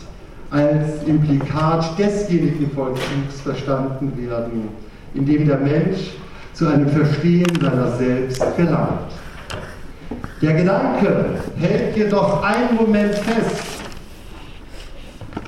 als 0.51 1.03
Implikat 1.05 1.97
desjenigen 1.97 2.71
Vollzugs 2.71 3.41
verstanden 3.43 4.13
werden, 4.17 4.69
in 5.13 5.25
dem 5.25 5.47
der 5.47 5.57
Mensch 5.57 6.11
zu 6.53 6.67
einem 6.67 6.87
Verstehen 6.89 7.47
seiner 7.61 7.91
selbst 7.97 8.43
gelangt. 8.57 9.11
Der 10.41 10.53
Gedanke 10.53 11.25
hält 11.57 11.97
jedoch 11.97 12.41
einen 12.41 12.75
Moment 12.75 13.13
fest. 13.15 13.63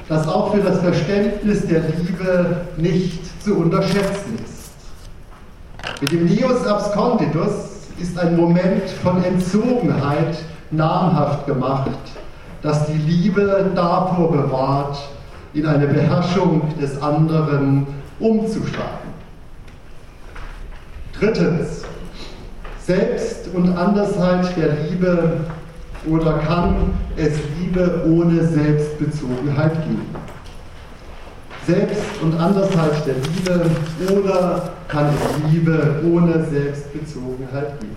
das 0.07 0.27
auch 0.27 0.53
für 0.53 0.61
das 0.61 0.79
Verständnis 0.81 1.65
der 1.67 1.83
Liebe 1.83 2.65
nicht 2.75 3.41
zu 3.41 3.55
unterschätzen 3.55 4.37
ist. 4.43 4.71
Mit 6.01 6.11
dem 6.11 6.25
Neus 6.25 6.67
absconditus 6.67 7.70
ist 8.01 8.17
ein 8.19 8.35
Moment 8.35 8.89
von 9.03 9.23
Entzogenheit 9.23 10.37
namhaft 10.71 11.45
gemacht, 11.45 11.91
das 12.61 12.87
die 12.87 12.97
Liebe 12.97 13.71
davor 13.75 14.31
bewahrt, 14.31 14.97
in 15.53 15.65
eine 15.65 15.87
Beherrschung 15.87 16.61
des 16.81 17.01
anderen 17.01 17.85
umzuschlagen. 18.19 19.11
Drittens, 21.19 21.83
Selbst- 22.83 23.49
und 23.53 23.77
Andersheit 23.77 24.55
der 24.57 24.69
Liebe 24.89 25.41
oder 26.09 26.39
kann 26.39 26.93
es 27.15 27.33
Liebe 27.59 28.05
ohne 28.07 28.43
Selbstbezogenheit 28.43 29.73
geben? 29.83 30.05
Selbst- 31.67 32.21
und 32.21 32.39
Andersheit 32.39 33.05
der 33.05 33.15
Liebe 33.15 34.19
oder 34.19 34.71
kann 34.87 35.07
es 35.09 35.51
Liebe 35.51 36.01
ohne 36.11 36.43
Selbstbezogenheit 36.45 37.79
geben? 37.79 37.95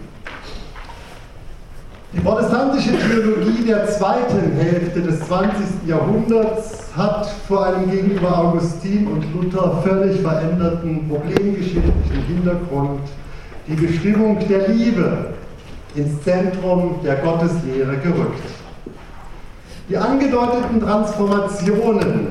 Die 2.13 2.21
protestantische 2.21 2.93
Theologie 2.93 3.65
der 3.67 3.89
zweiten 3.89 4.53
Hälfte 4.57 5.01
des 5.01 5.21
20. 5.21 5.89
Jahrhunderts 5.89 6.85
hat 6.97 7.27
vor 7.49 7.67
allem 7.67 7.91
gegenüber 7.91 8.39
Augustin 8.39 9.09
und 9.09 9.25
Luther 9.35 9.83
völlig 9.83 10.21
veränderten 10.21 11.09
problemgeschichtlichen 11.09 12.25
Hintergrund 12.29 13.01
die 13.67 13.75
Bestimmung 13.75 14.39
der 14.47 14.69
Liebe 14.69 15.35
ins 15.95 16.23
Zentrum 16.23 17.01
der 17.03 17.17
Gotteslehre 17.17 17.97
gerückt. 17.97 18.43
Die 19.89 19.97
angedeuteten 19.97 20.81
Transformationen, 20.81 22.29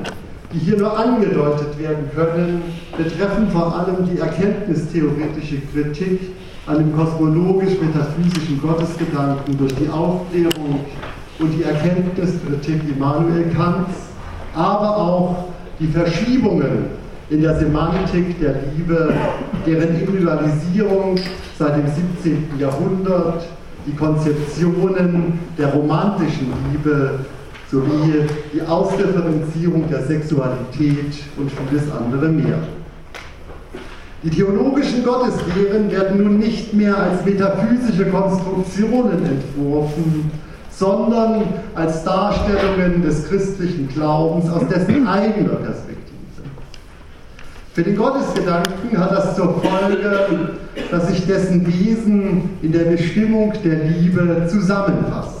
die 0.54 0.60
hier 0.60 0.78
nur 0.78 0.96
angedeutet 0.96 1.78
werden 1.78 2.08
können, 2.14 2.62
betreffen 2.96 3.48
vor 3.50 3.74
allem 3.76 4.08
die 4.08 4.20
erkenntnistheoretische 4.20 5.58
Kritik 5.72 6.20
an 6.66 6.78
dem 6.78 6.96
kosmologisch-metaphysischen 6.96 8.60
Gottesgedanken 8.62 9.58
durch 9.58 9.74
die 9.74 9.88
Aufklärung 9.88 10.80
und 11.40 11.50
die 11.58 11.64
Erkenntniskritik 11.64 12.82
Immanuel 12.94 13.50
Kants, 13.54 13.94
aber 14.54 14.96
auch 14.96 15.36
die 15.80 15.88
Verschiebungen 15.88 17.04
in 17.30 17.42
der 17.42 17.58
Semantik 17.58 18.38
der 18.40 18.54
Liebe, 18.76 19.12
deren 19.66 19.88
Individualisierung 19.88 21.18
seit 21.58 21.76
dem 21.76 21.86
17. 22.22 22.58
Jahrhundert, 22.58 23.44
die 23.86 23.94
Konzeptionen 23.94 25.40
der 25.58 25.72
romantischen 25.72 26.52
Liebe 26.70 27.18
sowie 27.70 28.26
die 28.52 28.62
Ausdifferenzierung 28.62 29.88
der 29.90 30.02
Sexualität 30.06 31.14
und 31.36 31.50
vieles 31.50 31.90
andere 31.90 32.28
mehr. 32.28 32.58
Die 34.22 34.30
theologischen 34.30 35.04
Gotteslehren 35.04 35.90
werden 35.90 36.22
nun 36.22 36.38
nicht 36.38 36.72
mehr 36.72 36.96
als 36.96 37.24
metaphysische 37.24 38.06
Konstruktionen 38.06 39.22
entworfen, 39.22 40.30
sondern 40.70 41.42
als 41.74 42.04
Darstellungen 42.04 43.02
des 43.02 43.28
christlichen 43.28 43.88
Glaubens 43.88 44.50
aus 44.50 44.66
dessen 44.68 45.06
eigener 45.06 45.56
Perspektive. 45.56 45.94
Für 47.74 47.82
den 47.82 47.96
Gottesgedanken 47.96 48.96
hat 48.96 49.10
das 49.12 49.36
zur 49.36 49.60
Folge, 49.60 50.52
dass 50.90 51.08
sich 51.08 51.26
dessen 51.26 51.66
Wesen 51.66 52.50
in 52.62 52.72
der 52.72 52.84
Bestimmung 52.84 53.52
der 53.64 53.84
Liebe 53.84 54.46
zusammenfasst. 54.48 55.33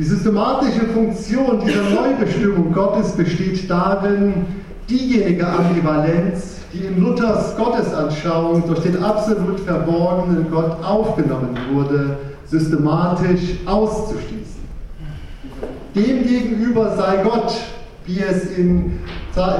Die 0.00 0.06
systematische 0.06 0.86
Funktion 0.94 1.60
dieser 1.62 1.82
Neubestimmung 1.90 2.72
Gottes 2.72 3.12
besteht 3.12 3.68
darin, 3.68 4.46
diejenige 4.88 5.46
Ambivalenz, 5.46 6.60
die 6.72 6.86
in 6.86 7.02
Luthers 7.02 7.54
Gottesanschauung 7.58 8.66
durch 8.66 8.80
den 8.80 9.04
absolut 9.04 9.60
verborgenen 9.60 10.50
Gott 10.50 10.82
aufgenommen 10.82 11.54
wurde, 11.74 12.16
systematisch 12.46 13.58
auszuschließen. 13.66 14.62
Demgegenüber 15.94 16.96
sei 16.96 17.18
Gott, 17.22 17.52
wie 18.06 18.20
es 18.20 18.56
in, 18.56 19.00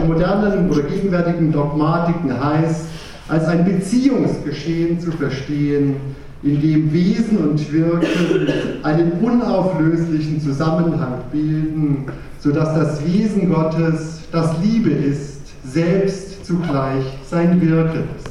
modernen 0.07 0.71
oder 0.71 0.85
gegenwärtigen 0.85 1.53
Dogmatiken 1.53 2.43
heißt, 2.43 2.87
als 3.29 3.45
ein 3.45 3.67
Beziehungsgeschehen 3.67 5.01
zu 5.01 5.11
verstehen, 5.13 5.97
in 6.43 6.61
dem 6.61 6.93
Wesen 6.93 7.39
und 7.39 7.73
Wirken 7.73 8.83
einen 8.83 9.13
unauflöslichen 9.21 10.41
Zusammenhang 10.41 11.23
bilden, 11.31 12.07
sodass 12.39 12.75
das 12.75 13.05
Wesen 13.05 13.53
Gottes, 13.53 14.21
das 14.33 14.55
Liebe 14.63 14.91
ist, 14.91 15.41
selbst 15.65 16.47
zugleich 16.47 17.05
sein 17.29 17.61
Wirken 17.61 18.05
ist. 18.17 18.31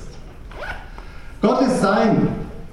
Gottes 1.42 1.82
Sein 1.82 2.28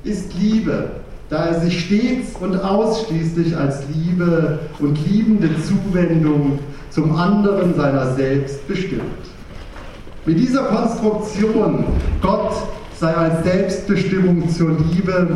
ist 0.05 0.32
Liebe, 0.41 0.91
da 1.28 1.47
er 1.47 1.61
sich 1.61 1.84
stets 1.84 2.34
und 2.41 2.57
ausschließlich 2.57 3.57
als 3.57 3.82
Liebe 3.95 4.59
und 4.78 4.99
liebende 5.07 5.51
Zuwendung 5.62 6.59
zum 6.91 7.14
anderen 7.14 7.74
seiner 7.74 8.14
selbst 8.14 8.66
bestimmt. 8.66 9.03
Mit 10.24 10.39
dieser 10.39 10.64
Konstruktion, 10.64 11.84
Gott 12.22 12.53
sei 12.99 13.15
als 13.15 13.45
Selbstbestimmung 13.45 14.49
zur 14.49 14.71
Liebe 14.71 15.29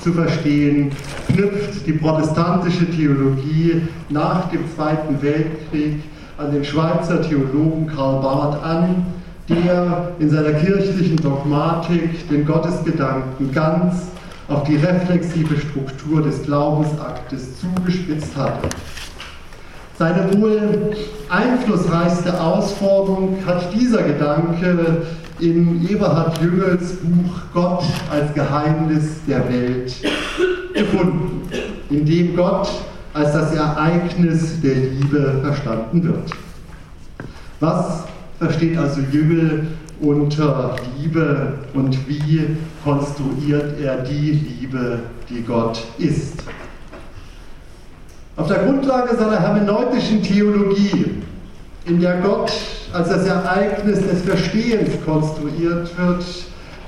zu 0.00 0.12
verstehen, 0.12 0.90
knüpft 1.28 1.86
die 1.86 1.92
protestantische 1.92 2.90
Theologie 2.90 3.82
nach 4.10 4.50
dem 4.50 4.60
Zweiten 4.74 5.22
Weltkrieg 5.22 6.00
an 6.36 6.50
den 6.52 6.64
Schweizer 6.64 7.22
Theologen 7.22 7.86
Karl 7.86 8.20
Barth 8.20 8.62
an, 8.62 9.06
der 9.48 10.12
in 10.18 10.30
seiner 10.30 10.52
kirchlichen 10.54 11.16
Dogmatik 11.16 12.28
den 12.28 12.44
Gottesgedanken 12.44 13.52
ganz 13.52 14.08
auf 14.48 14.64
die 14.64 14.76
reflexive 14.76 15.56
Struktur 15.56 16.22
des 16.22 16.42
Glaubensaktes 16.42 17.60
zugespitzt 17.60 18.36
hatte. 18.36 18.68
Seine 19.96 20.34
wohl 20.34 20.92
einflussreichste 21.28 22.38
Ausformung 22.40 23.38
hat 23.46 23.72
dieser 23.72 24.02
Gedanke 24.02 25.02
in 25.40 25.88
Eberhard 25.88 26.40
Jüngels 26.40 26.96
Buch 27.02 27.34
Gott 27.52 27.84
als 28.10 28.32
Geheimnis 28.34 29.20
der 29.26 29.48
Welt 29.48 29.94
gefunden, 30.72 31.48
in 31.90 32.04
dem 32.04 32.36
Gott 32.36 32.68
als 33.12 33.32
das 33.32 33.54
Ereignis 33.54 34.60
der 34.60 34.74
Liebe 34.74 35.40
verstanden 35.42 36.02
wird. 36.04 36.30
Was 37.60 38.04
versteht 38.38 38.76
also 38.76 39.00
Jüngel 39.12 39.68
unter 40.00 40.76
Liebe 40.98 41.54
und 41.72 41.96
wie 42.08 42.56
konstruiert 42.82 43.80
er 43.80 44.02
die 44.02 44.32
Liebe, 44.32 45.00
die 45.30 45.42
Gott 45.42 45.82
ist? 45.98 46.42
Auf 48.36 48.48
der 48.48 48.64
Grundlage 48.64 49.16
seiner 49.16 49.40
hermeneutischen 49.40 50.20
Theologie, 50.22 51.22
in 51.86 52.00
der 52.00 52.18
Gott 52.18 52.52
als 52.92 53.08
das 53.08 53.26
Ereignis 53.26 54.00
des 54.00 54.22
Verstehens 54.22 54.90
konstruiert 55.04 55.90
wird, 55.98 56.24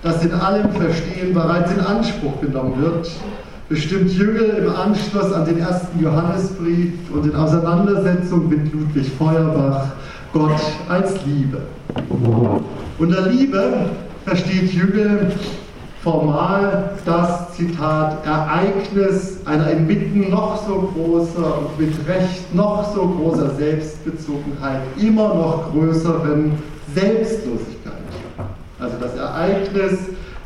das 0.03 0.25
in 0.25 0.33
allem 0.33 0.71
Verstehen 0.73 1.35
bereits 1.35 1.73
in 1.73 1.81
Anspruch 1.81 2.41
genommen 2.41 2.81
wird, 2.81 3.11
bestimmt 3.69 4.13
Jüngel 4.13 4.65
im 4.65 4.75
Anschluss 4.75 5.33
an 5.33 5.45
den 5.45 5.59
ersten 5.59 6.01
Johannesbrief 6.01 6.93
und 7.13 7.27
in 7.27 7.35
Auseinandersetzung 7.35 8.49
mit 8.49 8.73
Ludwig 8.73 9.11
Feuerbach 9.19 9.89
Gott 10.33 10.61
als 10.89 11.13
Liebe. 11.27 11.63
Unter 12.99 13.23
Liebe 13.29 13.91
versteht 14.25 14.73
Jüngel 14.73 15.33
formal 16.07 16.91
das 17.05 17.53
Zitat 17.57 18.25
Ereignis 18.25 19.39
einer 19.45 19.73
inmitten 19.73 20.31
noch 20.31 20.65
so 20.65 20.93
großer 20.95 21.59
und 21.59 21.81
mit 21.81 21.95
Recht 22.07 22.55
noch 22.55 22.95
so 22.95 23.09
großer 23.09 23.57
Selbstbezogenheit 23.57 24.83
immer 25.01 25.35
noch 25.35 25.73
größeren 25.73 26.53
Selbstlosigkeit. 26.95 27.93
Also 28.79 28.97
das 29.01 29.17
Ereignis 29.17 29.99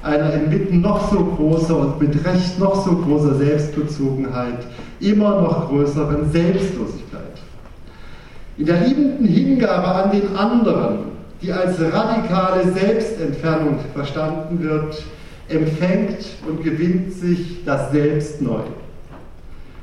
einer 0.03 0.33
inmitten 0.33 0.81
noch 0.81 1.13
so 1.13 1.23
großer 1.37 1.77
und 1.77 2.01
mit 2.01 2.25
Recht 2.25 2.59
noch 2.59 2.83
so 2.83 2.97
großer 2.97 3.35
Selbstbezogenheit 3.35 4.65
immer 5.01 5.43
noch 5.43 5.69
größeren 5.69 6.33
Selbstlosigkeit. 6.33 7.21
In 8.57 8.65
der 8.65 8.81
liebenden 8.81 9.27
Hingabe 9.27 9.89
an 9.89 10.11
den 10.11 10.35
anderen, 10.35 10.99
die 11.43 11.53
als 11.53 11.79
radikale 11.79 12.73
Selbstentfernung 12.73 13.77
verstanden 13.95 14.63
wird, 14.63 15.03
empfängt 15.51 16.25
und 16.49 16.63
gewinnt 16.63 17.13
sich 17.13 17.65
das 17.65 17.91
Selbst 17.91 18.41
neu. 18.41 18.63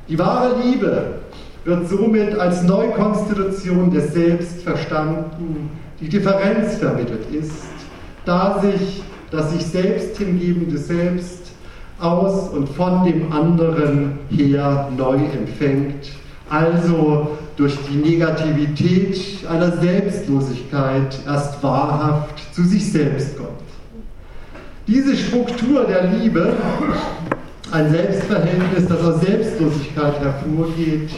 Die 0.07 0.17
wahre 0.17 0.61
Liebe 0.61 1.19
wird 1.65 1.89
somit 1.89 2.37
als 2.39 2.63
Neukonstitution 2.63 3.91
des 3.91 4.13
Selbst 4.13 4.61
verstanden, 4.61 5.69
die 5.99 6.07
Differenz 6.07 6.77
vermittelt 6.77 7.29
ist, 7.31 7.51
da 8.25 8.59
sich 8.61 9.03
das 9.31 9.51
sich 9.51 9.65
selbst 9.65 10.17
hingebende 10.17 10.77
Selbst 10.77 11.51
aus 11.99 12.49
und 12.49 12.69
von 12.69 13.03
dem 13.03 13.31
anderen 13.31 14.19
her 14.29 14.89
neu 14.95 15.15
empfängt, 15.15 16.09
also 16.49 17.37
durch 17.57 17.75
die 17.89 17.97
Negativität 17.97 19.45
einer 19.49 19.75
Selbstlosigkeit 19.77 21.19
erst 21.25 21.61
wahrhaft 21.63 22.53
zu 22.53 22.63
sich 22.63 22.91
selbst 22.91 23.35
kommt. 23.35 23.66
Diese 24.87 25.17
Struktur 25.17 25.83
der 25.83 26.11
Liebe, 26.11 26.53
ein 27.73 27.91
Selbstverhältnis, 27.91 28.87
das 28.87 29.03
aus 29.03 29.19
Selbstlosigkeit 29.19 30.17
hervorgeht, 30.21 31.09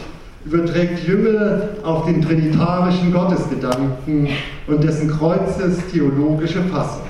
überträgt 0.44 1.06
Jüngel 1.06 1.68
auf 1.84 2.04
den 2.04 2.20
trinitarischen 2.20 3.12
Gottesgedanken 3.12 4.28
und 4.66 4.82
dessen 4.82 5.08
Kreuzes 5.08 5.78
theologische 5.92 6.62
Fassung. 6.64 7.04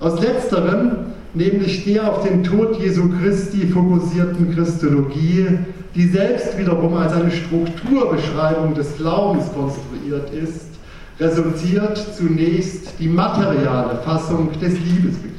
Aus 0.00 0.18
letzterem, 0.22 0.92
nämlich 1.34 1.84
der 1.84 2.10
auf 2.10 2.26
den 2.26 2.42
Tod 2.42 2.80
Jesu 2.80 3.10
Christi 3.20 3.66
fokussierten 3.66 4.54
Christologie, 4.54 5.58
die 5.94 6.08
selbst 6.08 6.56
wiederum 6.56 6.94
als 6.96 7.12
eine 7.12 7.30
Strukturbeschreibung 7.30 8.72
des 8.72 8.96
Glaubens 8.96 9.44
konstruiert 9.52 10.30
ist, 10.32 10.68
resultiert 11.20 11.98
zunächst 12.16 12.98
die 12.98 13.08
materiale 13.08 14.00
Fassung 14.04 14.48
des 14.58 14.72
Liebesbegriffs. 14.72 15.33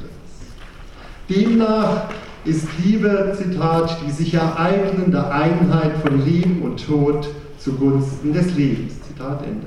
Demnach 1.28 2.04
ist 2.44 2.68
Liebe, 2.84 3.36
Zitat, 3.36 3.96
die 4.06 4.12
sich 4.12 4.34
ereignende 4.34 5.28
Einheit 5.28 5.96
von 6.02 6.24
Leben 6.24 6.62
und 6.62 6.84
Tod 6.84 7.28
zugunsten 7.58 8.32
des 8.32 8.54
Lebens. 8.54 8.94
Zitat 9.02 9.42
Ende. 9.42 9.66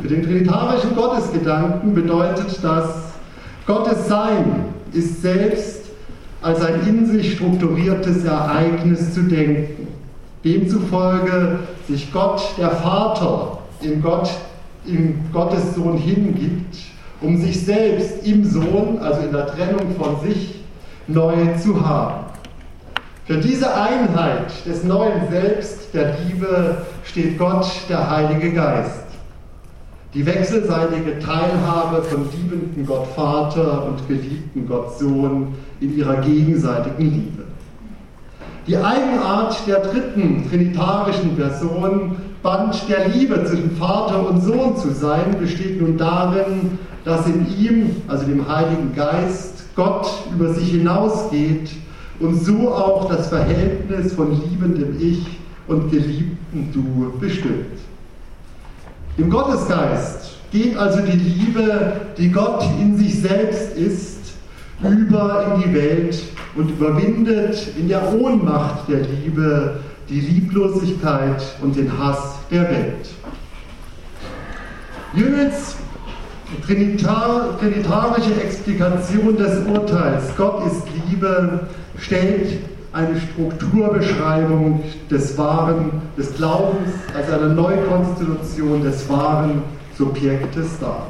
Für 0.00 0.08
den 0.08 0.22
trinitarischen 0.22 0.94
Gottesgedanken 0.94 1.94
bedeutet 1.94 2.58
das, 2.62 3.12
Gottes 3.66 4.06
Sein 4.06 4.66
ist 4.92 5.22
selbst 5.22 5.86
als 6.42 6.60
ein 6.60 6.86
in 6.86 7.06
sich 7.06 7.32
strukturiertes 7.32 8.24
Ereignis 8.24 9.14
zu 9.14 9.22
denken. 9.22 9.88
Demzufolge 10.44 11.58
sich 11.88 12.12
Gott, 12.12 12.40
der 12.56 12.70
Vater, 12.70 13.58
in 13.80 14.00
Gott, 14.00 14.30
in 14.86 15.18
Gottes 15.32 15.74
Sohn 15.74 15.96
hingibt, 15.96 16.76
um 17.20 17.40
sich 17.40 17.64
selbst 17.64 18.26
im 18.26 18.44
Sohn, 18.44 18.98
also 19.00 19.22
in 19.22 19.32
der 19.32 19.46
Trennung 19.46 19.94
von 19.98 20.20
sich, 20.20 20.60
neu 21.08 21.34
zu 21.62 21.86
haben. 21.86 22.26
Für 23.24 23.38
diese 23.38 23.74
Einheit 23.74 24.52
des 24.66 24.84
neuen 24.84 25.28
Selbst, 25.30 25.92
der 25.92 26.16
Liebe, 26.20 26.78
steht 27.04 27.38
Gott, 27.38 27.66
der 27.88 28.08
Heilige 28.10 28.52
Geist. 28.52 29.04
Die 30.14 30.24
wechselseitige 30.24 31.18
Teilhabe 31.18 32.02
von 32.02 32.28
liebenden 32.30 32.86
Gott 32.86 33.06
Vater 33.14 33.86
und 33.86 34.06
geliebten 34.08 34.66
Gott 34.68 34.98
Sohn 34.98 35.54
in 35.80 35.96
ihrer 35.96 36.16
gegenseitigen 36.22 37.10
Liebe. 37.10 37.42
Die 38.66 38.76
Eigenart 38.76 39.56
der 39.66 39.80
dritten 39.80 40.48
trinitarischen 40.48 41.36
Person, 41.36 42.16
Band 42.42 42.88
der 42.88 43.08
Liebe 43.08 43.44
zwischen 43.44 43.76
Vater 43.76 44.28
und 44.28 44.40
Sohn 44.40 44.76
zu 44.76 44.92
sein, 44.92 45.36
besteht 45.38 45.80
nun 45.80 45.98
darin, 45.98 46.78
dass 47.06 47.24
in 47.28 47.46
ihm, 47.56 48.02
also 48.08 48.26
dem 48.26 48.46
Heiligen 48.48 48.92
Geist, 48.94 49.64
Gott 49.76 50.08
über 50.34 50.52
sich 50.52 50.72
hinausgeht 50.72 51.70
und 52.18 52.34
so 52.44 52.68
auch 52.68 53.08
das 53.08 53.28
Verhältnis 53.28 54.12
von 54.12 54.32
liebendem 54.32 55.00
Ich 55.00 55.24
und 55.68 55.88
geliebten 55.88 56.70
Du 56.74 57.16
bestimmt. 57.20 57.78
Im 59.18 59.30
Gottesgeist 59.30 60.36
geht 60.50 60.76
also 60.76 61.00
die 61.00 61.16
Liebe, 61.16 61.92
die 62.18 62.32
Gott 62.32 62.64
in 62.80 62.98
sich 62.98 63.20
selbst 63.20 63.76
ist, 63.76 64.34
über 64.82 65.54
in 65.54 65.62
die 65.62 65.74
Welt 65.74 66.22
und 66.56 66.70
überwindet 66.70 67.68
in 67.78 67.88
der 67.88 68.14
Ohnmacht 68.14 68.88
der 68.88 69.02
Liebe 69.02 69.78
die 70.08 70.20
Lieblosigkeit 70.20 71.40
und 71.62 71.76
den 71.76 71.96
Hass 71.96 72.38
der 72.50 72.62
Welt. 72.62 73.08
Jüngels 75.14 75.76
Trinitar, 76.64 77.58
trinitarische 77.58 78.40
Explikation 78.40 79.36
des 79.36 79.66
Urteils, 79.66 80.24
Gott 80.36 80.64
ist 80.66 80.82
Liebe, 81.08 81.66
stellt 81.98 82.60
eine 82.92 83.20
Strukturbeschreibung 83.20 84.82
des 85.10 85.36
wahren, 85.36 85.90
des 86.16 86.34
Glaubens, 86.36 86.90
als 87.16 87.30
eine 87.30 87.52
Neukonstitution 87.52 88.82
des 88.82 89.08
wahren 89.08 89.62
Subjektes 89.98 90.78
dar. 90.80 91.08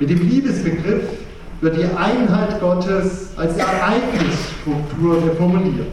Mit 0.00 0.10
dem 0.10 0.28
Liebesbegriff 0.28 1.04
wird 1.60 1.76
die 1.76 1.84
Einheit 1.84 2.60
Gottes 2.60 3.30
als 3.36 3.56
Ereignisstruktur 3.56 5.22
formuliert. 5.38 5.86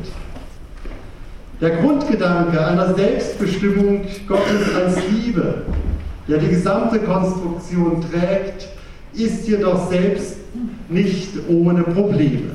Der 1.61 1.77
Grundgedanke 1.77 2.65
einer 2.65 2.93
Selbstbestimmung 2.95 4.01
Gottes 4.27 4.75
als 4.75 4.97
Liebe 5.09 5.63
der 6.27 6.37
die 6.37 6.49
gesamte 6.49 6.99
Konstruktion 6.99 8.03
trägt, 8.11 8.67
ist 9.13 9.47
jedoch 9.47 9.89
selbst 9.89 10.37
nicht 10.89 11.29
ohne 11.49 11.83
Probleme. 11.83 12.51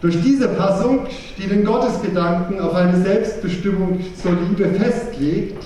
Durch 0.00 0.20
diese 0.22 0.48
Fassung, 0.50 1.00
die 1.38 1.48
den 1.48 1.64
Gottesgedanken 1.64 2.60
auf 2.60 2.74
eine 2.74 3.00
Selbstbestimmung 3.02 4.00
zur 4.20 4.32
Liebe 4.32 4.68
festlegt, 4.78 5.64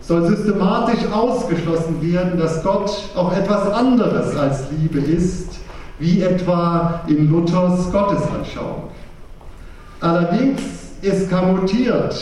soll 0.00 0.26
systematisch 0.26 1.06
ausgeschlossen 1.12 2.00
werden, 2.02 2.38
dass 2.38 2.62
Gott 2.62 2.90
auch 3.14 3.36
etwas 3.36 3.70
anderes 3.70 4.34
als 4.36 4.64
Liebe 4.70 5.00
ist, 5.00 5.58
wie 5.98 6.22
etwa 6.22 7.02
in 7.06 7.30
Luthers 7.30 7.90
Gottesanschauung. 7.92 8.84
Allerdings 10.00 10.62
eskamutiert 11.02 12.16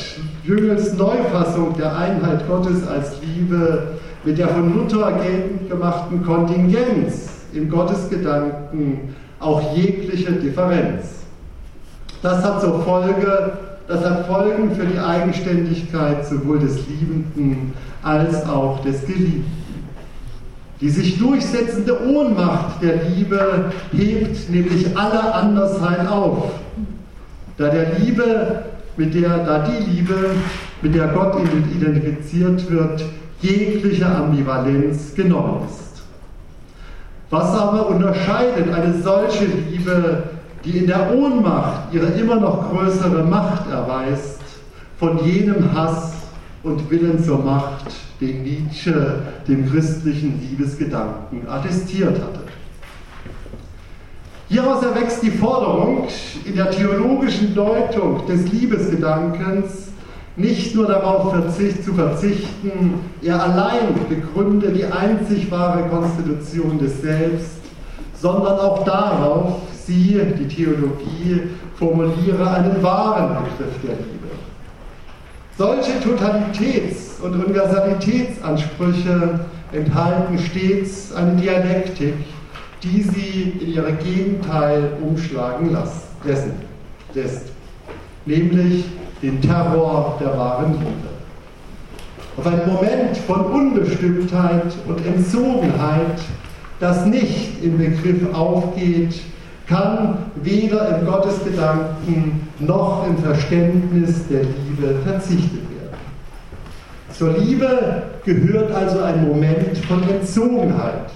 Jüngels 0.44 0.94
Neufassung 0.94 1.74
der 1.76 1.96
Einheit 1.96 2.46
Gottes 2.46 2.86
als 2.86 3.12
Liebe 3.22 3.94
mit 4.24 4.38
der 4.38 4.48
von 4.48 4.74
Luther 4.74 5.12
geltend 5.12 5.70
gemachten 5.70 6.24
Kontingenz 6.24 7.28
im 7.52 7.70
Gottesgedanken 7.70 9.14
auch 9.40 9.74
jegliche 9.74 10.32
Differenz. 10.32 11.16
Das 12.22 12.42
hat 12.44 12.60
zur 12.60 12.82
Folge, 12.82 13.52
das 13.88 14.04
hat 14.04 14.26
Folgen 14.26 14.74
für 14.74 14.86
die 14.86 14.98
Eigenständigkeit 14.98 16.26
sowohl 16.26 16.58
des 16.58 16.76
Liebenden 16.88 17.72
als 18.02 18.46
auch 18.48 18.82
des 18.82 19.06
Geliebten. 19.06 19.44
Die 20.80 20.90
sich 20.90 21.18
durchsetzende 21.18 21.98
Ohnmacht 22.06 22.82
der 22.82 23.04
Liebe 23.04 23.72
hebt 23.92 24.50
nämlich 24.50 24.96
alle 24.96 25.34
Andersheit 25.34 26.06
auf, 26.06 26.50
da 27.58 27.68
der 27.68 27.98
Liebe, 27.98 28.64
mit 28.96 29.14
der, 29.14 29.38
da 29.38 29.66
die 29.66 29.90
Liebe, 29.90 30.30
mit 30.82 30.94
der 30.94 31.08
Gott 31.08 31.36
identifiziert 31.74 32.70
wird, 32.70 33.04
jegliche 33.40 34.06
Ambivalenz 34.06 35.14
genommen 35.14 35.66
ist. 35.68 36.02
Was 37.30 37.58
aber 37.58 37.88
unterscheidet 37.88 38.72
eine 38.72 38.94
solche 39.02 39.46
Liebe, 39.46 40.22
die 40.64 40.78
in 40.78 40.86
der 40.86 41.14
Ohnmacht 41.14 41.92
ihre 41.92 42.06
immer 42.06 42.36
noch 42.36 42.70
größere 42.70 43.24
Macht 43.24 43.70
erweist, 43.70 44.40
von 44.98 45.18
jenem 45.24 45.72
Hass 45.74 46.12
und 46.62 46.90
Willen 46.90 47.22
zur 47.22 47.38
Macht, 47.38 47.86
den 48.20 48.44
Nietzsche 48.44 49.16
dem 49.46 49.70
christlichen 49.70 50.40
Liebesgedanken 50.40 51.46
attestiert 51.48 52.16
hatte? 52.20 52.45
Hieraus 54.48 54.84
erwächst 54.84 55.24
die 55.24 55.32
Forderung, 55.32 56.06
in 56.44 56.54
der 56.54 56.70
theologischen 56.70 57.52
Deutung 57.54 58.24
des 58.26 58.52
Liebesgedankens 58.52 59.88
nicht 60.36 60.74
nur 60.74 60.86
darauf 60.86 61.32
verzicht, 61.32 61.82
zu 61.82 61.94
verzichten, 61.94 63.00
er 63.22 63.42
allein 63.42 63.94
begründe 64.08 64.70
die 64.70 64.84
einzig 64.84 65.50
wahre 65.50 65.88
Konstitution 65.88 66.78
des 66.78 67.00
Selbst, 67.00 67.56
sondern 68.14 68.58
auch 68.58 68.84
darauf, 68.84 69.62
sie, 69.84 70.20
die 70.38 70.46
Theologie, 70.46 71.42
formuliere 71.76 72.50
einen 72.50 72.82
wahren 72.82 73.28
Begriff 73.28 73.80
der 73.82 73.96
Liebe. 73.96 74.26
Solche 75.58 75.98
Totalitäts- 76.00 77.18
und 77.20 77.34
Universalitätsansprüche 77.34 79.40
enthalten 79.72 80.38
stets 80.38 81.12
eine 81.14 81.32
Dialektik, 81.32 82.14
die 82.82 83.02
sie 83.02 83.54
in 83.60 83.72
ihre 83.74 83.92
Gegenteil 83.92 84.92
umschlagen 85.00 85.72
lassen, 85.72 86.52
lässt, 87.14 87.42
nämlich 88.26 88.84
den 89.22 89.40
Terror 89.40 90.16
der 90.20 90.36
wahren 90.36 90.72
Liebe. 90.72 91.16
Auf 92.36 92.46
einen 92.46 92.70
Moment 92.70 93.16
von 93.26 93.46
Unbestimmtheit 93.46 94.74
und 94.86 95.06
Entzogenheit, 95.06 96.20
das 96.80 97.06
nicht 97.06 97.62
im 97.62 97.78
Begriff 97.78 98.34
aufgeht, 98.34 99.14
kann 99.66 100.18
weder 100.36 100.98
im 100.98 101.06
Gottesgedanken 101.06 102.48
noch 102.60 103.06
im 103.08 103.18
Verständnis 103.18 104.28
der 104.28 104.42
Liebe 104.42 104.96
verzichtet 105.04 105.52
werden. 105.70 105.96
Zur 107.12 107.32
Liebe 107.38 108.02
gehört 108.24 108.70
also 108.70 109.00
ein 109.00 109.26
Moment 109.26 109.78
von 109.88 110.02
Entzogenheit. 110.08 111.10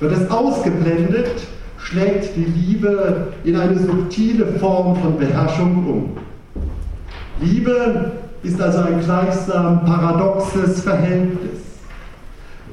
Wird 0.00 0.12
es 0.12 0.30
ausgeblendet, 0.30 1.46
schlägt 1.76 2.34
die 2.34 2.44
Liebe 2.44 3.28
in 3.44 3.56
eine 3.56 3.78
subtile 3.78 4.46
Form 4.58 4.96
von 4.96 5.18
Beherrschung 5.18 5.86
um. 5.86 6.16
Liebe 7.40 8.12
ist 8.42 8.60
also 8.60 8.78
ein 8.78 9.00
gleichsam 9.00 9.84
paradoxes 9.84 10.80
Verhältnis. 10.80 11.60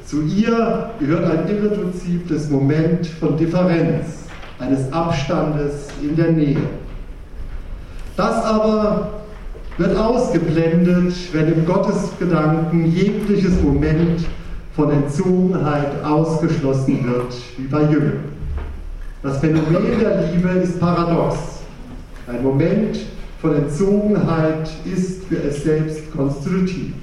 Zu 0.06 0.24
ihr 0.24 0.90
gehört 1.00 1.26
ein 1.26 1.50
irreduzibtes 1.50 2.50
Moment 2.50 3.06
von 3.08 3.36
Differenz, 3.36 4.24
eines 4.60 4.92
Abstandes 4.94 5.90
in 6.02 6.16
der 6.16 6.32
Nähe. 6.32 6.62
Das 8.16 8.46
aber 8.46 9.10
wird 9.78 9.98
ausgeblendet, 9.98 11.14
wenn 11.34 11.54
im 11.54 11.66
Gottesgedanken 11.66 12.86
jegliches 12.86 13.62
Moment 13.62 14.22
von 14.78 14.92
Entzogenheit 14.92 16.04
ausgeschlossen 16.06 17.04
wird, 17.04 17.34
wie 17.58 17.66
bei 17.66 17.82
Jüngern. 17.82 18.20
Das 19.24 19.40
Phänomen 19.40 20.00
der 20.00 20.32
Liebe 20.32 20.50
ist 20.50 20.80
paradox. 20.80 21.36
Ein 22.28 22.44
Moment 22.44 23.00
von 23.42 23.56
Entzogenheit 23.56 24.70
ist 24.86 25.24
für 25.24 25.38
es 25.38 25.64
selbst 25.64 26.16
konstitutiv. 26.16 26.94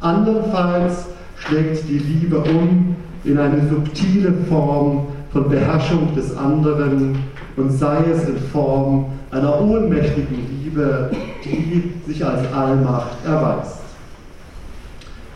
Andernfalls 0.00 1.06
schlägt 1.36 1.88
die 1.88 1.98
Liebe 1.98 2.38
um 2.40 2.96
in 3.22 3.38
eine 3.38 3.68
subtile 3.68 4.32
Form 4.48 5.06
von 5.32 5.48
Beherrschung 5.48 6.16
des 6.16 6.36
anderen 6.36 7.16
und 7.56 7.70
sei 7.70 7.98
es 8.12 8.28
in 8.28 8.38
Form 8.52 9.06
einer 9.30 9.60
ohnmächtigen 9.60 10.64
Liebe, 10.64 11.12
die 11.44 11.92
sich 12.08 12.24
als 12.24 12.52
Allmacht 12.52 13.24
erweist. 13.24 13.76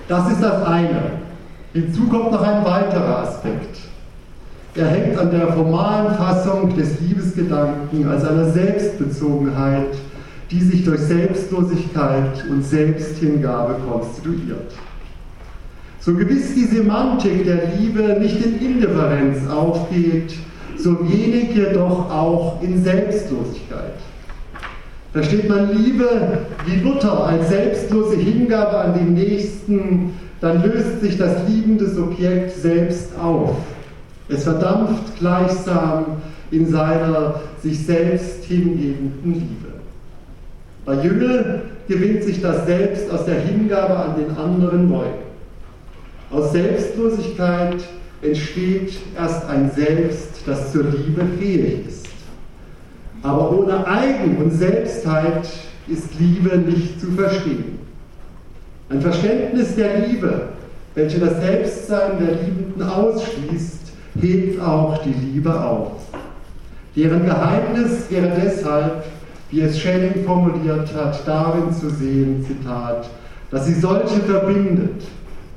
Das 0.09 0.29
ist 0.33 0.43
das 0.43 0.67
eine. 0.67 1.20
Hinzu 1.73 2.09
kommt 2.09 2.33
noch 2.33 2.43
ein 2.43 2.65
weiterer 2.65 3.19
Aspekt. 3.19 3.79
Er 4.75 4.87
hängt 4.87 5.19
an 5.19 5.31
der 5.31 5.53
formalen 5.53 6.15
Fassung 6.17 6.77
des 6.77 7.01
Liebesgedanken 7.01 8.09
als 8.09 8.25
einer 8.25 8.51
Selbstbezogenheit, 8.51 9.95
die 10.51 10.61
sich 10.61 10.85
durch 10.85 11.01
Selbstlosigkeit 11.01 12.45
und 12.49 12.65
Selbsthingabe 12.65 13.77
konstituiert. 13.89 14.73
So 16.01 16.15
gewiss 16.15 16.55
die 16.55 16.65
Semantik 16.65 17.45
der 17.45 17.69
Liebe 17.77 18.19
nicht 18.21 18.45
in 18.45 18.59
Indifferenz 18.59 19.49
aufgeht, 19.49 20.35
so 20.77 20.99
wenig 21.09 21.55
jedoch 21.55 22.11
auch 22.11 22.61
in 22.63 22.83
Selbstlosigkeit. 22.83 23.95
Versteht 25.13 25.49
man 25.49 25.77
Liebe 25.77 26.39
wie 26.67 26.81
Luther 26.81 27.27
als 27.27 27.49
selbstlose 27.49 28.17
Hingabe 28.17 28.79
an 28.79 28.95
den 28.95 29.15
Nächsten, 29.15 30.15
dann 30.41 30.63
löst 30.63 31.01
sich 31.01 31.19
das 31.19 31.49
liebende 31.49 31.89
Subjekt 31.89 32.57
selbst 32.57 33.11
auf. 33.19 33.57
Es 34.29 34.45
verdampft 34.45 35.19
gleichsam 35.19 36.23
in 36.51 36.67
seiner 36.67 37.41
sich 37.63 37.85
selbst 37.85 38.45
hingebenden 38.45 39.35
Liebe. 39.35 39.69
Bei 40.85 40.95
Jüngel 40.95 41.63
gewinnt 41.89 42.25
sich 42.25 42.41
das 42.41 42.67
Selbst 42.67 43.11
aus 43.11 43.25
der 43.27 43.41
Hingabe 43.41 43.97
an 43.97 44.17
den 44.17 44.37
anderen 44.37 44.89
neu. 44.89 45.07
Aus 46.31 46.53
Selbstlosigkeit 46.53 47.77
entsteht 48.23 48.93
erst 49.17 49.47
ein 49.47 49.71
Selbst, 49.73 50.43
das 50.47 50.73
zur 50.73 50.85
Liebe 50.85 51.25
fähig 51.39 51.87
ist. 51.87 52.07
Aber 53.23 53.53
ohne 53.53 53.87
Eigen- 53.87 54.37
und 54.39 54.53
Selbstheit 54.53 55.49
ist 55.89 56.19
Liebe 56.19 56.57
nicht 56.57 57.01
zu 57.01 57.11
verstehen. 57.13 57.79
Ein 58.91 59.01
Verständnis 59.01 59.77
der 59.77 60.09
Liebe, 60.09 60.49
welche 60.97 61.21
das 61.21 61.41
Selbstsein 61.41 62.19
der 62.19 62.43
Liebenden 62.43 62.83
ausschließt, 62.83 63.93
hebt 64.21 64.61
auch 64.61 64.99
die 65.05 65.13
Liebe 65.13 65.63
auf. 65.63 65.93
Deren 66.97 67.25
Geheimnis 67.25 68.11
wäre 68.11 68.33
deshalb, 68.45 69.05
wie 69.53 69.61
es 69.61 69.79
Schelling 69.79 70.25
formuliert 70.25 70.93
hat, 70.93 71.25
darin 71.25 71.73
zu 71.73 71.89
sehen, 71.89 72.45
Zitat, 72.45 73.09
dass 73.53 73.67
sie 73.67 73.75
solche 73.75 74.21
verbindet, 74.21 75.03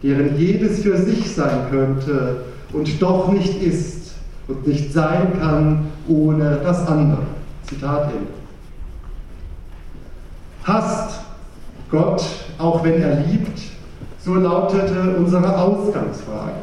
deren 0.03 0.37
jedes 0.37 0.83
für 0.83 0.97
sich 0.97 1.33
sein 1.33 1.71
könnte 1.71 2.43
und 2.71 3.01
doch 3.01 3.31
nicht 3.31 3.63
ist 3.63 4.13
und 4.47 4.67
nicht 4.67 4.93
sein 4.93 5.39
kann 5.39 5.87
ohne 6.07 6.59
das 6.63 6.85
andere. 6.87 7.23
Zitat 7.67 8.11
Ende. 8.11 8.27
Hasst 10.63 11.22
Gott, 11.93 12.23
auch 12.57 12.83
wenn 12.83 12.99
er 13.03 13.23
liebt, 13.27 13.59
so 14.25 14.33
lautete 14.33 15.15
unsere 15.15 15.55
Ausgangsfrage. 15.55 16.53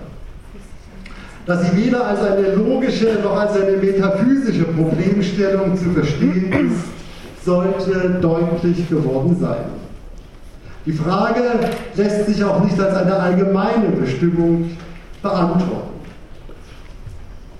Dass 1.46 1.70
sie 1.70 1.84
weder 1.84 2.04
als 2.04 2.20
eine 2.20 2.54
logische 2.56 3.16
noch 3.22 3.38
als 3.38 3.52
eine 3.52 3.76
metaphysische 3.76 4.64
Problemstellung 4.64 5.76
zu 5.76 5.90
verstehen 5.90 6.52
ist, 6.52 7.44
sollte 7.44 8.18
deutlich 8.20 8.88
geworden 8.88 9.36
sein. 9.40 9.66
Die 10.84 10.92
Frage 10.92 11.42
lässt 11.94 12.26
sich 12.26 12.42
auch 12.42 12.64
nicht 12.64 12.78
als 12.80 12.96
eine 12.96 13.14
allgemeine 13.14 13.90
Bestimmung 14.00 14.70
beantworten. 15.22 16.00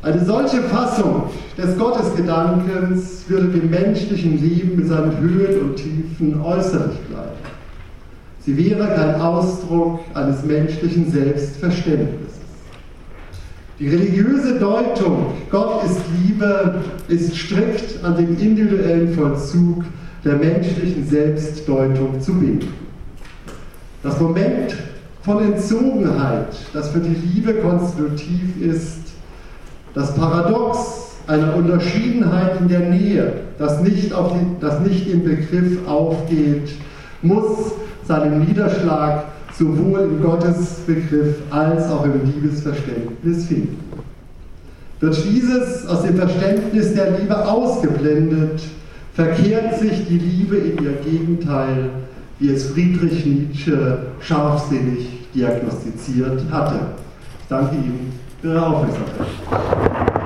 Eine 0.03 0.25
solche 0.25 0.63
Fassung 0.63 1.25
des 1.57 1.79
Gottesgedankens 1.79 3.27
würde 3.29 3.49
dem 3.49 3.71
menschlichen 3.71 4.43
Leben 4.43 4.75
mit 4.75 4.89
seinen 4.89 5.17
Höhen 5.19 5.61
und 5.61 5.77
Tiefen 5.77 6.41
äußerlich 6.43 6.99
bleiben. 7.09 7.50
Sie 8.45 8.57
wäre 8.57 8.87
kein 8.89 9.21
Ausdruck 9.21 10.01
eines 10.15 10.43
menschlichen 10.45 11.11
Selbstverständnisses. 11.13 12.41
Die 13.79 13.89
religiöse 13.89 14.59
Deutung, 14.59 15.33
Gott 15.51 15.85
ist 15.85 16.01
Liebe, 16.23 16.83
ist 17.09 17.37
strikt 17.37 18.03
an 18.05 18.17
den 18.17 18.39
individuellen 18.39 19.15
Vollzug 19.15 19.85
der 20.25 20.37
menschlichen 20.37 21.07
Selbstdeutung 21.07 22.21
zu 22.21 22.35
binden. 22.35 22.69
Das 24.03 24.21
Moment 24.21 24.77
von 25.23 25.43
Entzogenheit, 25.43 26.49
das 26.73 26.91
für 26.91 27.01
die 27.01 27.15
Liebe 27.15 27.55
konstitutiv 27.55 28.61
ist, 28.61 29.01
das 29.95 30.15
Paradox 30.15 31.17
einer 31.27 31.55
Unterschiedenheit 31.57 32.61
in 32.61 32.69
der 32.69 32.81
Nähe, 32.81 33.33
das 33.59 33.81
nicht, 33.81 34.13
auf 34.13 34.33
die, 34.33 34.61
das 34.61 34.81
nicht 34.81 35.11
im 35.11 35.25
Begriff 35.25 35.87
aufgeht, 35.87 36.71
muss 37.23 37.73
seinen 38.11 38.45
Niederschlag 38.45 39.25
sowohl 39.57 40.01
im 40.01 40.23
Gottesbegriff 40.23 41.37
als 41.51 41.89
auch 41.91 42.05
im 42.05 42.25
Liebesverständnis 42.25 43.47
finden. 43.47 43.79
Wird 44.99 45.25
dieses 45.25 45.87
aus 45.87 46.03
dem 46.03 46.17
Verständnis 46.17 46.93
der 46.95 47.19
Liebe 47.19 47.49
ausgeblendet, 47.49 48.61
verkehrt 49.15 49.79
sich 49.79 50.09
die 50.09 50.19
Liebe 50.19 50.57
in 50.57 50.85
ihr 50.85 50.93
Gegenteil 51.05 51.91
wie 52.41 52.51
es 52.51 52.71
Friedrich 52.71 53.25
Nietzsche 53.27 53.99
scharfsinnig 54.21 55.07
diagnostiziert 55.35 56.43
hatte. 56.51 56.81
Ich 57.39 57.49
danke 57.49 57.77
Ihnen 57.77 58.13
für 58.41 58.49
Ihre 58.49 58.67
Aufmerksamkeit. 58.67 60.20